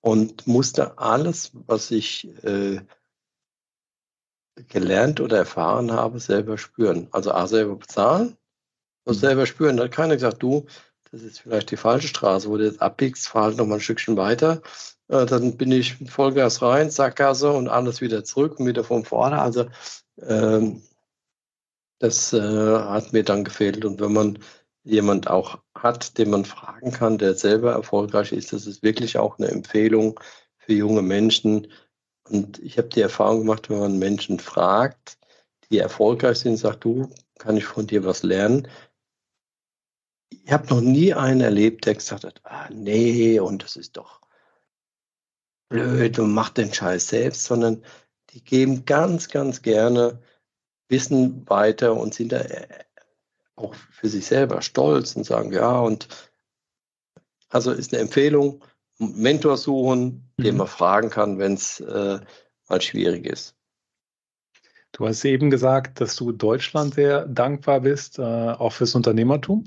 und 0.00 0.46
musste 0.46 0.98
alles, 0.98 1.52
was 1.66 1.90
ich 1.90 2.28
äh, 2.44 2.80
gelernt 4.68 5.20
oder 5.20 5.38
erfahren 5.38 5.92
habe, 5.92 6.20
selber 6.20 6.58
spüren. 6.58 7.08
Also 7.10 7.32
A, 7.32 7.46
selber 7.46 7.76
bezahlen, 7.76 8.36
und 9.04 9.16
mhm. 9.16 9.20
selber 9.20 9.46
spüren. 9.46 9.76
Da 9.76 9.84
hat 9.84 9.92
keiner 9.92 10.14
gesagt, 10.14 10.42
du, 10.42 10.66
das 11.10 11.22
ist 11.22 11.40
vielleicht 11.40 11.70
die 11.70 11.76
falsche 11.76 12.08
Straße, 12.08 12.48
wo 12.48 12.56
du 12.56 12.64
jetzt 12.64 12.82
abbiegst, 12.82 13.28
fahr 13.28 13.44
halt 13.44 13.56
noch 13.56 13.66
mal 13.66 13.76
ein 13.76 13.80
Stückchen 13.80 14.16
weiter. 14.16 14.62
Äh, 15.08 15.26
dann 15.26 15.56
bin 15.56 15.72
ich 15.72 15.96
Vollgas 16.10 16.62
rein, 16.62 16.90
Sackgasse 16.90 17.52
und 17.52 17.68
alles 17.68 18.00
wieder 18.00 18.24
zurück 18.24 18.58
und 18.58 18.66
wieder 18.66 18.84
von 18.84 19.04
vorne. 19.04 19.40
Also 19.40 19.66
ähm, 20.20 20.82
das 21.98 22.32
äh, 22.32 22.40
hat 22.40 23.12
mir 23.12 23.24
dann 23.24 23.44
gefehlt. 23.44 23.84
Und 23.84 24.00
wenn 24.00 24.12
man 24.12 24.38
jemand 24.84 25.28
auch 25.28 25.58
hat, 25.74 26.18
den 26.18 26.30
man 26.30 26.44
fragen 26.44 26.92
kann, 26.92 27.18
der 27.18 27.34
selber 27.34 27.72
erfolgreich 27.72 28.32
ist, 28.32 28.52
das 28.52 28.66
ist 28.66 28.82
wirklich 28.82 29.18
auch 29.18 29.38
eine 29.38 29.48
Empfehlung 29.48 30.20
für 30.58 30.74
junge 30.74 31.02
Menschen. 31.02 31.68
Und 32.28 32.58
ich 32.60 32.78
habe 32.78 32.88
die 32.88 33.00
Erfahrung 33.00 33.40
gemacht, 33.40 33.68
wenn 33.70 33.80
man 33.80 33.98
Menschen 33.98 34.38
fragt, 34.38 35.18
die 35.70 35.78
erfolgreich 35.78 36.38
sind, 36.38 36.56
sagt, 36.58 36.84
du, 36.84 37.10
kann 37.38 37.56
ich 37.56 37.64
von 37.64 37.86
dir 37.86 38.04
was 38.04 38.22
lernen? 38.22 38.68
Ich 40.30 40.52
habe 40.52 40.68
noch 40.68 40.80
nie 40.80 41.14
einen 41.14 41.40
erlebt, 41.40 41.86
der 41.86 41.94
gesagt 41.94 42.24
hat, 42.24 42.40
ah, 42.44 42.68
nee, 42.70 43.40
und 43.40 43.62
das 43.62 43.76
ist 43.76 43.96
doch 43.96 44.20
blöd 45.68 46.18
und 46.18 46.32
macht 46.32 46.58
den 46.58 46.72
Scheiß 46.72 47.08
selbst, 47.08 47.44
sondern 47.44 47.82
die 48.30 48.44
geben 48.44 48.84
ganz, 48.84 49.28
ganz 49.28 49.62
gerne 49.62 50.22
Wissen 50.88 51.48
weiter 51.48 51.94
und 51.94 52.14
sind 52.14 52.32
da 52.32 52.44
auch 53.56 53.74
für 53.74 54.08
sich 54.08 54.26
selber 54.26 54.62
stolz 54.62 55.16
und 55.16 55.24
sagen, 55.24 55.52
ja, 55.52 55.78
und 55.78 56.08
also 57.48 57.70
ist 57.70 57.92
eine 57.92 58.02
Empfehlung, 58.02 58.64
Mentor 58.98 59.56
suchen, 59.56 60.30
mhm. 60.36 60.42
den 60.42 60.56
man 60.56 60.66
fragen 60.66 61.10
kann, 61.10 61.38
wenn 61.38 61.54
es 61.54 61.80
äh, 61.80 62.20
mal 62.68 62.80
schwierig 62.80 63.26
ist. 63.26 63.54
Du 64.92 65.08
hast 65.08 65.24
eben 65.24 65.50
gesagt, 65.50 66.00
dass 66.00 66.14
du 66.14 66.30
Deutschland 66.30 66.94
sehr 66.94 67.26
dankbar 67.26 67.80
bist, 67.80 68.20
äh, 68.20 68.22
auch 68.22 68.72
fürs 68.72 68.94
Unternehmertum. 68.94 69.64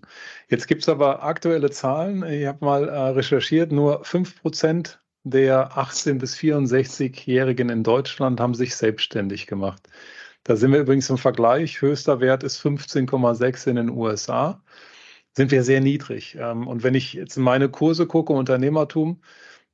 Jetzt 0.48 0.68
gibt 0.68 0.84
es 0.84 0.90
aber 0.90 1.24
aktuelle 1.24 1.70
Zahlen. 1.70 2.24
Ich 2.24 2.46
habe 2.46 2.64
mal 2.64 2.88
äh, 2.88 2.98
recherchiert, 3.10 3.74
nur 3.74 4.04
5% 4.04 4.98
der 5.24 5.74
18- 5.74 6.20
bis 6.20 6.38
64-Jährigen 6.38 7.70
in 7.70 7.84
Deutschland 7.84 8.40
haben 8.40 8.54
sich 8.54 8.78
selbstständig 8.78 9.48
gemacht. 9.48 9.90
Da 10.48 10.56
sind 10.56 10.72
wir 10.72 10.80
übrigens 10.80 11.10
im 11.10 11.18
Vergleich. 11.18 11.82
Höchster 11.82 12.22
Wert 12.22 12.44
ist 12.44 12.60
15,6 12.62 13.68
in 13.68 13.76
den 13.76 13.90
USA. 13.90 14.64
Sind 15.36 15.52
wir 15.52 15.64
sehr 15.64 15.82
niedrig. 15.82 16.38
Ähm, 16.40 16.68
und 16.68 16.84
wenn 16.84 16.96
ich 16.96 17.14
jetzt 17.14 17.38
in 17.38 17.44
meine 17.44 17.70
Kurse 17.70 18.08
gucke, 18.08 18.34
Unternehmertum, 18.34 19.22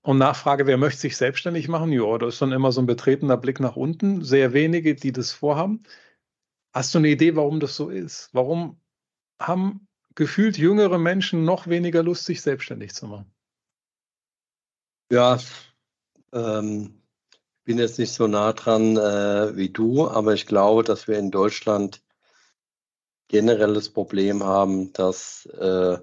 und 0.01 0.17
nachfrage, 0.17 0.67
wer 0.67 0.78
möchte 0.78 1.01
sich 1.01 1.15
selbstständig 1.15 1.69
machen? 1.69 1.91
Ja, 1.93 2.17
da 2.17 2.28
ist 2.28 2.41
dann 2.41 2.51
immer 2.51 2.71
so 2.71 2.82
ein 2.82 2.88
betretener 2.88 3.38
Blick 3.38 3.59
nach 3.59 3.78
unten. 3.78 4.24
Sehr 4.24 4.51
wenige, 4.51 4.95
die 4.95 5.13
das 5.13 5.32
vorhaben. 5.32 5.84
Hast 6.74 6.93
du 6.93 6.99
eine 6.99 7.09
Idee, 7.09 7.36
warum 7.36 7.59
das 7.59 7.76
so 7.76 7.89
ist? 7.89 8.30
Warum 8.34 8.82
haben 9.39 9.88
gefühlt 10.15 10.57
jüngere 10.57 10.97
Menschen 10.97 11.45
noch 11.45 11.67
weniger 11.67 12.03
Lust, 12.03 12.26
sich 12.26 12.41
selbstständig 12.41 12.93
zu 12.93 13.07
machen? 13.07 13.32
Ja, 15.11 15.39
ähm, 16.34 17.02
bin 17.64 17.78
jetzt 17.78 17.99
nicht 17.99 18.14
so 18.14 18.28
nah 18.28 18.53
dran 18.53 18.97
äh, 18.97 19.55
wie 19.55 19.70
du, 19.70 20.07
aber 20.07 20.34
ich 20.34 20.45
glaube, 20.45 20.84
dass 20.84 21.07
wir 21.07 21.18
in 21.18 21.32
Deutschland 21.32 22.01
generell 23.28 23.74
das 23.74 23.89
Problem 23.89 24.43
haben, 24.43 24.93
dass 24.93 25.45
äh, 25.45 25.97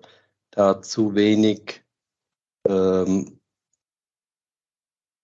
da 0.50 0.82
zu 0.82 1.14
wenig 1.14 1.84
ähm, 2.66 3.40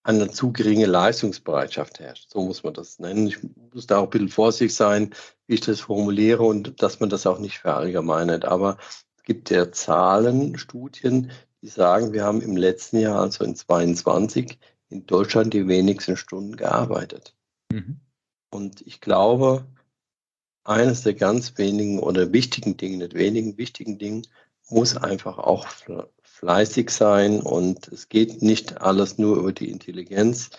eine 0.03 0.31
zu 0.31 0.53
geringe 0.53 0.87
Leistungsbereitschaft 0.87 1.99
herrscht. 1.99 2.31
So 2.31 2.41
muss 2.41 2.63
man 2.63 2.75
das 2.75 3.01
nennen. 3.01 3.27
Ich 3.27 3.39
muss 3.73 3.89
da 3.89 3.99
auch 3.99 4.05
ein 4.05 4.11
bisschen 4.11 4.29
vorsichtig 4.29 4.77
sein, 4.77 5.15
wie 5.49 5.55
ich 5.55 5.63
das 5.63 5.81
formuliere 5.81 6.45
und 6.45 6.81
dass 6.81 7.01
man 7.01 7.11
das 7.11 7.27
auch 7.27 7.41
nicht 7.41 7.59
verallgemeinert. 7.59 8.45
Aber 8.45 8.79
es 9.17 9.25
gibt 9.25 9.51
ja 9.51 9.73
Zahlen, 9.73 10.57
Studien, 10.59 11.33
die 11.61 11.69
sagen, 11.69 12.13
wir 12.13 12.23
haben 12.23 12.41
im 12.41 12.57
letzten 12.57 12.99
Jahr, 12.99 13.21
also 13.21 13.43
in 13.43 13.57
22, 13.57 14.61
in 14.89 15.07
Deutschland 15.07 15.53
die 15.55 15.69
wenigsten 15.69 16.17
Stunden 16.17 16.57
gearbeitet. 16.57 17.35
Mhm. 17.73 18.01
Und 18.51 18.87
ich 18.87 19.01
glaube, 19.01 19.67
eines 20.65 21.03
der 21.03 21.15
ganz 21.15 21.59
wenigen 21.59 21.99
oder 21.99 22.33
wichtigen 22.33 22.77
Dinge, 22.77 22.99
nicht 22.99 23.15
wenigen 23.15 23.57
wichtigen 23.57 23.99
Dingen, 23.99 24.27
muss 24.69 24.97
einfach 24.97 25.39
auch 25.39 25.67
fleißig 26.23 26.91
sein 26.91 27.41
und 27.41 27.89
es 27.89 28.09
geht 28.09 28.43
nicht 28.43 28.81
alles 28.81 29.17
nur 29.17 29.37
über 29.37 29.53
die 29.53 29.71
Intelligenz. 29.71 30.51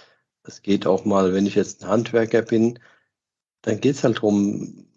Es 0.43 0.61
geht 0.61 0.87
auch 0.87 1.05
mal, 1.05 1.33
wenn 1.33 1.45
ich 1.45 1.55
jetzt 1.55 1.83
ein 1.83 1.89
Handwerker 1.89 2.41
bin, 2.41 2.79
dann 3.61 3.81
geht 3.81 3.95
es 3.95 4.03
halt 4.03 4.17
darum, 4.17 4.87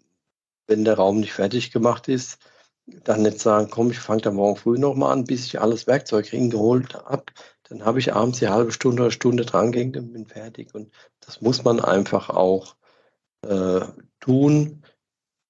wenn 0.67 0.85
der 0.85 0.95
Raum 0.95 1.19
nicht 1.19 1.33
fertig 1.33 1.71
gemacht 1.71 2.07
ist, 2.07 2.39
dann 2.85 3.23
nicht 3.23 3.39
sagen, 3.39 3.69
komm, 3.69 3.91
ich 3.91 3.99
fange 3.99 4.21
da 4.21 4.31
morgen 4.31 4.55
früh 4.55 4.77
nochmal 4.77 5.11
an, 5.11 5.25
bis 5.25 5.45
ich 5.45 5.59
alles 5.59 5.87
Werkzeug 5.87 6.29
geholt 6.31 6.95
habe. 6.95 7.25
Dann 7.71 7.85
habe 7.85 7.99
ich 7.99 8.13
abends 8.13 8.39
die 8.39 8.49
halbe 8.49 8.73
Stunde 8.73 9.03
oder 9.03 9.11
Stunde 9.11 9.45
dran 9.45 9.71
gehängt 9.71 9.95
und 9.95 10.11
bin 10.11 10.25
fertig. 10.25 10.75
Und 10.75 10.91
das 11.21 11.39
muss 11.39 11.63
man 11.63 11.79
einfach 11.79 12.29
auch 12.29 12.75
äh, 13.47 13.79
tun. 14.19 14.83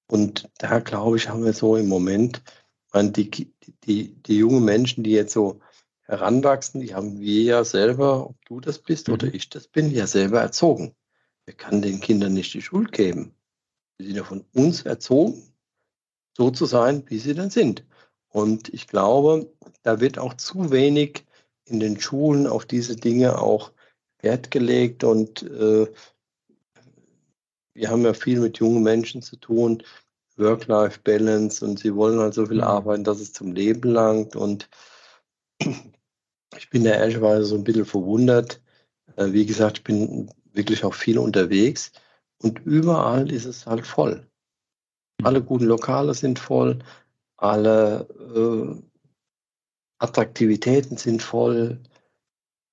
Und 0.08 0.48
da 0.60 0.80
glaube 0.80 1.18
ich, 1.18 1.30
haben 1.30 1.44
wir 1.44 1.54
so 1.54 1.76
im 1.76 1.88
Moment 1.88 2.44
meine, 2.94 3.10
die, 3.12 3.52
die, 3.86 4.14
die 4.14 4.38
jungen 4.38 4.64
Menschen, 4.64 5.04
die 5.04 5.14
jetzt 5.14 5.34
so 5.34 5.62
heranwachsen, 6.02 6.82
die 6.82 6.94
haben 6.94 7.20
wir 7.20 7.42
ja 7.42 7.64
selber, 7.64 8.30
ob 8.30 8.46
du 8.46 8.60
das 8.60 8.78
bist 8.78 9.08
mhm. 9.08 9.16
oder 9.16 9.34
ich 9.34 9.50
das 9.50 9.68
bin, 9.68 9.90
ja 9.90 10.06
selber 10.06 10.42
erzogen. 10.42 10.94
Wir 11.46 11.56
können 11.56 11.82
den 11.82 12.02
Kindern 12.02 12.34
nicht 12.34 12.54
die 12.54 12.62
Schuld 12.62 12.92
geben. 12.92 13.34
Sie 13.98 14.06
sind 14.06 14.16
ja 14.18 14.24
von 14.24 14.46
uns 14.54 14.84
erzogen, 14.84 15.42
so 16.38 16.52
zu 16.52 16.68
sein, 16.68 17.04
wie 17.08 17.18
sie 17.18 17.34
dann 17.34 17.50
sind. 17.50 17.84
Und 18.30 18.72
ich 18.72 18.86
glaube, 18.86 19.52
da 19.82 20.00
wird 20.00 20.20
auch 20.20 20.36
zu 20.36 20.70
wenig 20.70 21.26
in 21.66 21.80
den 21.80 22.00
Schulen 22.00 22.48
auf 22.48 22.66
diese 22.66 22.96
Dinge 22.96 23.40
auch 23.40 23.72
Wert 24.22 24.52
gelegt. 24.52 25.04
Und 25.04 25.44
äh, 25.44 25.88
wir 27.74 27.90
haben 27.90 28.04
ja 28.04 28.14
viel 28.14 28.40
mit 28.40 28.58
jungen 28.60 28.84
Menschen 28.84 29.22
zu 29.22 29.36
tun, 29.38 29.84
Work-Life-Balance 30.38 31.64
und 31.64 31.80
sie 31.80 31.96
wollen 31.96 32.20
halt 32.20 32.34
so 32.34 32.46
viel 32.46 32.58
mhm. 32.58 32.64
arbeiten, 32.64 33.04
dass 33.04 33.20
es 33.20 33.34
zum 33.34 33.54
Leben 33.54 33.90
langt. 33.90 34.36
Und 34.36 34.70
ich 35.60 36.70
bin 36.70 36.84
da 36.84 36.92
ehrlicherweise 36.92 37.46
so 37.46 37.56
ein 37.56 37.64
bisschen 37.64 37.86
verwundert. 37.86 38.62
Äh, 39.16 39.32
wie 39.32 39.46
gesagt, 39.46 39.80
ich 39.80 39.84
bin 39.84 40.32
wirklich 40.54 40.84
auch 40.84 40.94
viel 40.94 41.18
unterwegs 41.18 41.92
und 42.42 42.60
überall 42.66 43.32
ist 43.32 43.46
es 43.46 43.66
halt 43.66 43.86
voll. 43.86 44.28
Alle 45.24 45.42
guten 45.42 45.66
Lokale 45.66 46.14
sind 46.14 46.40
voll, 46.40 46.80
alle 47.38 48.08
äh, 48.36 48.91
Attraktivitäten 50.02 50.98
sind 50.98 51.22
voll 51.22 51.80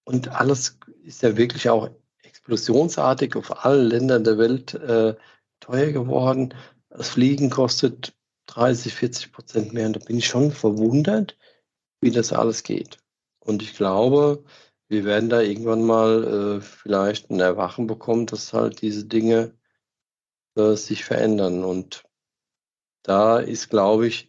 und 0.05 0.29
alles 0.29 0.79
ist 1.05 1.22
ja 1.22 1.37
wirklich 1.37 1.68
auch 1.68 1.91
explosionsartig 2.22 3.37
auf 3.37 3.64
allen 3.64 3.89
Ländern 3.89 4.24
der 4.24 4.39
Welt 4.39 4.72
äh, 4.74 5.14
teuer 5.61 5.93
geworden. 5.93 6.55
Das 6.89 7.11
Fliegen 7.11 7.51
kostet 7.51 8.14
30, 8.47 8.95
40 8.95 9.33
Prozent 9.33 9.72
mehr. 9.74 9.87
Und 9.87 9.97
da 9.97 10.01
bin 10.01 10.16
ich 10.16 10.26
schon 10.26 10.51
verwundert, 10.51 11.37
wie 12.01 12.11
das 12.11 12.33
alles 12.33 12.62
geht. 12.62 12.99
Und 13.41 13.62
ich 13.62 13.74
glaube, 13.74 14.45
wir 14.89 15.05
werden 15.05 15.29
da 15.29 15.43
irgendwann 15.43 15.83
mal 15.85 16.57
äh, 16.57 16.61
vielleicht 16.62 17.31
ein 17.31 17.41
Erwachen 17.41 17.87
bekommen, 17.87 18.24
dass 18.24 18.55
halt 18.55 18.81
diese 18.81 19.05
Dinge 19.05 19.53
äh, 20.57 20.74
sich 20.74 21.05
verändern. 21.05 21.64
Und 21.64 22.05
da 23.03 23.39
ist, 23.39 23.68
glaube 23.68 24.07
ich, 24.07 24.29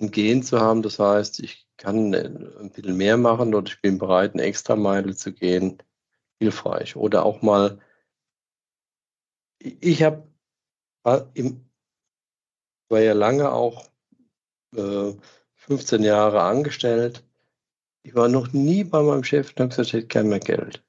ein 0.00 0.10
Gehen 0.10 0.42
zu 0.42 0.60
haben. 0.60 0.82
Das 0.82 0.98
heißt, 0.98 1.40
ich 1.40 1.66
kann 1.76 2.12
äh, 2.14 2.28
ein 2.60 2.70
bisschen 2.70 2.96
mehr 2.96 3.16
machen 3.16 3.54
oder 3.54 3.68
ich 3.68 3.80
bin 3.80 3.98
bereit, 3.98 4.34
eine 4.34 4.42
extra 4.42 4.76
Meile 4.76 5.14
zu 5.14 5.32
gehen, 5.32 5.82
hilfreich. 6.38 6.96
Oder 6.96 7.24
auch 7.24 7.42
mal, 7.42 7.78
ich 9.58 10.02
habe 10.02 10.28
im 11.34 11.66
war 12.88 13.00
ja 13.00 13.12
lange 13.12 13.50
auch 13.52 13.90
äh, 14.74 15.12
15 15.54 16.02
Jahre 16.02 16.42
angestellt. 16.42 17.24
Ich 18.02 18.14
war 18.14 18.28
noch 18.28 18.52
nie 18.52 18.84
bei 18.84 19.02
meinem 19.02 19.24
Chef 19.24 19.50
und 19.50 19.60
habe 19.60 19.68
gesagt, 19.70 19.88
ich 19.88 19.92
hätte 19.94 20.06
kein 20.06 20.28
mehr 20.28 20.40
Geld. 20.40 20.84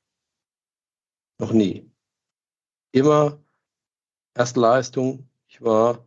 Noch 1.39 1.51
nie. 1.51 1.89
Immer 2.91 3.39
erste 4.35 4.59
Leistung. 4.59 5.27
Ich 5.47 5.61
war 5.61 6.05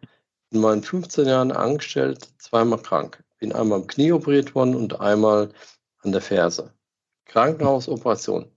in 0.50 0.60
meinen 0.60 0.82
15 0.82 1.26
Jahren 1.26 1.52
angestellt, 1.52 2.28
zweimal 2.38 2.80
krank. 2.82 3.22
bin 3.38 3.52
einmal 3.52 3.80
am 3.80 3.86
Knie 3.86 4.12
operiert 4.12 4.54
worden 4.54 4.74
und 4.74 5.00
einmal 5.00 5.50
an 6.02 6.12
der 6.12 6.20
Ferse. 6.20 6.74
Krankenhausoperation. 7.26 8.50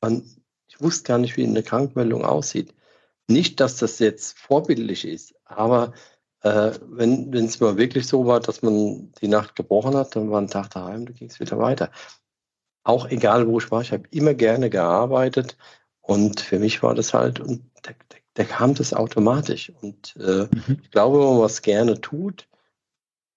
Man, 0.00 0.22
ich 0.68 0.80
wusste 0.80 1.04
gar 1.04 1.18
nicht, 1.18 1.36
wie 1.36 1.44
eine 1.44 1.62
Krankmeldung 1.62 2.24
aussieht. 2.24 2.74
Nicht, 3.28 3.60
dass 3.60 3.76
das 3.76 3.98
jetzt 3.98 4.38
vorbildlich 4.38 5.04
ist, 5.04 5.34
aber 5.44 5.92
äh, 6.42 6.72
wenn 6.82 7.32
es 7.34 7.60
mal 7.60 7.76
wirklich 7.76 8.06
so 8.06 8.26
war, 8.26 8.40
dass 8.40 8.62
man 8.62 9.12
die 9.20 9.28
Nacht 9.28 9.54
gebrochen 9.56 9.96
hat, 9.96 10.16
dann 10.16 10.30
war 10.30 10.40
ein 10.40 10.48
Tag 10.48 10.70
daheim, 10.70 11.06
dann 11.06 11.14
ging 11.14 11.28
es 11.28 11.40
wieder 11.40 11.58
weiter. 11.58 11.90
Auch 12.84 13.08
egal, 13.08 13.46
wo 13.46 13.58
ich 13.58 13.70
war, 13.70 13.80
ich 13.80 13.92
habe 13.92 14.08
immer 14.10 14.34
gerne 14.34 14.70
gearbeitet 14.70 15.56
und 16.00 16.40
für 16.40 16.58
mich 16.58 16.82
war 16.82 16.94
das 16.94 17.14
halt, 17.14 17.40
und 17.40 17.70
da, 17.82 17.92
da, 18.08 18.16
da 18.34 18.44
kam 18.44 18.74
das 18.74 18.94
automatisch. 18.94 19.72
Und 19.80 20.16
äh, 20.16 20.48
mhm. 20.50 20.78
ich 20.82 20.90
glaube, 20.90 21.18
wenn 21.18 21.26
man 21.34 21.40
was 21.40 21.62
gerne 21.62 22.00
tut, 22.00 22.48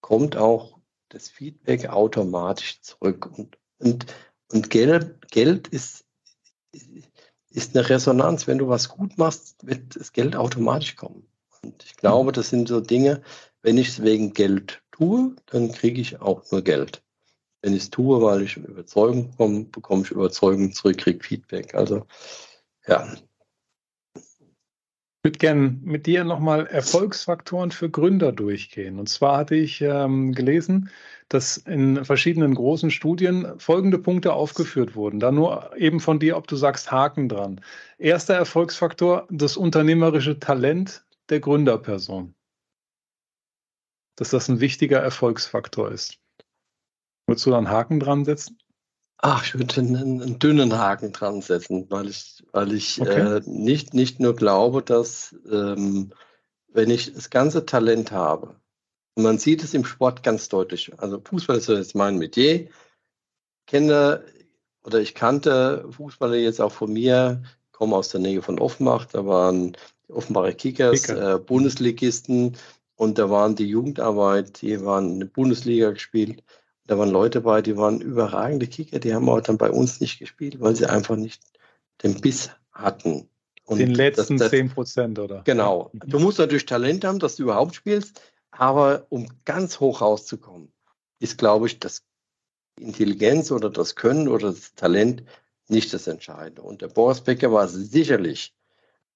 kommt 0.02 0.38
auch 0.38 0.78
das 1.10 1.30
Feedback 1.30 1.90
automatisch 1.90 2.82
zurück. 2.82 3.30
Und, 3.38 3.58
und, 3.80 4.06
und 4.52 4.70
Geld, 4.70 5.30
Geld 5.32 5.68
ist, 5.68 6.06
ist 7.50 7.76
eine 7.76 7.90
Resonanz. 7.90 8.48
Wenn 8.48 8.58
du 8.58 8.68
was 8.68 8.90
gut 8.90 9.18
machst, 9.18 9.66
wird 9.66 9.96
das 9.96 10.14
Geld 10.14 10.36
automatisch 10.36 10.96
kommen. 10.96 11.28
Und 11.62 11.84
ich 11.84 11.96
glaube, 11.96 12.32
das 12.32 12.50
sind 12.50 12.68
so 12.68 12.80
Dinge, 12.80 13.22
wenn 13.62 13.78
ich 13.78 13.90
es 13.90 14.04
wegen 14.04 14.34
Geld 14.34 14.82
tue, 14.92 15.36
dann 15.48 15.72
kriege 15.72 16.00
ich 16.00 16.22
auch 16.22 16.44
nur 16.52 16.62
Geld. 16.62 17.02
Wenn 17.62 17.74
ich 17.74 17.84
es 17.84 17.90
tue, 17.90 18.22
weil 18.22 18.44
ich 18.44 18.58
Überzeugung 18.58 19.32
bekomme, 19.32 19.64
bekomme 19.66 20.04
ich 20.04 20.12
Überzeugung 20.12 20.72
zurück, 20.72 21.00
kriege 21.00 21.24
Feedback. 21.24 21.74
Also 21.74 22.06
ja. 22.88 23.16
Ich 25.26 25.28
würde 25.28 25.40
gerne 25.40 25.80
mit 25.82 26.06
dir 26.06 26.24
nochmal 26.24 26.68
Erfolgsfaktoren 26.68 27.72
für 27.72 27.90
Gründer 27.90 28.32
durchgehen. 28.32 29.00
Und 29.00 29.10
zwar 29.10 29.38
hatte 29.38 29.56
ich 29.56 29.82
ähm, 29.82 30.34
gelesen, 30.34 30.92
dass 31.30 31.58
in 31.58 32.06
verschiedenen 32.06 32.54
großen 32.54 32.92
Studien 32.92 33.60
folgende 33.60 33.98
Punkte 33.98 34.34
aufgeführt 34.34 34.96
wurden. 34.96 35.20
Da 35.20 35.32
nur 35.32 35.76
eben 35.78 36.00
von 36.00 36.20
dir, 36.20 36.38
ob 36.38 36.48
du 36.48 36.56
sagst 36.56 36.92
Haken 36.92 37.28
dran. 37.28 37.60
Erster 37.98 38.36
Erfolgsfaktor, 38.36 39.28
das 39.32 39.58
unternehmerische 39.58 40.38
Talent 40.38 41.04
der 41.30 41.40
Gründerperson. 41.40 42.36
Dass 44.18 44.30
das 44.30 44.48
ein 44.48 44.60
wichtiger 44.60 45.00
Erfolgsfaktor 45.00 45.92
ist. 45.92 46.20
Würdest 47.26 47.48
du 47.48 47.50
da 47.50 47.58
einen 47.58 47.70
Haken 47.70 48.00
dran 48.00 48.26
setzen? 48.26 48.60
Ach, 49.18 49.44
ich 49.44 49.56
würde 49.56 49.82
einen, 49.82 50.22
einen, 50.22 50.40
dünnen 50.40 50.78
Haken 50.78 51.12
dran 51.12 51.42
setzen, 51.42 51.88
weil 51.90 52.08
ich, 52.10 52.44
weil 52.52 52.74
ich 52.74 53.02
okay. 53.02 53.38
äh, 53.38 53.42
nicht, 53.46 53.94
nicht 53.94 54.20
nur 54.20 54.36
glaube, 54.36 54.82
dass 54.84 55.36
ähm, 55.50 56.12
wenn 56.68 56.90
ich 56.90 57.14
das 57.14 57.30
ganze 57.30 57.66
Talent 57.66 58.12
habe, 58.12 58.56
und 59.16 59.24
man 59.24 59.40
sieht 59.40 59.64
es 59.64 59.74
im 59.74 59.86
Sport 59.86 60.24
ganz 60.24 60.50
deutlich, 60.50 60.92
also 60.98 61.22
Fußball 61.24 61.58
ist 61.58 61.70
jetzt 61.70 61.96
mein 61.96 62.18
Metier, 62.18 62.68
kenne 63.66 64.24
oder 64.84 65.00
ich 65.00 65.16
kannte 65.16 65.88
Fußballer 65.90 66.36
jetzt 66.36 66.62
auch 66.62 66.72
von 66.72 66.94
mir, 66.94 67.42
komme 67.72 67.96
aus 67.96 68.10
der 68.10 68.20
Nähe 68.20 68.42
von 68.42 68.60
Offenbach, 68.60 69.06
da 69.06 69.26
waren 69.26 69.76
Offenbacher 70.10 70.54
Kickers, 70.54 71.04
Kicker. 71.04 71.36
äh, 71.36 71.40
Bundesligisten 71.40 72.58
und 72.96 73.18
da 73.18 73.30
waren 73.30 73.56
die 73.56 73.68
Jugendarbeit, 73.68 74.62
die 74.62 74.84
waren 74.86 75.14
in 75.14 75.20
der 75.22 75.28
Bundesliga 75.28 75.92
gespielt. 75.92 76.44
Da 76.88 76.98
waren 76.98 77.10
Leute 77.10 77.42
bei, 77.42 77.62
die 77.62 77.78
waren 77.78 78.00
überragende 78.00 78.68
Kicker, 78.68 79.00
die 79.00 79.14
haben 79.14 79.28
auch 79.30 79.42
dann 79.42 79.58
bei 79.58 79.72
uns 79.72 80.00
nicht 80.00 80.20
gespielt, 80.20 80.60
weil 80.60 80.76
sie 80.76 80.86
einfach 80.86 81.16
nicht 81.16 81.42
den 82.04 82.22
Biss 82.22 82.52
hatten. 82.72 83.30
Und 83.66 83.80
den 83.80 83.96
letzten 83.96 84.38
zehn 84.38 84.70
Prozent, 84.70 85.18
oder? 85.18 85.42
Genau. 85.44 85.90
Du 85.94 86.20
musst 86.20 86.38
natürlich 86.38 86.68
Talent 86.68 87.04
haben, 87.04 87.18
dass 87.18 87.38
du 87.38 87.44
überhaupt 87.44 87.74
spielst, 87.74 88.22
aber 88.52 89.08
um 89.10 89.28
ganz 89.44 89.80
hoch 89.80 90.02
rauszukommen, 90.02 90.72
ist, 91.20 91.40
glaube 91.40 91.66
ich, 91.66 91.80
das 91.80 92.04
Intelligenz 92.80 93.52
oder 93.52 93.70
das 93.70 93.96
Können 93.96 94.28
oder 94.28 94.50
das 94.50 94.76
Talent 94.76 95.24
nicht 95.68 95.94
das 95.94 96.06
Entscheidende. 96.06 96.62
Und 96.62 96.82
der 96.82 96.90
Boris 96.90 97.22
Becker 97.22 97.52
war 97.52 97.68
sicherlich 97.68 98.54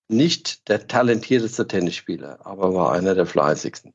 nicht 0.08 0.68
der 0.70 0.88
talentierteste 0.88 1.68
Tennisspieler, 1.68 2.46
aber 2.46 2.74
war 2.74 2.94
einer 2.94 3.14
der 3.14 3.28
fleißigsten. 3.28 3.94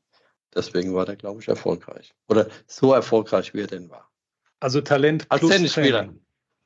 Deswegen 0.55 0.93
war 0.93 1.05
der, 1.05 1.17
glaube 1.17 1.41
ich, 1.41 1.47
erfolgreich. 1.47 2.13
Oder 2.29 2.47
so 2.65 2.93
erfolgreich, 2.93 3.53
wie 3.53 3.61
er 3.61 3.67
denn 3.67 3.89
war. 3.89 4.09
Also 4.59 4.81
Talent 4.81 5.27
plus 5.29 5.51
Tennisspieler. 5.51 6.13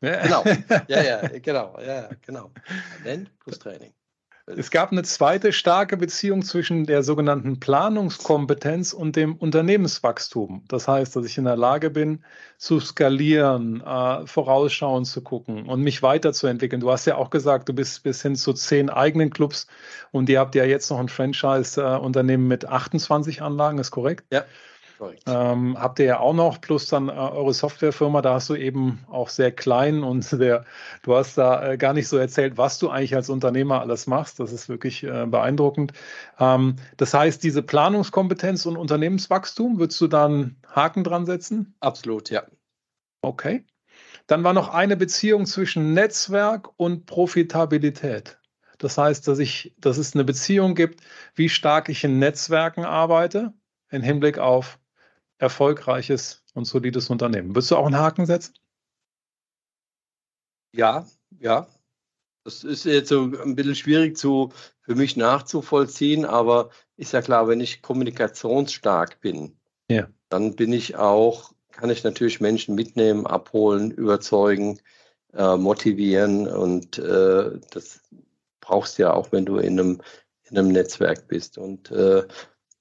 Ja. 0.01 0.21
Genau. 0.21 0.43
Ja, 0.87 1.01
ja, 1.01 1.27
genau. 1.39 1.79
Ja, 1.81 2.09
genau. 2.25 2.51
Talent 3.03 3.37
plus 3.39 3.59
Training. 3.59 3.93
Es 4.58 4.72
gab 4.72 4.91
eine 4.91 5.04
zweite 5.04 5.54
starke 5.54 5.95
Beziehung 5.95 6.41
zwischen 6.41 6.88
der 6.88 7.04
sogenannten 7.04 7.60
Planungskompetenz 7.60 8.93
und 8.93 9.16
dem 9.16 9.36
Unternehmenswachstum. 9.36 10.64
Das 10.68 10.88
heißt, 10.88 11.16
dass 11.16 11.26
ich 11.26 11.38
in 11.38 11.43
der 11.43 11.56
Lage 11.56 11.91
bin, 11.91 12.24
zu 12.58 12.80
skalieren, 12.80 13.82
äh, 13.82 14.26
vorausschauen 14.26 15.06
zu 15.06 15.22
gucken 15.22 15.68
und 15.68 15.82
mich 15.82 16.02
weiterzuentwickeln. 16.02 16.82
Du 16.82 16.91
hast 16.91 17.06
ja 17.06 17.16
auch 17.16 17.30
gesagt, 17.30 17.70
du 17.70 17.74
bist 17.74 18.02
bis 18.02 18.24
hin 18.24 18.36
zu 18.36 18.54
zehn 18.54 18.89
eigenen 18.89 19.30
Clubs 19.30 19.68
und 20.12 20.30
ihr 20.30 20.39
habt 20.39 20.56
ja 20.56 20.64
jetzt 20.64 20.89
noch 20.89 21.00
ein 21.00 21.10
Franchise-Unternehmen 21.10 22.47
mit 22.47 22.66
28 22.66 23.43
Anlagen, 23.43 23.78
ist 23.78 23.91
korrekt? 23.91 24.26
Ja. 24.32 24.45
Ähm, 25.26 25.78
habt 25.80 26.00
ihr 26.00 26.06
ja 26.06 26.20
auch 26.20 26.34
noch, 26.34 26.60
plus 26.60 26.88
dann 26.88 27.10
äh, 27.10 27.12
eure 27.12 27.54
Softwarefirma, 27.54 28.22
da 28.22 28.36
hast 28.36 28.50
du 28.50 28.56
eben 28.56 29.06
auch 29.10 29.30
sehr 29.30 29.52
klein 29.52 30.04
und 30.04 30.32
der, 30.39 30.66
du 31.04 31.16
hast 31.16 31.38
da 31.38 31.72
äh, 31.72 31.78
gar 31.78 31.93
nicht 31.93 32.08
so 32.08 32.18
erzählt, 32.18 32.58
was 32.58 32.80
du 32.80 32.89
eigentlich 32.89 33.16
als 33.16 33.30
Unternehmer 33.30 33.82
alles 33.82 34.08
machst. 34.08 34.39
Das 34.39 34.52
ist 34.52 34.70
wirklich 34.70 35.04
äh, 35.04 35.26
beeindruckend. 35.26 35.93
Ähm, 36.39 36.76
das 36.97 37.14
heißt, 37.14 37.43
diese 37.43 37.64
Planungskompetenz 37.64 38.66
und 38.66 38.78
Unternehmenswachstum, 38.78 39.80
würdest 39.80 40.00
du 40.02 40.08
da 40.08 40.26
einen 40.26 40.62
Haken 40.68 41.04
dran 41.04 41.26
setzen? 41.26 41.76
Absolut, 41.80 42.30
ja. 42.30 42.43
Okay. 43.22 43.66
Dann 44.28 44.43
war 44.43 44.54
noch 44.54 44.70
eine 44.70 44.95
Beziehung 44.95 45.45
zwischen 45.45 45.93
Netzwerk 45.93 46.70
und 46.78 47.06
Profitabilität. 47.06 48.39
Das 48.78 48.97
heißt, 48.97 49.28
dass 49.28 49.39
ich, 49.39 49.76
dass 49.78 49.97
es 49.97 50.16
eine 50.16 50.24
Beziehung 50.24 50.74
gibt, 50.74 51.02
wie 51.36 51.50
stark 51.50 51.89
ich 51.89 52.04
in 52.04 52.18
Netzwerken 52.18 52.86
arbeite, 52.86 53.54
im 53.89 54.02
Hinblick 54.02 54.38
auf 54.39 54.78
erfolgreiches 55.39 56.43
und 56.53 56.65
solides 56.65 57.09
Unternehmen. 57.09 57.55
Würdest 57.55 57.71
du 57.71 57.77
auch 57.77 57.85
einen 57.85 57.97
Haken 57.97 58.25
setzen? 58.25 58.53
Ja, 60.75 61.07
ja. 61.39 61.67
Das 62.43 62.63
ist 62.63 62.85
jetzt 62.85 63.09
so 63.09 63.23
ein 63.23 63.55
bisschen 63.55 63.75
schwierig 63.75 64.17
zu, 64.17 64.51
für 64.81 64.95
mich 64.95 65.17
nachzuvollziehen, 65.17 66.25
aber 66.25 66.69
ist 66.95 67.13
ja 67.13 67.21
klar, 67.21 67.47
wenn 67.47 67.61
ich 67.61 67.81
kommunikationsstark 67.81 69.19
bin, 69.21 69.57
ja. 69.89 70.07
dann 70.29 70.55
bin 70.55 70.73
ich 70.73 70.95
auch, 70.95 71.53
kann 71.71 71.89
ich 71.89 72.03
natürlich 72.03 72.41
Menschen 72.41 72.75
mitnehmen, 72.75 73.27
abholen, 73.27 73.91
überzeugen, 73.91 74.79
äh, 75.33 75.57
motivieren 75.57 76.47
und 76.47 76.97
äh, 76.97 77.59
das 77.71 78.01
brauchst 78.61 78.97
du 78.97 79.03
ja 79.03 79.13
auch, 79.13 79.31
wenn 79.31 79.45
du 79.45 79.57
in 79.57 79.79
einem, 79.79 80.01
in 80.43 80.57
einem 80.57 80.71
Netzwerk 80.71 81.27
bist. 81.27 81.57
Und 81.57 81.91
äh, 81.91 82.23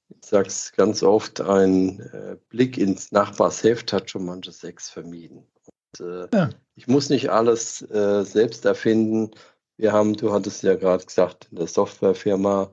ich 0.09 0.24
sage 0.24 0.48
es 0.48 0.72
ganz 0.72 1.02
oft, 1.02 1.40
ein 1.40 2.00
äh, 2.00 2.36
Blick 2.48 2.78
ins 2.78 3.12
Nachbarsheft 3.12 3.92
hat 3.92 4.11
schon 4.11 4.24
manche 4.24 4.52
Sex 4.52 4.88
vermieden. 4.90 5.46
Und, 5.66 6.06
äh, 6.06 6.28
ja. 6.32 6.50
Ich 6.74 6.86
muss 6.86 7.11
nicht 7.11 7.30
alles 7.30 7.82
äh, 7.90 8.24
selbst 8.24 8.64
erfinden. 8.64 9.30
Wir 9.76 9.92
haben, 9.92 10.14
du 10.14 10.32
hattest 10.32 10.62
ja 10.62 10.74
gerade 10.74 11.04
gesagt, 11.04 11.48
in 11.50 11.56
der 11.56 11.66
Softwarefirma 11.66 12.70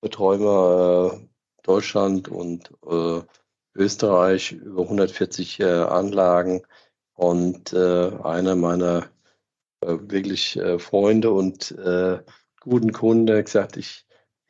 betreuen 0.00 0.42
wir 0.42 1.14
äh, 1.14 1.26
Deutschland 1.62 2.28
und 2.28 2.70
äh, 2.86 3.22
Österreich 3.74 4.52
über 4.52 4.82
140 4.82 5.60
äh, 5.60 5.64
Anlagen. 5.64 6.62
Und 7.16 7.72
einer 7.72 8.56
meiner 8.56 9.08
wirklich 9.80 10.58
Freunde 10.78 11.30
und 11.30 11.72
guten 12.58 12.92
Kunden 12.92 13.36
hat 13.36 13.44
gesagt, 13.44 13.76
ich 13.76 14.04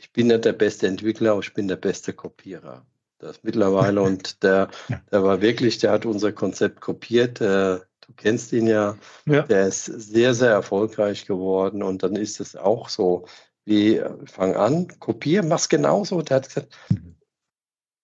ich 0.05 0.13
bin 0.13 0.27
nicht 0.27 0.45
der 0.45 0.53
beste 0.53 0.87
Entwickler, 0.87 1.33
aber 1.33 1.41
ich 1.41 1.55
bin 1.55 1.67
der 1.67 1.77
beste 1.77 2.13
Kopierer. 2.13 2.85
Das 3.19 3.43
mittlerweile 3.43 4.03
und 4.09 4.43
der, 4.43 4.69
der 5.11 5.25
war 5.25 5.41
wirklich, 5.41 5.79
der 5.79 5.93
hat 5.93 6.05
unser 6.05 6.31
Konzept 6.31 6.83
kopiert. 6.83 7.41
Der, 7.41 7.87
du 8.07 8.13
kennst 8.15 8.53
ihn 8.53 8.67
ja. 8.67 8.99
ja. 9.25 9.43
Der 9.43 9.67
ist 9.67 9.87
sehr, 9.87 10.35
sehr 10.35 10.51
erfolgreich 10.51 11.25
geworden 11.25 11.83
und 11.83 12.03
dann 12.03 12.17
ist 12.17 12.39
es 12.39 12.55
auch 12.55 12.91
so, 12.91 13.25
wie 13.65 14.03
fang 14.27 14.57
an, 14.57 14.89
kopier, 15.01 15.43
mach's 15.43 15.71
genauso. 15.71 16.21
Der 16.21 16.37
hat 16.37 16.49
gesagt, 16.49 16.77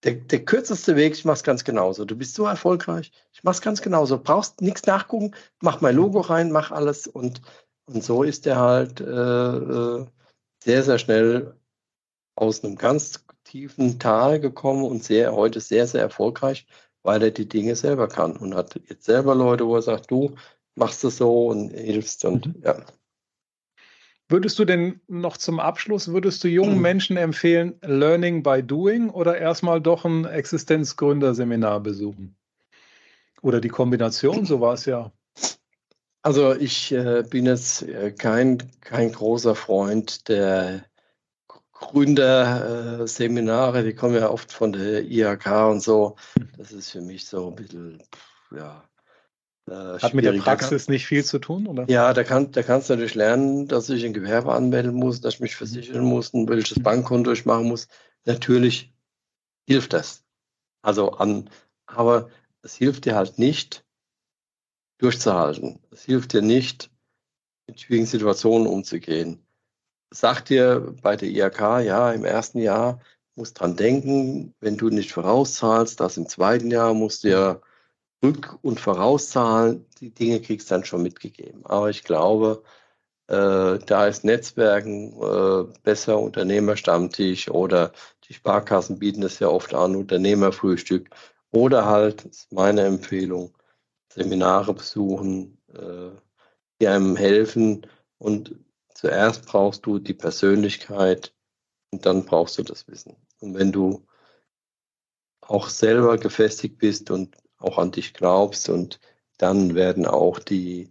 der, 0.03 0.15
der 0.15 0.43
kürzeste 0.47 0.97
Weg, 0.97 1.13
ich 1.13 1.27
mach's 1.27 1.43
ganz 1.43 1.65
genauso. 1.65 2.07
Du 2.07 2.17
bist 2.17 2.35
so 2.35 2.47
erfolgreich, 2.47 3.13
ich 3.35 3.45
mach's 3.45 3.61
ganz 3.61 3.83
genauso. 3.83 4.19
Brauchst 4.19 4.63
nichts 4.63 4.87
nachgucken, 4.87 5.35
mach 5.61 5.83
mein 5.83 5.97
Logo 5.97 6.21
rein, 6.21 6.51
mach 6.51 6.71
alles 6.71 7.07
und, 7.07 7.43
und 7.85 8.03
so 8.03 8.23
ist 8.23 8.47
er 8.47 8.57
halt 8.57 9.03
äh, 9.03 9.05
äh 9.05 10.07
sehr, 10.63 10.83
sehr 10.83 10.99
schnell 10.99 11.55
aus 12.41 12.65
einem 12.65 12.77
ganz 12.77 13.25
tiefen 13.45 13.99
Tal 13.99 14.41
gekommen 14.41 14.85
und 14.85 15.05
sehr, 15.05 15.35
heute 15.35 15.61
sehr, 15.61 15.87
sehr 15.87 16.01
erfolgreich, 16.01 16.67
weil 17.03 17.23
er 17.23 17.31
die 17.31 17.49
Dinge 17.49 17.77
selber 17.77 18.09
kann 18.09 18.37
und 18.37 18.55
hat 18.55 18.81
jetzt 18.89 19.05
selber 19.05 19.35
Leute, 19.35 19.67
wo 19.67 19.77
er 19.77 19.83
sagt, 19.83 20.11
du 20.11 20.35
machst 20.75 21.05
es 21.05 21.19
so 21.19 21.49
und 21.49 21.71
hilfst 21.71 22.25
und 22.25 22.47
mhm. 22.47 22.63
ja. 22.65 22.85
Würdest 24.29 24.59
du 24.61 24.65
denn 24.65 25.01
noch 25.09 25.37
zum 25.37 25.59
Abschluss, 25.59 26.09
würdest 26.09 26.43
du 26.45 26.49
jungen 26.49 26.77
mhm. 26.77 26.83
Menschen 26.83 27.17
empfehlen, 27.17 27.75
Learning 27.83 28.43
by 28.43 28.63
Doing 28.63 29.11
oder 29.11 29.37
erstmal 29.37 29.81
doch 29.81 30.05
ein 30.05 30.25
Existenzgründerseminar 30.25 31.81
besuchen? 31.81 32.37
Oder 33.43 33.61
die 33.61 33.69
Kombination, 33.69 34.47
so 34.47 34.61
war 34.61 34.75
es 34.75 34.87
ja. 34.87 35.13
Also 36.23 36.55
ich 36.55 36.93
äh, 36.93 37.25
bin 37.29 37.47
jetzt 37.47 37.83
äh, 37.83 38.13
kein, 38.13 38.59
kein 38.81 39.11
großer 39.11 39.55
Freund 39.55 40.29
der 40.29 40.85
Gründerseminare, 41.81 43.83
die 43.83 43.95
kommen 43.95 44.15
ja 44.15 44.31
oft 44.31 44.53
von 44.53 44.73
der 44.73 45.03
IHK 45.03 45.71
und 45.71 45.83
so. 45.83 46.15
Das 46.57 46.71
ist 46.73 46.91
für 46.91 47.01
mich 47.01 47.27
so 47.27 47.49
ein 47.49 47.57
bisschen, 47.57 48.01
ja. 48.55 48.85
Äh, 49.67 49.99
Hat 49.99 50.15
mit 50.15 50.25
der 50.27 50.35
Praxis 50.35 50.89
nicht 50.89 51.07
viel 51.07 51.25
zu 51.25 51.39
tun, 51.39 51.67
oder? 51.67 51.89
Ja, 51.89 52.13
da, 52.13 52.23
kann, 52.23 52.53
da 52.53 52.63
kannst 52.63 52.91
du 52.91 52.93
natürlich 52.93 53.15
lernen, 53.15 53.67
dass 53.67 53.89
ich 53.89 54.05
ein 54.05 54.13
Gewerbe 54.13 54.53
anmelden 54.53 54.93
muss, 54.93 55.23
dass 55.23 55.35
ich 55.35 55.41
mich 55.41 55.57
versichern 55.57 56.05
muss, 56.05 56.35
ein 56.35 56.47
welches 56.49 56.83
Bankkonto 56.83 57.33
ich 57.33 57.47
machen 57.47 57.69
muss. 57.69 57.89
Natürlich 58.27 58.93
hilft 59.67 59.95
das. 59.95 60.23
Also 60.83 61.13
an, 61.13 61.49
aber 61.87 62.29
es 62.63 62.75
hilft 62.75 63.07
dir 63.07 63.17
halt 63.17 63.39
nicht, 63.39 63.87
durchzuhalten. 64.99 65.81
Es 65.91 66.05
hilft 66.05 66.35
dir 66.35 66.43
nicht, 66.43 66.91
mit 67.67 67.81
schwierigen 67.81 68.07
Situationen 68.07 68.67
umzugehen 68.67 69.47
sagt 70.11 70.51
dir 70.51 70.95
bei 71.03 71.17
der 71.17 71.29
IHK, 71.29 71.81
ja, 71.85 72.13
im 72.13 72.25
ersten 72.25 72.59
Jahr 72.59 73.01
musst 73.37 73.61
dran 73.61 73.77
denken, 73.77 74.55
wenn 74.61 74.77
du 74.77 74.91
nicht 74.91 75.13
vorauszahlst, 75.13 76.01
das 76.01 76.17
im 76.17 76.29
zweiten 76.29 76.71
Jahr 76.71 76.95
musst 76.95 77.25
du 77.25 77.29
ja 77.29 77.61
rück- 78.23 78.59
und 78.63 78.81
vorauszahlen. 78.81 79.87
Die 80.01 80.11
Dinge 80.13 80.41
kriegst 80.41 80.71
du 80.71 80.75
dann 80.75 80.85
schon 80.85 81.03
mitgegeben. 81.03 81.65
Aber 81.65 81.91
ich 81.91 82.05
glaube, 82.05 82.63
äh, 83.29 83.79
da 83.79 84.07
ist 84.07 84.25
Netzwerken 84.25 85.15
äh, 85.23 85.73
besser, 85.83 86.19
Unternehmerstammtisch 86.19 87.49
oder 87.51 87.93
die 88.29 88.35
Sparkassen 88.35 88.99
bieten 88.99 89.21
das 89.23 89.39
ja 89.39 89.49
oft 89.49 89.75
an, 89.75 89.97
Unternehmerfrühstück 89.97 91.11
oder 91.53 91.87
halt, 91.87 92.25
ist 92.27 92.53
meine 92.53 92.83
Empfehlung, 92.83 93.57
Seminare 94.13 94.75
besuchen, 94.75 95.59
äh, 95.73 96.11
die 96.81 96.89
einem 96.89 97.17
helfen 97.17 97.87
und 98.19 98.55
Zuerst 99.01 99.47
brauchst 99.47 99.87
du 99.87 99.99
die 99.99 100.13
Persönlichkeit 100.13 101.35
und 101.91 102.05
dann 102.05 102.27
brauchst 102.27 102.59
du 102.59 102.63
das 102.63 102.87
Wissen. 102.87 103.17
Und 103.39 103.55
wenn 103.55 103.73
du 103.73 104.07
auch 105.41 105.71
selber 105.71 106.19
gefestigt 106.19 106.77
bist 106.77 107.11
und 107.11 107.35
auch 107.57 107.79
an 107.79 107.93
dich 107.93 108.13
glaubst 108.13 108.69
und 108.69 109.01
dann 109.39 109.75
werden 109.75 110.05
auch 110.05 110.39
die, 110.39 110.91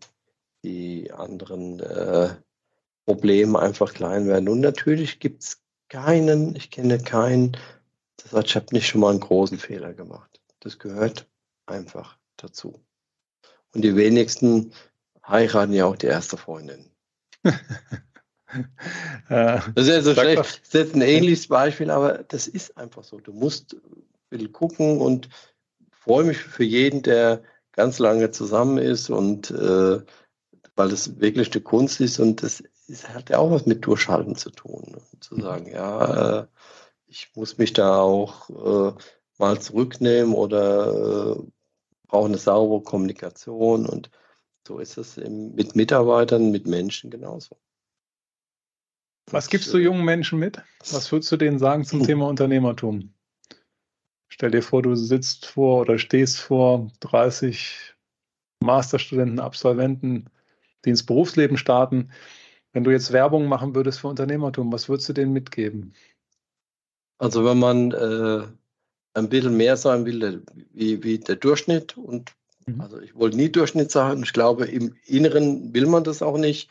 die 0.63 1.11
anderen 1.11 1.81
äh, 1.81 2.35
Probleme 3.05 3.59
einfach 3.59 3.93
klein 3.93 4.25
werden. 4.25 4.49
Und 4.49 4.61
natürlich 4.61 5.19
gibt 5.19 5.43
es 5.43 5.61
keinen, 5.87 6.55
ich 6.55 6.71
kenne 6.71 6.97
keinen, 6.97 7.51
der 7.51 8.31
sagt, 8.31 8.47
ich 8.47 8.55
habe 8.55 8.65
nicht 8.71 8.87
schon 8.87 9.01
mal 9.01 9.11
einen 9.11 9.19
großen 9.19 9.59
Fehler 9.59 9.93
gemacht. 9.93 10.41
Das 10.61 10.79
gehört 10.79 11.29
einfach 11.67 12.17
dazu. 12.37 12.83
Und 13.75 13.83
die 13.83 13.95
wenigsten 13.95 14.73
heiraten 15.27 15.73
ja 15.73 15.85
auch 15.85 15.95
die 15.95 16.07
erste 16.07 16.35
Freundin. 16.35 16.89
Das 19.29 19.67
ist 19.75 19.87
ja 19.87 20.01
so 20.01 20.13
schlecht. 20.13 20.39
Das 20.39 20.57
ist 20.57 20.73
jetzt 20.73 20.95
ein 20.95 21.01
ähnliches 21.01 21.47
Beispiel, 21.47 21.91
aber 21.91 22.23
das 22.27 22.47
ist 22.47 22.77
einfach 22.77 23.03
so. 23.03 23.19
Du 23.19 23.33
musst 23.33 23.75
will 24.29 24.49
gucken 24.49 25.01
und 25.01 25.29
freue 25.91 26.23
mich 26.23 26.37
für 26.37 26.63
jeden, 26.63 27.01
der 27.01 27.41
ganz 27.71 27.99
lange 27.99 28.31
zusammen 28.31 28.77
ist 28.77 29.09
und 29.09 29.51
äh, 29.51 30.01
weil 30.75 30.89
das 30.89 31.19
wirklich 31.19 31.51
eine 31.51 31.61
Kunst 31.61 31.99
ist 31.99 32.19
und 32.19 32.41
das 32.43 32.63
ist, 32.87 33.09
hat 33.09 33.29
ja 33.29 33.37
auch 33.37 33.51
was 33.51 33.65
mit 33.65 33.85
Durchhalten 33.85 34.35
zu 34.35 34.49
tun. 34.49 34.95
Und 34.95 35.23
zu 35.23 35.35
mhm. 35.35 35.41
sagen, 35.41 35.71
ja, 35.71 36.39
äh, 36.39 36.47
ich 37.07 37.29
muss 37.35 37.57
mich 37.57 37.73
da 37.73 37.99
auch 37.99 38.49
äh, 38.49 38.93
mal 39.37 39.59
zurücknehmen 39.59 40.33
oder 40.33 41.35
äh, 41.37 41.43
brauche 42.07 42.27
eine 42.27 42.37
saubere 42.37 42.81
Kommunikation 42.81 43.85
und 43.85 44.09
so 44.69 44.77
ist 44.77 44.97
es 44.97 45.17
mit 45.17 45.75
Mitarbeitern, 45.75 46.51
mit 46.51 46.67
Menschen 46.67 47.09
genauso. 47.09 47.57
Was 49.31 49.49
gibst 49.49 49.73
du 49.73 49.79
jungen 49.79 50.05
Menschen 50.05 50.37
mit? 50.37 50.61
Was 50.91 51.11
würdest 51.11 51.31
du 51.31 51.37
denen 51.37 51.57
sagen 51.57 51.85
zum 51.85 52.03
Thema 52.05 52.27
Unternehmertum? 52.27 53.11
Stell 54.27 54.51
dir 54.51 54.61
vor, 54.61 54.83
du 54.83 54.95
sitzt 54.95 55.47
vor 55.47 55.81
oder 55.81 55.97
stehst 55.97 56.39
vor 56.39 56.91
30 56.99 57.95
Masterstudenten, 58.59 59.39
Absolventen, 59.39 60.29
die 60.85 60.91
ins 60.91 61.03
Berufsleben 61.03 61.57
starten. 61.57 62.11
Wenn 62.71 62.83
du 62.83 62.91
jetzt 62.91 63.11
Werbung 63.11 63.47
machen 63.47 63.73
würdest 63.73 64.01
für 64.01 64.07
Unternehmertum, 64.07 64.71
was 64.71 64.87
würdest 64.87 65.09
du 65.09 65.13
denen 65.13 65.33
mitgeben? 65.33 65.95
Also 67.17 67.43
wenn 67.43 67.57
man 67.57 67.91
äh, 67.91 68.43
ein 69.15 69.29
bisschen 69.29 69.57
mehr 69.57 69.77
sein 69.77 70.05
will 70.05 70.43
wie, 70.73 71.03
wie 71.03 71.17
der 71.17 71.37
Durchschnitt 71.37 71.97
und. 71.97 72.35
Also 72.79 72.99
ich 72.99 73.15
wollte 73.15 73.37
nie 73.37 73.49
Durchschnitt 73.49 73.91
sagen, 73.91 74.23
ich 74.23 74.33
glaube 74.33 74.65
im 74.65 74.95
Inneren 75.05 75.73
will 75.73 75.87
man 75.87 76.03
das 76.03 76.21
auch 76.21 76.37
nicht, 76.37 76.69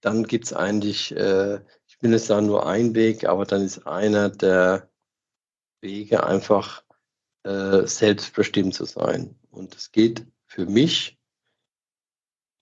dann 0.00 0.24
gibt 0.24 0.46
es 0.46 0.52
eigentlich 0.52 1.14
äh, 1.16 1.60
bin 2.02 2.12
es 2.12 2.26
da 2.26 2.40
nur 2.42 2.66
ein 2.66 2.94
Weg, 2.94 3.24
aber 3.24 3.46
dann 3.46 3.62
ist 3.62 3.86
einer 3.86 4.28
der 4.28 4.90
Wege 5.80 6.24
einfach 6.24 6.82
äh, 7.44 7.86
selbstbestimmt 7.86 8.74
zu 8.74 8.84
sein. 8.84 9.36
Und 9.50 9.74
es 9.76 9.92
geht 9.92 10.26
für 10.46 10.66
mich 10.66 11.16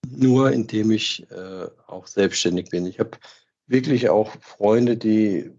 nur, 0.07 0.51
indem 0.51 0.91
ich 0.91 1.29
äh, 1.31 1.67
auch 1.87 2.05
selbstständig 2.05 2.69
bin. 2.69 2.85
Ich 2.85 2.99
habe 2.99 3.17
wirklich 3.65 4.09
auch 4.09 4.31
Freunde, 4.41 4.95
die, 4.95 5.51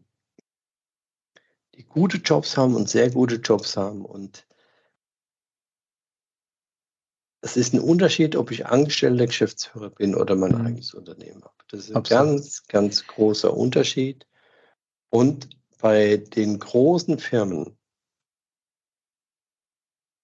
die 1.75 1.83
gute 1.83 2.18
Jobs 2.18 2.57
haben 2.57 2.77
und 2.77 2.89
sehr 2.89 3.11
gute 3.11 3.37
Jobs 3.37 3.77
haben. 3.77 4.05
Und 4.05 4.47
es 7.43 7.57
ist 7.57 7.74
ein 7.74 7.80
Unterschied, 7.80 8.36
ob 8.36 8.53
ich 8.53 8.66
angestellter 8.66 9.26
Geschäftsführer 9.26 9.90
bin 9.90 10.14
oder 10.14 10.36
mein 10.36 10.53
mhm. 10.53 10.66
eigenes 10.66 10.95
Unternehmen 10.95 11.43
habe. 11.43 11.55
Das 11.68 11.80
ist 11.80 11.90
ein 11.90 11.97
Absolut. 11.97 12.24
ganz, 12.24 12.62
ganz 12.68 13.07
großer 13.07 13.55
Unterschied. 13.55 14.26
Und 15.11 15.51
bei 15.78 16.18
den 16.18 16.61
großen 16.61 17.18
Firmen 17.18 17.76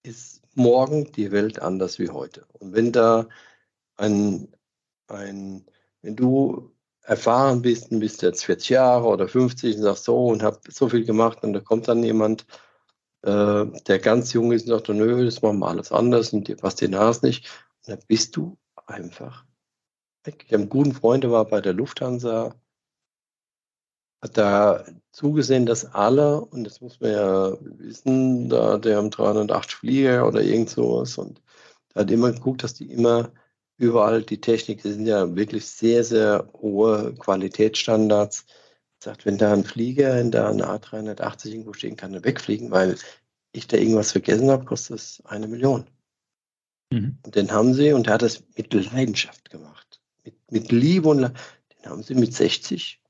ist 0.04 0.42
morgen 0.54 1.10
die 1.12 1.32
Welt 1.32 1.60
anders 1.60 1.98
wie 1.98 2.08
heute. 2.08 2.46
Und 2.52 2.72
wenn 2.72 2.92
da 2.92 3.28
ein, 3.96 4.54
ein 5.08 5.66
wenn 6.02 6.14
du 6.14 6.72
erfahren 7.02 7.62
bist 7.62 7.90
und 7.90 7.98
bist 7.98 8.22
jetzt 8.22 8.44
40 8.44 8.68
Jahre 8.68 9.08
oder 9.08 9.26
50 9.26 9.76
und 9.76 9.82
sagst 9.82 10.04
so 10.04 10.26
und 10.26 10.42
habe 10.44 10.60
so 10.68 10.88
viel 10.88 11.04
gemacht 11.04 11.42
und 11.42 11.52
da 11.52 11.60
kommt 11.60 11.88
dann 11.88 12.04
jemand, 12.04 12.46
äh, 13.22 13.66
der 13.86 13.98
ganz 13.98 14.32
jung 14.32 14.52
ist 14.52 14.62
und 14.62 14.68
sagt, 14.68 14.88
nö, 14.88 15.24
das 15.24 15.42
machen 15.42 15.58
wir 15.58 15.68
alles 15.68 15.92
anders 15.92 16.32
und 16.32 16.48
dir 16.48 16.56
passt 16.56 16.80
die 16.80 16.88
Nase 16.88 17.26
nicht. 17.26 17.48
Und 17.86 17.88
dann 17.88 18.06
bist 18.06 18.36
du 18.36 18.56
einfach 18.86 19.44
weg. 20.24 20.44
Ich 20.46 20.52
habe 20.52 20.62
einen 20.62 20.70
guten 20.70 20.92
Freund, 20.92 21.24
der 21.24 21.32
war 21.32 21.44
bei 21.44 21.60
der 21.60 21.74
Lufthansa, 21.74 22.54
hat 24.20 24.36
da 24.36 24.84
zugesehen, 25.12 25.66
dass 25.66 25.84
alle, 25.94 26.40
und 26.40 26.64
das 26.64 26.80
muss 26.80 27.00
man 27.00 27.12
ja 27.12 27.56
wissen, 27.60 28.48
da 28.48 28.78
der 28.78 28.96
haben 28.96 29.10
380 29.10 29.74
Flieger 29.76 30.26
oder 30.26 30.42
irgend 30.42 30.70
sowas 30.70 31.18
und 31.18 31.40
da 31.94 32.00
hat 32.00 32.10
immer 32.10 32.32
geguckt, 32.32 32.62
dass 32.62 32.74
die 32.74 32.90
immer 32.90 33.30
überall 33.78 34.22
die 34.22 34.40
Technik, 34.40 34.82
das 34.82 34.94
sind 34.94 35.06
ja 35.06 35.34
wirklich 35.36 35.66
sehr, 35.66 36.04
sehr 36.04 36.48
hohe 36.60 37.14
Qualitätsstandards. 37.14 38.44
Sagt, 39.03 39.26
wenn 39.26 39.38
da 39.38 39.53
ein 39.53 39.64
Flieger 39.64 40.20
in 40.20 40.30
der 40.30 40.51
A380 40.51 41.51
irgendwo 41.51 41.72
stehen 41.72 41.96
kann, 41.96 42.12
dann 42.12 42.24
wegfliegen, 42.24 42.70
weil 42.70 42.96
ich 43.53 43.66
da 43.68 43.76
irgendwas 43.76 44.12
vergessen 44.12 44.51
habe, 44.51 44.64
kostet 44.64 44.96
das 44.96 45.22
eine 45.24 45.46
Million. 45.46 45.88
Mhm. 46.90 47.18
Und 47.24 47.36
den 47.36 47.53
haben 47.53 47.74
sie, 47.74 47.92
und 47.92 48.07
er 48.07 48.14
hat 48.14 48.22
das 48.22 48.42
mit 48.57 48.74
Leidenschaft 48.74 49.51
gemacht 49.51 49.88
mit, 50.28 50.53
mit 50.53 50.72
Liebe 50.72 51.09
und 51.09 51.20
den 51.22 51.90
haben 51.90 52.03
sie 52.03 52.14
mit 52.14 52.34
60 52.34 53.01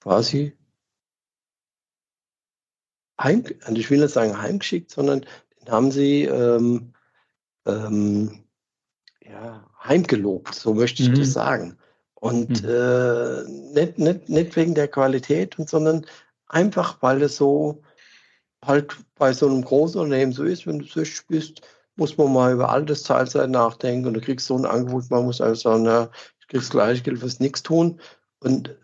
quasi 0.00 0.56
heim, 3.20 3.44
also 3.62 3.76
ich 3.76 3.90
will 3.90 4.00
nicht 4.00 4.12
sagen 4.12 4.40
heimgeschickt, 4.40 4.90
sondern 4.90 5.26
den 5.60 5.70
haben 5.70 5.90
sie 5.90 6.24
ähm, 6.24 6.94
ähm, 7.66 8.44
ja, 9.22 9.68
heimgelobt, 9.82 10.54
so 10.54 10.74
möchte 10.74 11.02
ich 11.02 11.10
mhm. 11.10 11.16
das 11.16 11.32
sagen. 11.32 11.78
Und 12.20 12.62
mhm. 12.62 12.68
äh, 12.68 13.42
nicht, 13.72 13.98
nicht, 13.98 14.28
nicht 14.28 14.56
wegen 14.56 14.74
der 14.74 14.88
Qualität, 14.88 15.58
und, 15.58 15.68
sondern 15.68 16.06
einfach, 16.46 17.00
weil 17.00 17.22
es 17.22 17.36
so 17.36 17.82
halt 18.64 18.96
bei 19.16 19.32
so 19.32 19.46
einem 19.46 19.62
großen 19.62 20.00
Unternehmen 20.00 20.32
so 20.32 20.44
ist, 20.44 20.66
wenn 20.66 20.80
du 20.80 20.84
60 20.84 21.26
bist, 21.28 21.62
muss 21.96 22.16
man 22.18 22.32
mal 22.32 22.52
über 22.52 22.70
altes 22.70 23.02
Teilzeit 23.02 23.50
nachdenken 23.50 24.06
und 24.06 24.14
du 24.14 24.20
kriegst 24.20 24.46
so 24.46 24.56
ein 24.56 24.66
Angebot, 24.66 25.10
man 25.10 25.24
muss 25.24 25.40
einfach 25.40 25.60
sagen, 25.60 25.82
na, 25.84 26.10
ich 26.40 26.48
kriegst 26.48 26.70
gleich 26.70 27.02
Geld 27.02 27.20
fürs 27.20 27.40
nichts 27.40 27.62
tun. 27.62 28.00
Und 28.40 28.76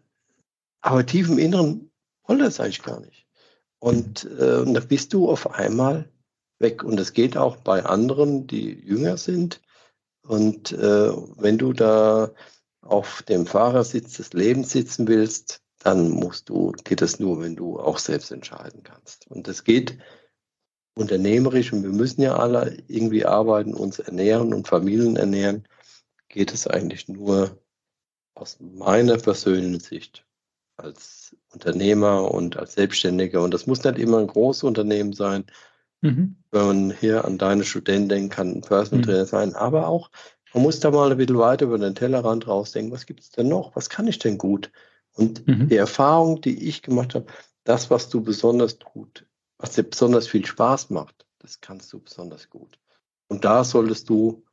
aber 0.81 1.05
tief 1.05 1.29
im 1.29 1.39
Inneren 1.39 1.91
wollte 2.27 2.45
das 2.45 2.61
eigentlich 2.61 2.83
gar 2.83 3.01
nicht. 3.01 3.27
Und, 3.79 4.29
äh, 4.39 4.57
und 4.57 4.75
da 4.75 4.81
bist 4.81 5.13
du 5.13 5.29
auf 5.31 5.55
einmal 5.55 6.09
weg. 6.59 6.83
Und 6.83 6.97
das 6.97 7.13
geht 7.13 7.37
auch 7.37 7.57
bei 7.57 7.85
anderen, 7.85 8.47
die 8.47 8.73
jünger 8.73 9.17
sind. 9.17 9.61
Und 10.23 10.73
äh, 10.73 11.13
wenn 11.37 11.59
du 11.59 11.73
da 11.73 12.31
auf 12.87 13.23
dem 13.23 13.47
Fahrersitz 13.47 14.17
des 14.17 14.33
Lebens 14.33 14.71
sitzen 14.71 15.09
willst, 15.09 15.63
dann 15.79 16.11
musst 16.11 16.49
du, 16.49 16.73
geht 16.85 17.01
das 17.01 17.21
nur, 17.21 17.41
wenn 17.41 17.57
du 17.57 17.79
auch 17.79 17.99
selbst 17.99 18.33
entscheiden 18.33 18.83
kannst. 18.83 19.29
Und 19.31 19.47
das 19.47 19.65
geht 19.65 19.99
unternehmerisch 20.95 21.73
und 21.73 21.83
wir 21.83 21.91
müssen 21.91 22.23
ja 22.23 22.37
alle 22.37 22.79
irgendwie 22.89 23.25
arbeiten, 23.25 23.75
uns 23.75 23.99
ernähren 23.99 24.55
und 24.55 24.67
Familien 24.67 25.17
ernähren, 25.17 25.69
geht 26.29 26.53
es 26.53 26.67
eigentlich 26.67 27.09
nur 27.09 27.59
aus 28.35 28.59
meiner 28.61 29.17
persönlichen 29.19 29.81
Sicht 29.81 30.27
als 30.77 31.37
Unternehmer 31.53 32.31
und 32.31 32.57
als 32.57 32.75
Selbstständiger. 32.75 33.43
Und 33.43 33.55
das 33.55 33.67
muss 33.67 33.85
nicht 33.85 33.99
immer 33.99 34.19
ein 34.19 34.27
großes 34.27 34.65
Unternehmen 34.65 35.13
sein. 35.13 35.45
Mhm. 36.03 36.37
Wenn 36.51 36.67
man 36.67 36.91
hier 36.91 37.25
an 37.25 37.39
deine 37.39 37.65
Studenten 37.65 38.09
denkt, 38.09 38.35
kann 38.35 38.53
ein 38.53 38.61
Personal 38.61 39.01
mhm. 39.01 39.05
Trainer 39.05 39.23
mhm. 39.23 39.29
sein, 39.29 39.55
aber 39.55 39.89
auch, 39.89 40.11
man 40.57 40.63
muss 40.63 40.81
da 40.81 40.91
mal 40.91 41.11
ein 41.11 41.19
bisschen 41.19 41.37
weiter 41.37 41.67
über 41.67 41.77
den 41.77 41.95
Tellerrand 41.95 42.49
rausdenken, 42.49 42.91
was 42.91 43.05
gibt 43.05 43.21
es 43.21 43.31
denn 43.31 43.49
noch? 43.49 43.77
Was 43.77 43.91
kann 43.91 44.09
ich 44.09 44.19
denn 44.19 44.39
gut? 44.39 44.73
Und 45.13 45.47
mhm. 45.47 45.69
die 45.69 45.77
Erfahrung, 45.77 46.41
die 46.41 46.67
ich 46.67 46.81
gemacht 46.81 47.15
habe, 47.15 47.27
das, 47.65 47.91
was 47.91 48.09
du 48.09 48.23
besonders 48.23 48.79
tut, 48.79 49.27
was 49.59 49.73
dir 49.73 49.83
besonders 49.83 50.27
viel 50.27 50.47
Spaß 50.47 50.89
macht, 50.89 51.27
das 51.41 51.61
kannst 51.61 51.93
du 51.93 52.01
besonders 52.01 52.49
gut. 52.49 52.79
Und 53.29 53.45
da 53.45 53.65
solltest 53.65 54.09
du 54.09 54.45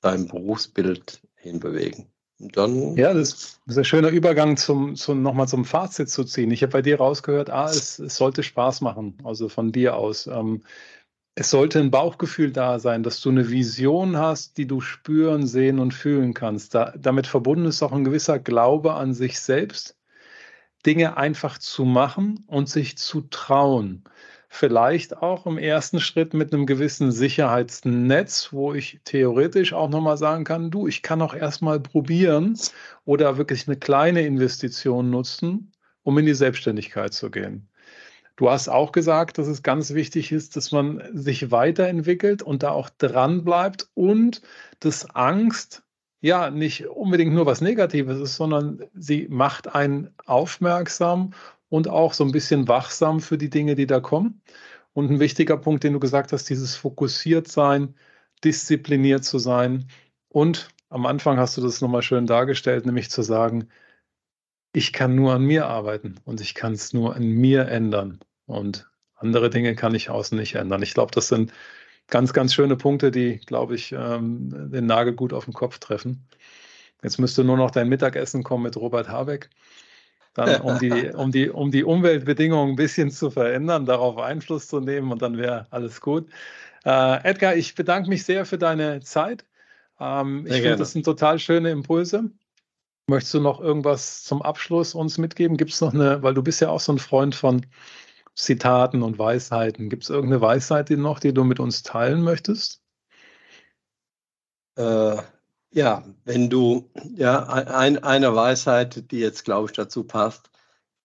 dein 0.00 0.28
Berufsbild 0.28 1.20
hinbewegen. 1.34 2.06
Und 2.38 2.56
dann 2.56 2.96
ja, 2.96 3.12
das 3.12 3.60
ist 3.66 3.76
ein 3.76 3.84
schöner 3.84 4.08
Übergang 4.08 4.56
zum, 4.56 4.96
zum 4.96 5.20
nochmal 5.20 5.46
zum 5.46 5.66
Fazit 5.66 6.08
zu 6.08 6.24
ziehen. 6.24 6.50
Ich 6.52 6.62
habe 6.62 6.72
bei 6.72 6.80
dir 6.80 6.96
rausgehört, 6.96 7.50
ah, 7.50 7.66
es, 7.66 7.98
es 7.98 8.16
sollte 8.16 8.42
Spaß 8.42 8.80
machen, 8.80 9.18
also 9.24 9.50
von 9.50 9.72
dir 9.72 9.96
aus. 9.96 10.26
Ähm, 10.26 10.62
es 11.34 11.50
sollte 11.50 11.78
ein 11.78 11.90
Bauchgefühl 11.90 12.52
da 12.52 12.78
sein, 12.78 13.02
dass 13.02 13.20
du 13.20 13.30
eine 13.30 13.50
Vision 13.50 14.16
hast, 14.16 14.58
die 14.58 14.66
du 14.66 14.80
spüren, 14.80 15.46
sehen 15.46 15.78
und 15.78 15.94
fühlen 15.94 16.34
kannst. 16.34 16.74
Da, 16.74 16.92
damit 16.98 17.26
verbunden 17.26 17.66
ist 17.66 17.82
auch 17.82 17.92
ein 17.92 18.04
gewisser 18.04 18.38
Glaube 18.38 18.94
an 18.94 19.14
sich 19.14 19.40
selbst, 19.40 19.96
Dinge 20.86 21.16
einfach 21.16 21.58
zu 21.58 21.84
machen 21.84 22.44
und 22.46 22.68
sich 22.68 22.98
zu 22.98 23.22
trauen 23.22 24.04
vielleicht 24.52 25.16
auch 25.16 25.46
im 25.46 25.56
ersten 25.56 26.00
Schritt 26.00 26.34
mit 26.34 26.52
einem 26.52 26.66
gewissen 26.66 27.12
Sicherheitsnetz, 27.12 28.52
wo 28.52 28.74
ich 28.74 29.00
theoretisch 29.04 29.72
auch 29.72 29.88
nochmal 29.88 30.18
sagen 30.18 30.44
kann, 30.44 30.72
du, 30.72 30.88
ich 30.88 31.02
kann 31.02 31.22
auch 31.22 31.34
erstmal 31.34 31.78
probieren 31.80 32.58
oder 33.04 33.38
wirklich 33.38 33.68
eine 33.68 33.76
kleine 33.76 34.22
Investition 34.22 35.08
nutzen, 35.08 35.72
um 36.02 36.18
in 36.18 36.26
die 36.26 36.34
Selbstständigkeit 36.34 37.14
zu 37.14 37.30
gehen. 37.30 37.69
Du 38.40 38.50
hast 38.50 38.70
auch 38.70 38.92
gesagt, 38.92 39.36
dass 39.36 39.48
es 39.48 39.62
ganz 39.62 39.92
wichtig 39.92 40.32
ist, 40.32 40.56
dass 40.56 40.72
man 40.72 41.02
sich 41.12 41.50
weiterentwickelt 41.50 42.42
und 42.42 42.62
da 42.62 42.70
auch 42.70 42.88
dran 42.88 43.44
bleibt 43.44 43.90
und 43.92 44.40
dass 44.78 45.14
Angst 45.14 45.82
ja 46.22 46.48
nicht 46.48 46.86
unbedingt 46.86 47.34
nur 47.34 47.44
was 47.44 47.60
Negatives 47.60 48.18
ist, 48.18 48.36
sondern 48.36 48.82
sie 48.94 49.28
macht 49.28 49.74
einen 49.74 50.14
aufmerksam 50.24 51.34
und 51.68 51.88
auch 51.88 52.14
so 52.14 52.24
ein 52.24 52.32
bisschen 52.32 52.66
wachsam 52.66 53.20
für 53.20 53.36
die 53.36 53.50
Dinge, 53.50 53.74
die 53.74 53.86
da 53.86 54.00
kommen. 54.00 54.40
Und 54.94 55.10
ein 55.10 55.20
wichtiger 55.20 55.58
Punkt, 55.58 55.84
den 55.84 55.92
du 55.92 56.00
gesagt 56.00 56.32
hast, 56.32 56.48
dieses 56.48 56.76
fokussiert 56.76 57.46
sein, 57.46 57.94
diszipliniert 58.42 59.22
zu 59.22 59.38
sein. 59.38 59.86
Und 60.30 60.70
am 60.88 61.04
Anfang 61.04 61.36
hast 61.38 61.58
du 61.58 61.60
das 61.60 61.82
nochmal 61.82 62.00
schön 62.00 62.26
dargestellt, 62.26 62.86
nämlich 62.86 63.10
zu 63.10 63.20
sagen, 63.20 63.68
ich 64.72 64.94
kann 64.94 65.14
nur 65.14 65.34
an 65.34 65.42
mir 65.42 65.66
arbeiten 65.66 66.16
und 66.24 66.40
ich 66.40 66.54
kann 66.54 66.72
es 66.72 66.94
nur 66.94 67.14
an 67.14 67.26
mir 67.26 67.68
ändern. 67.68 68.18
Und 68.50 68.88
andere 69.16 69.50
Dinge 69.50 69.74
kann 69.74 69.94
ich 69.94 70.10
außen 70.10 70.38
nicht 70.38 70.54
ändern. 70.54 70.82
Ich 70.82 70.94
glaube, 70.94 71.12
das 71.12 71.28
sind 71.28 71.52
ganz, 72.08 72.32
ganz 72.32 72.54
schöne 72.54 72.76
Punkte, 72.76 73.10
die, 73.10 73.38
glaube 73.38 73.74
ich, 73.74 73.92
ähm, 73.92 74.70
den 74.70 74.86
Nagel 74.86 75.14
gut 75.14 75.32
auf 75.32 75.44
den 75.44 75.54
Kopf 75.54 75.78
treffen. 75.78 76.26
Jetzt 77.02 77.18
müsste 77.18 77.44
nur 77.44 77.56
noch 77.56 77.70
dein 77.70 77.88
Mittagessen 77.88 78.42
kommen 78.42 78.64
mit 78.64 78.76
Robert 78.76 79.08
Habeck 79.08 79.48
dann 80.34 80.60
um 80.60 80.78
die, 80.78 81.10
um 81.10 81.32
die, 81.32 81.50
um 81.50 81.70
die 81.70 81.84
Umweltbedingungen 81.84 82.74
ein 82.74 82.76
bisschen 82.76 83.10
zu 83.10 83.30
verändern, 83.30 83.86
darauf 83.86 84.18
Einfluss 84.18 84.68
zu 84.68 84.80
nehmen 84.80 85.10
und 85.12 85.22
dann 85.22 85.36
wäre 85.36 85.66
alles 85.70 86.00
gut. 86.00 86.28
Äh, 86.84 87.24
Edgar, 87.24 87.56
ich 87.56 87.74
bedanke 87.74 88.08
mich 88.08 88.24
sehr 88.24 88.46
für 88.46 88.58
deine 88.58 89.00
Zeit. 89.00 89.44
Ähm, 89.98 90.46
ich 90.46 90.54
finde, 90.54 90.76
das 90.76 90.92
sind 90.92 91.04
total 91.04 91.38
schöne 91.38 91.70
Impulse. 91.70 92.30
Möchtest 93.06 93.34
du 93.34 93.40
noch 93.40 93.60
irgendwas 93.60 94.22
zum 94.22 94.40
Abschluss 94.40 94.94
uns 94.94 95.18
mitgeben? 95.18 95.56
Gibt 95.56 95.72
es 95.72 95.80
noch 95.80 95.92
eine, 95.92 96.22
weil 96.22 96.34
du 96.34 96.42
bist 96.42 96.60
ja 96.60 96.68
auch 96.68 96.80
so 96.80 96.92
ein 96.92 96.98
Freund 96.98 97.34
von 97.34 97.66
Zitaten 98.42 99.02
und 99.02 99.18
Weisheiten. 99.18 99.88
Gibt 99.88 100.04
es 100.04 100.10
irgendeine 100.10 100.40
Weisheit 100.40 100.88
die 100.88 100.96
noch, 100.96 101.20
die 101.20 101.32
du 101.32 101.44
mit 101.44 101.60
uns 101.60 101.82
teilen 101.82 102.22
möchtest? 102.22 102.80
Äh, 104.76 105.16
ja, 105.72 106.04
wenn 106.24 106.50
du, 106.50 106.90
ja, 107.14 107.44
ein, 107.44 108.02
eine 108.02 108.34
Weisheit, 108.34 109.10
die 109.10 109.20
jetzt, 109.20 109.44
glaube 109.44 109.70
ich, 109.70 109.76
dazu 109.76 110.04
passt. 110.04 110.50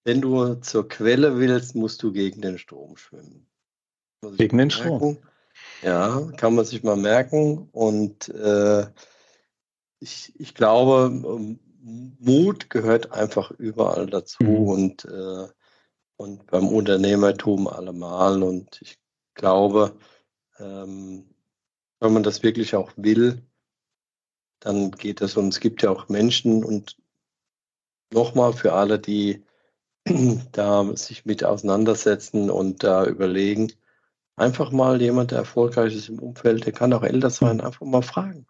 Wenn 0.03 0.21
du 0.21 0.55
zur 0.55 0.87
Quelle 0.87 1.37
willst, 1.37 1.75
musst 1.75 2.01
du 2.03 2.11
gegen 2.11 2.41
den 2.41 2.57
Strom 2.57 2.95
schwimmen. 2.97 3.47
Gegen 4.37 4.57
den 4.57 4.71
Strom? 4.71 5.17
Ja, 5.81 6.21
kann 6.37 6.55
man 6.55 6.65
sich 6.65 6.83
mal 6.83 6.95
merken. 6.95 7.69
Und 7.71 8.29
äh, 8.29 8.87
ich, 9.99 10.33
ich 10.39 10.53
glaube, 10.53 11.57
Mut 11.81 12.69
gehört 12.69 13.11
einfach 13.11 13.51
überall 13.51 14.07
dazu 14.07 14.43
mhm. 14.43 14.67
und, 14.67 15.05
äh, 15.05 15.47
und 16.17 16.47
beim 16.47 16.67
Unternehmertum 16.67 17.67
allemal. 17.67 18.43
Und 18.43 18.81
ich 18.81 18.97
glaube, 19.33 19.97
ähm, 20.59 21.25
wenn 21.99 22.13
man 22.13 22.23
das 22.23 22.43
wirklich 22.43 22.75
auch 22.75 22.91
will, 22.95 23.41
dann 24.59 24.91
geht 24.91 25.21
es. 25.21 25.37
Und 25.37 25.49
es 25.49 25.59
gibt 25.59 25.81
ja 25.81 25.91
auch 25.91 26.09
Menschen 26.09 26.63
und 26.63 26.97
nochmal 28.11 28.53
für 28.53 28.73
alle, 28.73 28.99
die 28.99 29.43
da 30.51 30.95
sich 30.95 31.25
mit 31.25 31.43
auseinandersetzen 31.43 32.49
und 32.49 32.83
da 32.83 33.05
überlegen, 33.05 33.71
einfach 34.35 34.71
mal 34.71 35.01
jemand, 35.01 35.31
der 35.31 35.39
erfolgreich 35.39 35.95
ist 35.95 36.09
im 36.09 36.19
Umfeld, 36.19 36.65
der 36.65 36.73
kann 36.73 36.93
auch 36.93 37.03
älter 37.03 37.29
sein, 37.29 37.61
einfach 37.61 37.85
mal 37.85 38.01
fragen. 38.01 38.45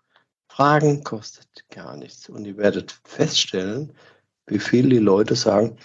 Fragen 0.47 1.03
kostet 1.03 1.47
gar 1.69 1.97
nichts. 1.97 2.29
Und 2.29 2.45
ihr 2.45 2.57
werdet 2.57 2.99
feststellen, 3.03 3.93
wie 4.47 4.59
viele 4.59 4.89
die 4.89 4.99
Leute 4.99 5.35
sagen, 5.35 5.77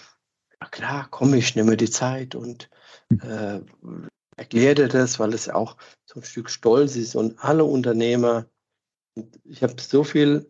ja 0.61 0.67
klar, 0.69 1.07
komm, 1.09 1.33
ich 1.33 1.55
nehme 1.55 1.77
die 1.77 1.89
Zeit 1.89 2.35
und 2.35 2.69
äh, 3.09 3.59
erkläre 4.37 4.75
dir 4.75 4.87
das, 4.87 5.19
weil 5.19 5.33
es 5.33 5.49
auch 5.49 5.77
so 6.05 6.19
ein 6.19 6.23
Stück 6.23 6.49
Stolz 6.49 6.95
ist. 6.95 7.15
Und 7.15 7.43
alle 7.43 7.63
Unternehmer 7.63 8.45
ich 9.43 9.63
habe 9.63 9.75
so 9.79 10.03
viel 10.03 10.49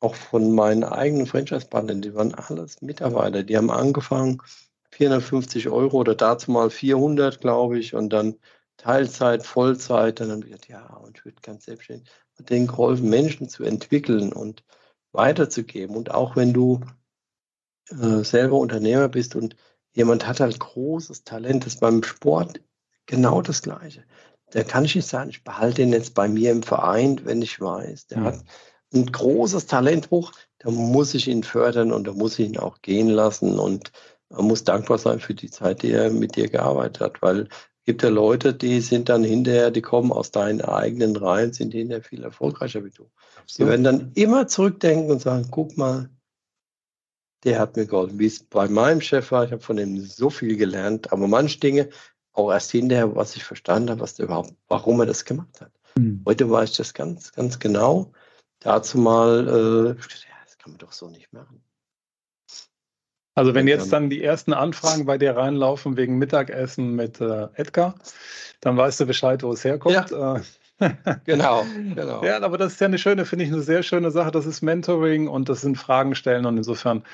auch 0.00 0.14
von 0.14 0.54
meinen 0.54 0.84
eigenen 0.84 1.26
Franchise-Partnern, 1.26 2.02
die 2.02 2.14
waren 2.14 2.34
alles 2.34 2.82
Mitarbeiter, 2.82 3.42
die 3.42 3.56
haben 3.56 3.70
angefangen 3.70 4.42
450 4.90 5.68
Euro 5.68 5.98
oder 5.98 6.14
dazu 6.14 6.50
mal 6.50 6.70
400, 6.70 7.40
glaube 7.40 7.78
ich, 7.78 7.94
und 7.94 8.10
dann 8.10 8.36
Teilzeit, 8.76 9.46
Vollzeit, 9.46 10.20
dann 10.20 10.30
haben 10.30 10.42
wir 10.42 10.50
gesagt, 10.50 10.68
ja, 10.68 10.86
und 10.96 11.18
ich 11.18 11.24
würde 11.24 11.40
ganz 11.42 11.64
selbstständig 11.64 12.10
und 12.38 12.50
denen 12.50 12.66
geholfen, 12.66 13.08
Menschen 13.08 13.48
zu 13.48 13.64
entwickeln 13.64 14.32
und 14.32 14.64
weiterzugeben. 15.12 15.96
Und 15.96 16.10
auch 16.10 16.36
wenn 16.36 16.52
du 16.52 16.80
äh, 17.90 18.24
selber 18.24 18.58
Unternehmer 18.58 19.08
bist 19.08 19.36
und 19.36 19.56
jemand 19.92 20.26
hat 20.26 20.40
halt 20.40 20.60
großes 20.60 21.24
Talent, 21.24 21.64
das 21.64 21.74
ist 21.74 21.80
beim 21.80 22.02
Sport 22.02 22.60
genau 23.06 23.42
das 23.42 23.62
Gleiche 23.62 24.04
der 24.52 24.64
kann 24.64 24.84
ich 24.84 24.94
nicht 24.94 25.08
sagen, 25.08 25.30
ich 25.30 25.44
behalte 25.44 25.82
ihn 25.82 25.92
jetzt 25.92 26.14
bei 26.14 26.28
mir 26.28 26.50
im 26.52 26.62
Verein, 26.62 27.20
wenn 27.24 27.42
ich 27.42 27.60
weiß, 27.60 28.06
der 28.08 28.18
mhm. 28.18 28.24
hat 28.24 28.44
ein 28.94 29.06
großes 29.06 29.66
Talent 29.66 30.10
hoch, 30.10 30.32
da 30.58 30.70
muss 30.70 31.14
ich 31.14 31.28
ihn 31.28 31.42
fördern 31.42 31.92
und 31.92 32.06
da 32.06 32.12
muss 32.12 32.38
ich 32.38 32.48
ihn 32.48 32.58
auch 32.58 32.80
gehen 32.82 33.08
lassen 33.08 33.58
und 33.58 33.92
man 34.30 34.46
muss 34.46 34.64
dankbar 34.64 34.98
sein 34.98 35.20
für 35.20 35.34
die 35.34 35.50
Zeit, 35.50 35.82
die 35.82 35.92
er 35.92 36.10
mit 36.10 36.36
dir 36.36 36.48
gearbeitet 36.48 37.00
hat, 37.00 37.22
weil 37.22 37.42
es 37.42 37.84
gibt 37.84 38.02
ja 38.02 38.08
Leute, 38.08 38.54
die 38.54 38.80
sind 38.80 39.08
dann 39.08 39.22
hinterher, 39.22 39.70
die 39.70 39.82
kommen 39.82 40.10
aus 40.10 40.30
deinen 40.30 40.60
eigenen 40.60 41.14
Reihen, 41.16 41.52
sind 41.52 41.72
hinterher 41.72 42.02
viel 42.02 42.24
erfolgreicher 42.24 42.84
wie 42.84 42.90
du. 42.90 43.08
Absolut. 43.40 43.48
Die 43.48 43.70
werden 43.70 43.84
dann 43.84 44.12
immer 44.14 44.48
zurückdenken 44.48 45.10
und 45.10 45.20
sagen, 45.20 45.48
guck 45.50 45.76
mal, 45.76 46.08
der 47.46 47.60
hat 47.60 47.76
mir 47.76 47.86
geholfen, 47.86 48.18
wie 48.18 48.26
es 48.26 48.42
bei 48.42 48.68
meinem 48.68 49.00
Chef 49.00 49.30
war. 49.30 49.44
Ich 49.44 49.52
habe 49.52 49.62
von 49.62 49.78
ihm 49.78 50.04
so 50.04 50.28
viel 50.28 50.56
gelernt, 50.56 51.12
aber 51.12 51.28
manche 51.28 51.60
Dinge 51.60 51.88
auch 52.32 52.50
erst 52.52 52.72
hinterher, 52.72 53.14
was 53.14 53.36
ich 53.36 53.44
verstanden 53.44 53.90
habe, 53.90 54.00
was 54.00 54.14
der 54.14 54.26
überhaupt, 54.26 54.52
warum 54.68 55.00
er 55.00 55.06
das 55.06 55.24
gemacht 55.24 55.60
hat. 55.60 55.72
Mhm. 55.96 56.22
Heute 56.26 56.50
weiß 56.50 56.70
ich 56.70 56.76
das 56.76 56.92
ganz, 56.92 57.32
ganz 57.32 57.58
genau. 57.58 58.12
Dazu 58.58 58.98
mal, 58.98 59.46
äh, 59.46 59.88
ja, 59.90 60.36
das 60.44 60.58
kann 60.58 60.72
man 60.72 60.78
doch 60.78 60.92
so 60.92 61.08
nicht 61.08 61.32
machen. 61.32 61.62
Also 63.36 63.54
wenn 63.54 63.68
jetzt 63.68 63.92
dann 63.92 64.10
die 64.10 64.24
ersten 64.24 64.54
Anfragen 64.54 65.04
bei 65.04 65.18
dir 65.18 65.36
reinlaufen 65.36 65.96
wegen 65.96 66.18
Mittagessen 66.18 66.96
mit 66.96 67.20
äh, 67.20 67.48
Edgar, 67.54 67.94
dann 68.60 68.76
weißt 68.76 69.00
du 69.00 69.06
Bescheid, 69.06 69.42
wo 69.42 69.52
es 69.52 69.62
herkommt. 69.62 70.10
Ja. 70.10 70.36
Äh, 70.36 70.42
genau, 71.24 71.64
genau. 71.94 72.24
Ja, 72.24 72.40
aber 72.42 72.58
das 72.58 72.74
ist 72.74 72.80
ja 72.80 72.86
eine 72.86 72.98
schöne, 72.98 73.24
finde 73.24 73.44
ich, 73.44 73.52
eine 73.52 73.62
sehr 73.62 73.82
schöne 73.82 74.10
Sache. 74.10 74.30
Das 74.30 74.46
ist 74.46 74.62
Mentoring 74.62 75.28
und 75.28 75.48
das 75.48 75.62
sind 75.62 75.76
Fragen 75.76 76.14
stellen 76.14 76.46
und 76.46 76.56
insofern. 76.56 77.04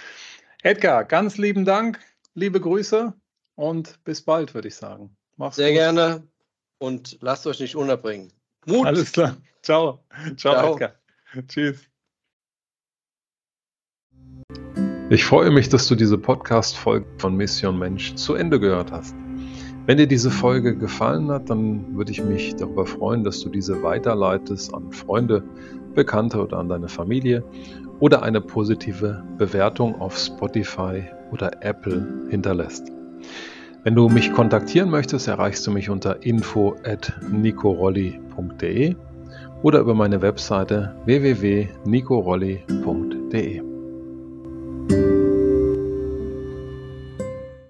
Edgar, 0.63 1.05
ganz 1.05 1.39
lieben 1.39 1.65
Dank, 1.65 2.01
liebe 2.35 2.61
Grüße 2.61 3.13
und 3.55 4.03
bis 4.05 4.23
bald, 4.23 4.55
würde 4.55 4.69
ich 4.69 4.77
sagen. 4.77 5.17
Mach's 5.37 5.57
Sehr 5.57 5.71
gut. 5.71 5.79
gerne 5.79 6.29
und 6.79 7.19
lasst 7.21 7.47
euch 7.47 7.61
nicht 7.61 7.77
unterbringen. 7.77 8.33
Mut. 8.67 8.87
Alles 8.87 9.13
klar. 9.13 9.37
Ciao. 9.63 10.05
Ciao, 10.37 10.55
Ciao. 10.55 10.73
Edgar. 10.75 10.95
Tschüss. 11.49 11.89
Ich 15.11 15.25
freue 15.25 15.51
mich, 15.51 15.69
dass 15.69 15.87
du 15.89 15.95
diese 15.95 16.17
Podcast-Folge 16.17 17.07
von 17.19 17.37
Mission 17.37 17.79
Mensch 17.79 18.15
zu 18.15 18.35
Ende 18.35 18.59
gehört 18.59 18.91
hast. 18.93 19.15
Wenn 19.85 19.99
dir 19.99 20.07
diese 20.07 20.31
Folge 20.31 20.77
gefallen 20.77 21.29
hat, 21.29 21.51
dann 21.51 21.97
würde 21.97 22.13
ich 22.13 22.23
mich 22.23 22.55
darüber 22.55 22.87
freuen, 22.87 23.25
dass 23.25 23.41
du 23.41 23.49
diese 23.49 23.83
weiterleitest 23.83 24.73
an 24.73 24.93
Freunde, 24.93 25.43
Bekannte 25.95 26.41
oder 26.41 26.59
an 26.59 26.69
deine 26.69 26.87
Familie 26.89 27.43
oder 27.99 28.23
eine 28.23 28.41
positive 28.41 29.25
Bewertung 29.39 30.01
auf 30.01 30.17
Spotify 30.17 31.03
oder 31.33 31.51
Apple 31.63 32.29
hinterlässt. 32.31 32.93
Wenn 33.83 33.97
du 33.97 34.09
mich 34.09 34.33
kontaktieren 34.33 34.89
möchtest, 34.89 35.27
erreichst 35.27 35.67
du 35.67 35.73
mich 35.73 35.91
unter 35.91 36.25
info@nicorolli.de 36.25 38.95
oder 39.63 39.81
über 39.81 39.95
meine 39.95 40.23
Webseite 40.23 40.95
www.nicorolli.de. 41.05 43.72